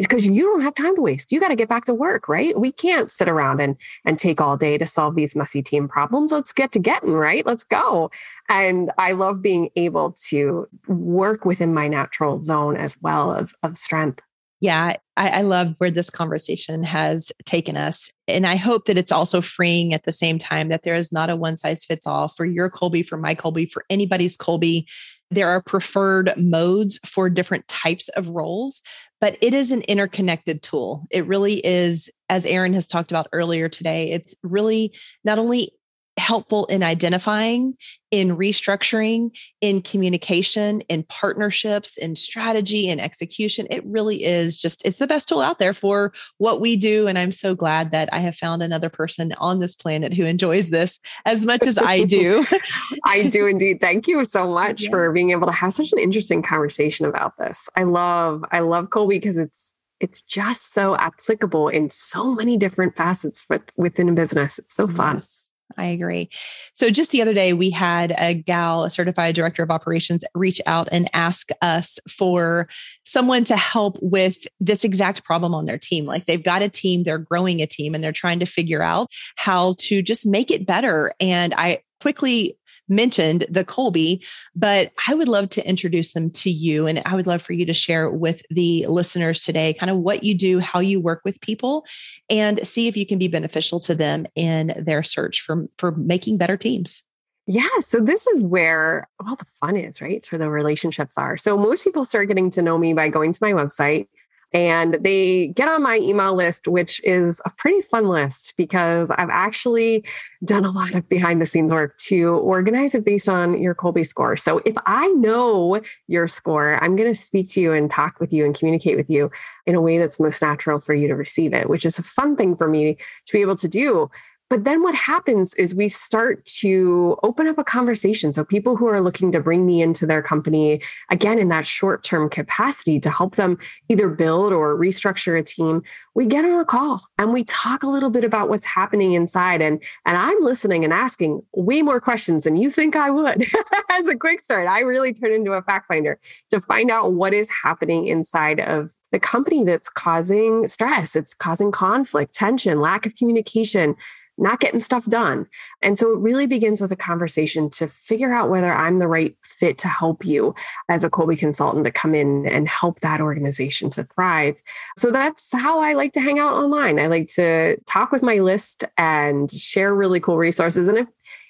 because 0.04 0.26
you 0.26 0.42
don't 0.42 0.60
have 0.60 0.74
time 0.74 0.94
to 0.96 1.02
waste. 1.02 1.32
You 1.32 1.40
got 1.40 1.48
to 1.48 1.56
get 1.56 1.68
back 1.68 1.84
to 1.86 1.94
work, 1.94 2.28
right? 2.28 2.58
We 2.58 2.72
can't 2.72 3.10
sit 3.10 3.28
around 3.28 3.60
and 3.60 3.76
and 4.04 4.18
take 4.18 4.40
all 4.40 4.56
day 4.56 4.78
to 4.78 4.86
solve 4.86 5.14
these 5.14 5.34
messy 5.34 5.62
team 5.62 5.88
problems. 5.88 6.32
Let's 6.32 6.52
get 6.52 6.72
to 6.72 6.78
getting, 6.78 7.12
right? 7.12 7.44
Let's 7.46 7.64
go. 7.64 8.10
And 8.48 8.90
I 8.98 9.12
love 9.12 9.42
being 9.42 9.70
able 9.76 10.14
to 10.28 10.66
work 10.86 11.44
within 11.44 11.74
my 11.74 11.88
natural 11.88 12.42
zone 12.42 12.76
as 12.76 12.96
well 13.00 13.32
of 13.32 13.54
of 13.62 13.76
strength. 13.76 14.22
Yeah, 14.60 14.96
I, 15.16 15.28
I 15.28 15.40
love 15.42 15.74
where 15.78 15.90
this 15.90 16.10
conversation 16.10 16.82
has 16.82 17.30
taken 17.44 17.76
us. 17.76 18.10
And 18.26 18.44
I 18.44 18.56
hope 18.56 18.86
that 18.86 18.98
it's 18.98 19.12
also 19.12 19.40
freeing 19.40 19.94
at 19.94 20.04
the 20.04 20.10
same 20.10 20.36
time 20.36 20.68
that 20.68 20.82
there 20.82 20.94
is 20.94 21.12
not 21.12 21.30
a 21.30 21.36
one 21.36 21.56
size 21.56 21.84
fits 21.84 22.06
all 22.06 22.26
for 22.26 22.44
your 22.44 22.68
Kolbe, 22.68 23.06
for 23.06 23.16
my 23.16 23.36
Kolbe, 23.36 23.70
for 23.70 23.84
anybody's 23.88 24.36
Kolbe. 24.36 24.84
There 25.30 25.48
are 25.48 25.62
preferred 25.62 26.32
modes 26.36 26.98
for 27.04 27.28
different 27.28 27.68
types 27.68 28.08
of 28.10 28.28
roles, 28.28 28.82
but 29.20 29.36
it 29.42 29.52
is 29.52 29.70
an 29.72 29.82
interconnected 29.82 30.62
tool. 30.62 31.06
It 31.10 31.26
really 31.26 31.64
is, 31.66 32.08
as 32.28 32.46
Eryn 32.46 32.74
has 32.74 32.86
talked 32.86 33.10
about 33.10 33.28
earlier 33.32 33.68
today, 33.68 34.12
it's 34.12 34.34
really 34.42 34.94
not 35.24 35.38
only 35.38 35.72
helpful 36.18 36.66
in 36.66 36.82
identifying, 36.82 37.74
in 38.10 38.36
restructuring, 38.36 39.30
in 39.60 39.82
communication, 39.82 40.80
in 40.82 41.02
partnerships, 41.04 41.96
in 41.96 42.14
strategy, 42.14 42.88
in 42.88 43.00
execution. 43.00 43.66
It 43.70 43.84
really 43.84 44.24
is 44.24 44.56
just, 44.56 44.84
it's 44.84 44.98
the 44.98 45.06
best 45.06 45.28
tool 45.28 45.40
out 45.40 45.58
there 45.58 45.74
for 45.74 46.12
what 46.38 46.60
we 46.60 46.76
do. 46.76 47.06
And 47.06 47.18
I'm 47.18 47.32
so 47.32 47.54
glad 47.54 47.90
that 47.92 48.08
I 48.12 48.18
have 48.20 48.36
found 48.36 48.62
another 48.62 48.88
person 48.88 49.32
on 49.38 49.60
this 49.60 49.74
planet 49.74 50.14
who 50.14 50.24
enjoys 50.24 50.70
this 50.70 51.00
as 51.24 51.44
much 51.44 51.66
as 51.66 51.78
I 51.78 52.04
do. 52.04 52.44
I 53.04 53.28
do 53.28 53.46
indeed. 53.46 53.80
Thank 53.80 54.08
you 54.08 54.24
so 54.24 54.46
much 54.46 54.82
yes. 54.82 54.90
for 54.90 55.12
being 55.12 55.30
able 55.30 55.46
to 55.46 55.52
have 55.52 55.74
such 55.74 55.92
an 55.92 55.98
interesting 55.98 56.42
conversation 56.42 57.06
about 57.06 57.36
this. 57.38 57.68
I 57.76 57.84
love, 57.84 58.44
I 58.50 58.60
love 58.60 58.86
Kolbe 58.86 59.10
because 59.10 59.38
it's, 59.38 59.74
it's 60.00 60.22
just 60.22 60.72
so 60.72 60.94
applicable 60.96 61.68
in 61.68 61.90
so 61.90 62.34
many 62.34 62.56
different 62.56 62.96
facets 62.96 63.44
with, 63.50 63.62
within 63.76 64.08
a 64.08 64.12
business. 64.12 64.58
It's 64.58 64.72
so 64.72 64.86
fun. 64.86 65.16
Yes. 65.16 65.47
I 65.78 65.86
agree. 65.86 66.28
So 66.74 66.90
just 66.90 67.12
the 67.12 67.22
other 67.22 67.32
day, 67.32 67.52
we 67.52 67.70
had 67.70 68.12
a 68.18 68.34
gal, 68.34 68.84
a 68.84 68.90
certified 68.90 69.36
director 69.36 69.62
of 69.62 69.70
operations, 69.70 70.24
reach 70.34 70.60
out 70.66 70.88
and 70.90 71.08
ask 71.14 71.50
us 71.62 72.00
for 72.10 72.68
someone 73.04 73.44
to 73.44 73.56
help 73.56 73.96
with 74.02 74.46
this 74.58 74.84
exact 74.84 75.24
problem 75.24 75.54
on 75.54 75.66
their 75.66 75.78
team. 75.78 76.04
Like 76.04 76.26
they've 76.26 76.42
got 76.42 76.62
a 76.62 76.68
team, 76.68 77.04
they're 77.04 77.18
growing 77.18 77.62
a 77.62 77.66
team, 77.66 77.94
and 77.94 78.02
they're 78.02 78.12
trying 78.12 78.40
to 78.40 78.46
figure 78.46 78.82
out 78.82 79.08
how 79.36 79.76
to 79.78 80.02
just 80.02 80.26
make 80.26 80.50
it 80.50 80.66
better. 80.66 81.14
And 81.20 81.54
I 81.54 81.82
quickly 82.00 82.57
mentioned 82.88 83.46
the 83.50 83.64
Kolbe, 83.64 84.24
but 84.54 84.92
I 85.06 85.14
would 85.14 85.28
love 85.28 85.48
to 85.50 85.68
introduce 85.68 86.12
them 86.12 86.30
to 86.30 86.50
you. 86.50 86.86
And 86.86 87.02
I 87.04 87.14
would 87.14 87.26
love 87.26 87.42
for 87.42 87.52
you 87.52 87.66
to 87.66 87.74
share 87.74 88.10
with 88.10 88.42
the 88.50 88.86
listeners 88.86 89.44
today 89.44 89.74
kind 89.74 89.90
of 89.90 89.98
what 89.98 90.24
you 90.24 90.34
do, 90.34 90.58
how 90.58 90.80
you 90.80 91.00
work 91.00 91.22
with 91.24 91.40
people, 91.40 91.84
and 92.28 92.66
see 92.66 92.88
if 92.88 92.96
you 92.96 93.06
can 93.06 93.18
be 93.18 93.28
beneficial 93.28 93.80
to 93.80 93.94
them 93.94 94.26
in 94.34 94.74
their 94.78 95.02
search 95.02 95.40
for, 95.40 95.68
for 95.78 95.92
making 95.92 96.38
better 96.38 96.56
teams. 96.56 97.04
Yeah. 97.46 97.66
So 97.80 97.98
this 97.98 98.26
is 98.26 98.42
where 98.42 99.08
all 99.26 99.34
the 99.34 99.46
fun 99.58 99.74
is, 99.74 100.02
right? 100.02 100.16
It's 100.16 100.30
where 100.30 100.38
the 100.38 100.50
relationships 100.50 101.16
are. 101.16 101.38
So 101.38 101.56
most 101.56 101.82
people 101.82 102.04
start 102.04 102.28
getting 102.28 102.50
to 102.50 102.60
know 102.60 102.76
me 102.76 102.92
by 102.92 103.08
going 103.08 103.32
to 103.32 103.38
my 103.40 103.52
website 103.52 104.06
and 104.52 104.94
they 105.00 105.48
get 105.48 105.68
on 105.68 105.82
my 105.82 105.98
email 105.98 106.34
list, 106.34 106.66
which 106.66 107.02
is 107.04 107.40
a 107.44 107.50
pretty 107.50 107.82
fun 107.82 108.08
list 108.08 108.54
because 108.56 109.10
I've 109.10 109.28
actually 109.30 110.04
done 110.44 110.64
a 110.64 110.70
lot 110.70 110.94
of 110.94 111.08
behind 111.08 111.42
the 111.42 111.46
scenes 111.46 111.70
work 111.70 111.96
to 112.06 112.36
organize 112.36 112.94
it 112.94 113.04
based 113.04 113.28
on 113.28 113.60
your 113.60 113.74
Kolbe 113.74 114.06
score. 114.06 114.36
So 114.36 114.62
if 114.64 114.74
I 114.86 115.08
know 115.08 115.80
your 116.06 116.28
score, 116.28 116.82
I'm 116.82 116.96
going 116.96 117.12
to 117.12 117.20
speak 117.20 117.50
to 117.50 117.60
you 117.60 117.72
and 117.72 117.90
talk 117.90 118.20
with 118.20 118.32
you 118.32 118.44
and 118.46 118.58
communicate 118.58 118.96
with 118.96 119.10
you 119.10 119.30
in 119.66 119.74
a 119.74 119.80
way 119.82 119.98
that's 119.98 120.18
most 120.18 120.40
natural 120.40 120.80
for 120.80 120.94
you 120.94 121.08
to 121.08 121.14
receive 121.14 121.52
it, 121.52 121.68
which 121.68 121.84
is 121.84 121.98
a 121.98 122.02
fun 122.02 122.36
thing 122.36 122.56
for 122.56 122.68
me 122.68 122.96
to 123.26 123.32
be 123.32 123.42
able 123.42 123.56
to 123.56 123.68
do. 123.68 124.10
But 124.50 124.64
then 124.64 124.82
what 124.82 124.94
happens 124.94 125.52
is 125.54 125.74
we 125.74 125.90
start 125.90 126.44
to 126.46 127.18
open 127.22 127.46
up 127.46 127.58
a 127.58 127.64
conversation. 127.64 128.32
So 128.32 128.44
people 128.44 128.76
who 128.76 128.86
are 128.86 129.00
looking 129.00 129.30
to 129.32 129.40
bring 129.40 129.66
me 129.66 129.82
into 129.82 130.06
their 130.06 130.22
company, 130.22 130.80
again, 131.10 131.38
in 131.38 131.48
that 131.48 131.66
short 131.66 132.02
term 132.02 132.30
capacity 132.30 132.98
to 133.00 133.10
help 133.10 133.36
them 133.36 133.58
either 133.88 134.08
build 134.08 134.52
or 134.52 134.76
restructure 134.76 135.38
a 135.38 135.42
team, 135.42 135.82
we 136.14 136.24
get 136.24 136.46
on 136.46 136.60
a 136.60 136.64
call 136.64 137.06
and 137.18 137.32
we 137.32 137.44
talk 137.44 137.82
a 137.82 137.88
little 137.88 138.10
bit 138.10 138.24
about 138.24 138.48
what's 138.48 138.64
happening 138.64 139.12
inside. 139.12 139.60
And, 139.60 139.82
and 140.06 140.16
I'm 140.16 140.42
listening 140.42 140.82
and 140.82 140.92
asking 140.92 141.42
way 141.52 141.82
more 141.82 142.00
questions 142.00 142.44
than 142.44 142.56
you 142.56 142.70
think 142.70 142.96
I 142.96 143.10
would. 143.10 143.46
As 143.90 144.06
a 144.06 144.16
quick 144.16 144.40
start, 144.40 144.66
I 144.66 144.80
really 144.80 145.12
turn 145.12 145.32
into 145.32 145.52
a 145.52 145.62
fact 145.62 145.88
finder 145.88 146.18
to 146.50 146.60
find 146.60 146.90
out 146.90 147.12
what 147.12 147.34
is 147.34 147.48
happening 147.62 148.06
inside 148.06 148.60
of 148.60 148.90
the 149.10 149.20
company 149.20 149.64
that's 149.64 149.88
causing 149.88 150.68
stress, 150.68 151.16
it's 151.16 151.34
causing 151.34 151.72
conflict, 151.72 152.34
tension, 152.34 152.80
lack 152.80 153.06
of 153.06 153.14
communication, 153.14 153.96
not 154.38 154.60
getting 154.60 154.80
stuff 154.80 155.04
done. 155.06 155.46
And 155.82 155.98
so 155.98 156.12
it 156.12 156.18
really 156.18 156.46
begins 156.46 156.80
with 156.80 156.92
a 156.92 156.96
conversation 156.96 157.68
to 157.70 157.88
figure 157.88 158.32
out 158.32 158.50
whether 158.50 158.72
I'm 158.72 158.98
the 158.98 159.08
right 159.08 159.36
fit 159.42 159.78
to 159.78 159.88
help 159.88 160.24
you 160.24 160.54
as 160.88 161.04
a 161.04 161.10
Kolbe 161.10 161.38
consultant 161.38 161.84
to 161.84 161.90
come 161.90 162.14
in 162.14 162.46
and 162.46 162.68
help 162.68 163.00
that 163.00 163.20
organization 163.20 163.90
to 163.90 164.04
thrive. 164.04 164.62
So 164.96 165.10
that's 165.10 165.52
how 165.52 165.80
I 165.80 165.94
like 165.94 166.12
to 166.12 166.20
hang 166.20 166.38
out 166.38 166.54
online. 166.54 166.98
I 166.98 167.08
like 167.08 167.28
to 167.34 167.76
talk 167.86 168.12
with 168.12 168.22
my 168.22 168.38
list 168.38 168.84
and 168.96 169.50
share 169.50 169.94
really 169.94 170.20
cool 170.20 170.38
resources. 170.38 170.88
And 170.88 170.98
if 170.98 171.08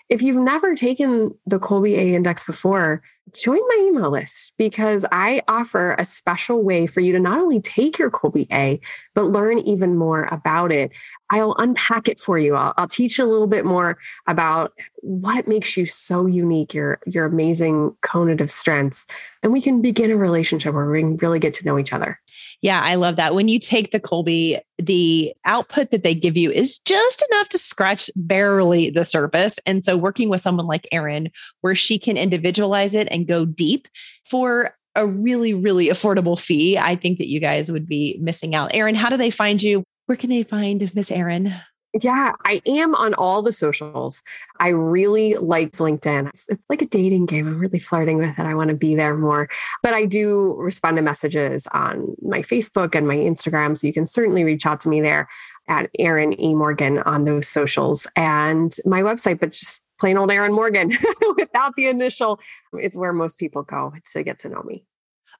if 0.08 0.22
you've 0.22 0.42
never 0.42 0.74
taken 0.74 1.32
the 1.46 1.58
Kolbe 1.58 1.92
A 1.92 2.14
index 2.14 2.42
before, 2.44 3.02
join 3.32 3.58
my 3.58 3.84
email 3.88 4.10
list 4.10 4.52
because 4.58 5.04
I 5.12 5.42
offer 5.48 5.94
a 5.98 6.04
special 6.04 6.62
way 6.62 6.86
for 6.86 7.00
you 7.00 7.12
to 7.12 7.20
not 7.20 7.38
only 7.38 7.60
take 7.60 7.98
your 7.98 8.10
Kolbe 8.10 8.46
A, 8.52 8.80
but 9.14 9.24
learn 9.24 9.58
even 9.58 9.96
more 9.96 10.28
about 10.30 10.72
it. 10.72 10.92
I'll 11.30 11.54
unpack 11.58 12.08
it 12.08 12.18
for 12.18 12.38
you. 12.38 12.54
I'll, 12.54 12.72
I'll, 12.76 12.88
teach 12.88 13.18
you 13.18 13.24
a 13.24 13.26
little 13.26 13.46
bit 13.46 13.66
more 13.66 13.98
about 14.26 14.72
what 15.02 15.46
makes 15.46 15.76
you 15.76 15.84
so 15.84 16.24
unique, 16.24 16.72
your, 16.72 17.00
your 17.06 17.26
amazing 17.26 17.94
conative 18.02 18.50
strengths. 18.50 19.06
And 19.42 19.52
we 19.52 19.60
can 19.60 19.82
begin 19.82 20.10
a 20.10 20.16
relationship 20.16 20.74
where 20.74 20.90
we 20.90 21.00
can 21.00 21.16
really 21.18 21.38
get 21.38 21.52
to 21.54 21.64
know 21.64 21.78
each 21.78 21.92
other. 21.92 22.18
Yeah, 22.62 22.80
I 22.82 22.94
love 22.94 23.16
that. 23.16 23.34
When 23.34 23.46
you 23.48 23.58
take 23.60 23.92
the 23.92 24.00
Kolbe, 24.00 24.60
the 24.78 25.34
output 25.44 25.90
that 25.90 26.02
they 26.02 26.14
give 26.14 26.36
you 26.36 26.50
is 26.50 26.78
just 26.80 27.24
enough 27.30 27.48
to 27.50 27.58
scratch 27.58 28.10
barely 28.16 28.90
the 28.90 29.04
surface. 29.04 29.58
And 29.66 29.84
so 29.84 29.96
working 29.96 30.28
with 30.28 30.40
someone 30.40 30.66
like 30.66 30.88
Eryn, 30.92 31.30
where 31.60 31.74
she 31.74 31.98
can 31.98 32.16
individualize 32.16 32.94
it 32.94 33.08
and 33.10 33.17
go 33.26 33.44
deep 33.44 33.88
for 34.24 34.74
a 34.94 35.06
really, 35.06 35.54
really 35.54 35.88
affordable 35.88 36.38
fee, 36.38 36.76
I 36.76 36.96
think 36.96 37.18
that 37.18 37.28
you 37.28 37.40
guys 37.40 37.70
would 37.70 37.86
be 37.86 38.18
missing 38.20 38.54
out. 38.54 38.72
Eryn, 38.72 38.96
how 38.96 39.08
do 39.08 39.16
they 39.16 39.30
find 39.30 39.62
you? 39.62 39.84
Where 40.06 40.16
can 40.16 40.30
they 40.30 40.42
find 40.42 40.90
Miss 40.94 41.10
Eryn? 41.10 41.54
Yeah, 42.02 42.32
I 42.44 42.60
am 42.66 42.94
on 42.94 43.14
all 43.14 43.40
the 43.40 43.52
socials. 43.52 44.22
I 44.60 44.68
really 44.68 45.34
like 45.34 45.72
LinkedIn. 45.72 46.28
It's, 46.28 46.44
it's, 46.48 46.64
like 46.68 46.82
a 46.82 46.86
dating 46.86 47.26
game. 47.26 47.46
I'm 47.46 47.58
really 47.58 47.78
flirting 47.78 48.18
with 48.18 48.38
it. 48.38 48.44
I 48.44 48.54
want 48.54 48.68
to 48.68 48.76
be 48.76 48.94
there 48.94 49.16
more. 49.16 49.48
But 49.82 49.94
I 49.94 50.04
do 50.04 50.54
respond 50.58 50.96
to 50.98 51.02
messages 51.02 51.66
on 51.72 52.14
my 52.20 52.42
Facebook 52.42 52.94
and 52.94 53.08
my 53.08 53.16
Instagram. 53.16 53.78
So 53.78 53.86
you 53.86 53.92
can 53.94 54.04
certainly 54.04 54.44
reach 54.44 54.66
out 54.66 54.80
to 54.80 54.88
me 54.88 55.00
there 55.00 55.28
at 55.66 55.90
Eryn 55.98 56.38
E. 56.38 56.54
Morgan 56.54 56.98
on 57.00 57.24
those 57.24 57.48
socials 57.48 58.06
and 58.16 58.74
my 58.84 59.02
website, 59.02 59.40
but 59.40 59.52
just 59.52 59.80
plain 59.98 60.16
old 60.18 60.30
Eryn 60.30 60.54
Morgan 60.54 60.92
without 61.36 61.74
the 61.76 61.86
initial 61.86 62.40
is 62.80 62.96
where 62.96 63.12
most 63.12 63.38
people 63.38 63.62
go 63.62 63.92
to 64.12 64.22
get 64.22 64.38
to 64.40 64.48
know 64.48 64.62
me. 64.62 64.84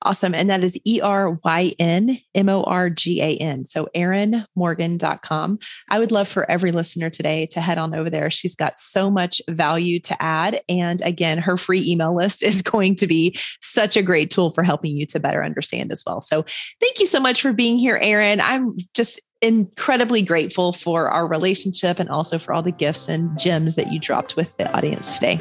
Awesome. 0.03 0.34
And 0.34 0.49
that 0.49 0.62
is 0.62 0.78
E 0.84 1.01
R 1.01 1.38
Y 1.44 1.74
N 1.78 2.18
M 2.34 2.49
O 2.49 2.62
R 2.62 2.88
G 2.88 3.20
A 3.20 3.36
N. 3.36 3.66
So 3.66 3.88
erynmorgan.com. 3.96 5.59
I 5.90 5.99
would 5.99 6.12
love 6.12 6.28
for 6.28 6.49
every 6.49 6.70
listener 6.70 7.11
today 7.11 7.46
to 7.46 7.61
head 7.61 7.78
on 7.78 7.94
over 7.94 8.09
there. 8.09 8.30
She's 8.30 8.55
got 8.55 8.76
so 8.76 9.11
much 9.11 9.42
value 9.49 9.99
to 10.01 10.22
add. 10.22 10.61
And 10.68 11.01
again, 11.03 11.38
her 11.38 11.57
free 11.57 11.84
email 11.84 12.14
list 12.14 12.42
is 12.44 12.62
going 12.62 12.94
to 12.96 13.07
be 13.07 13.36
such 13.61 13.96
a 13.96 14.03
great 14.03 14.30
tool 14.30 14.51
for 14.51 14.62
helping 14.62 14.96
you 14.96 15.07
to 15.07 15.20
better 15.20 15.42
understand 15.42 15.90
as 15.90 16.05
well. 16.07 16.20
So 16.20 16.44
thank 16.80 17.01
you 17.01 17.07
so 17.07 17.18
much 17.18 17.42
for 17.42 17.53
being 17.53 17.78
here, 17.78 17.99
Eryn. 17.99 18.40
I'm 18.40 18.76
just 18.94 19.20
incredibly 19.40 20.22
grateful 20.22 20.72
for 20.72 21.11
our 21.11 21.28
relationship 21.28 21.99
and 21.99 22.09
also 22.09 22.38
for 22.38 22.53
all 22.53 22.62
the 22.62 22.72
gifts 22.72 23.09
and 23.09 23.36
gems 23.38 23.76
that 23.76 23.92
you 23.92 24.01
dropped 24.01 24.36
with 24.36 24.57
the 24.57 24.70
audience 24.72 25.14
today. 25.14 25.40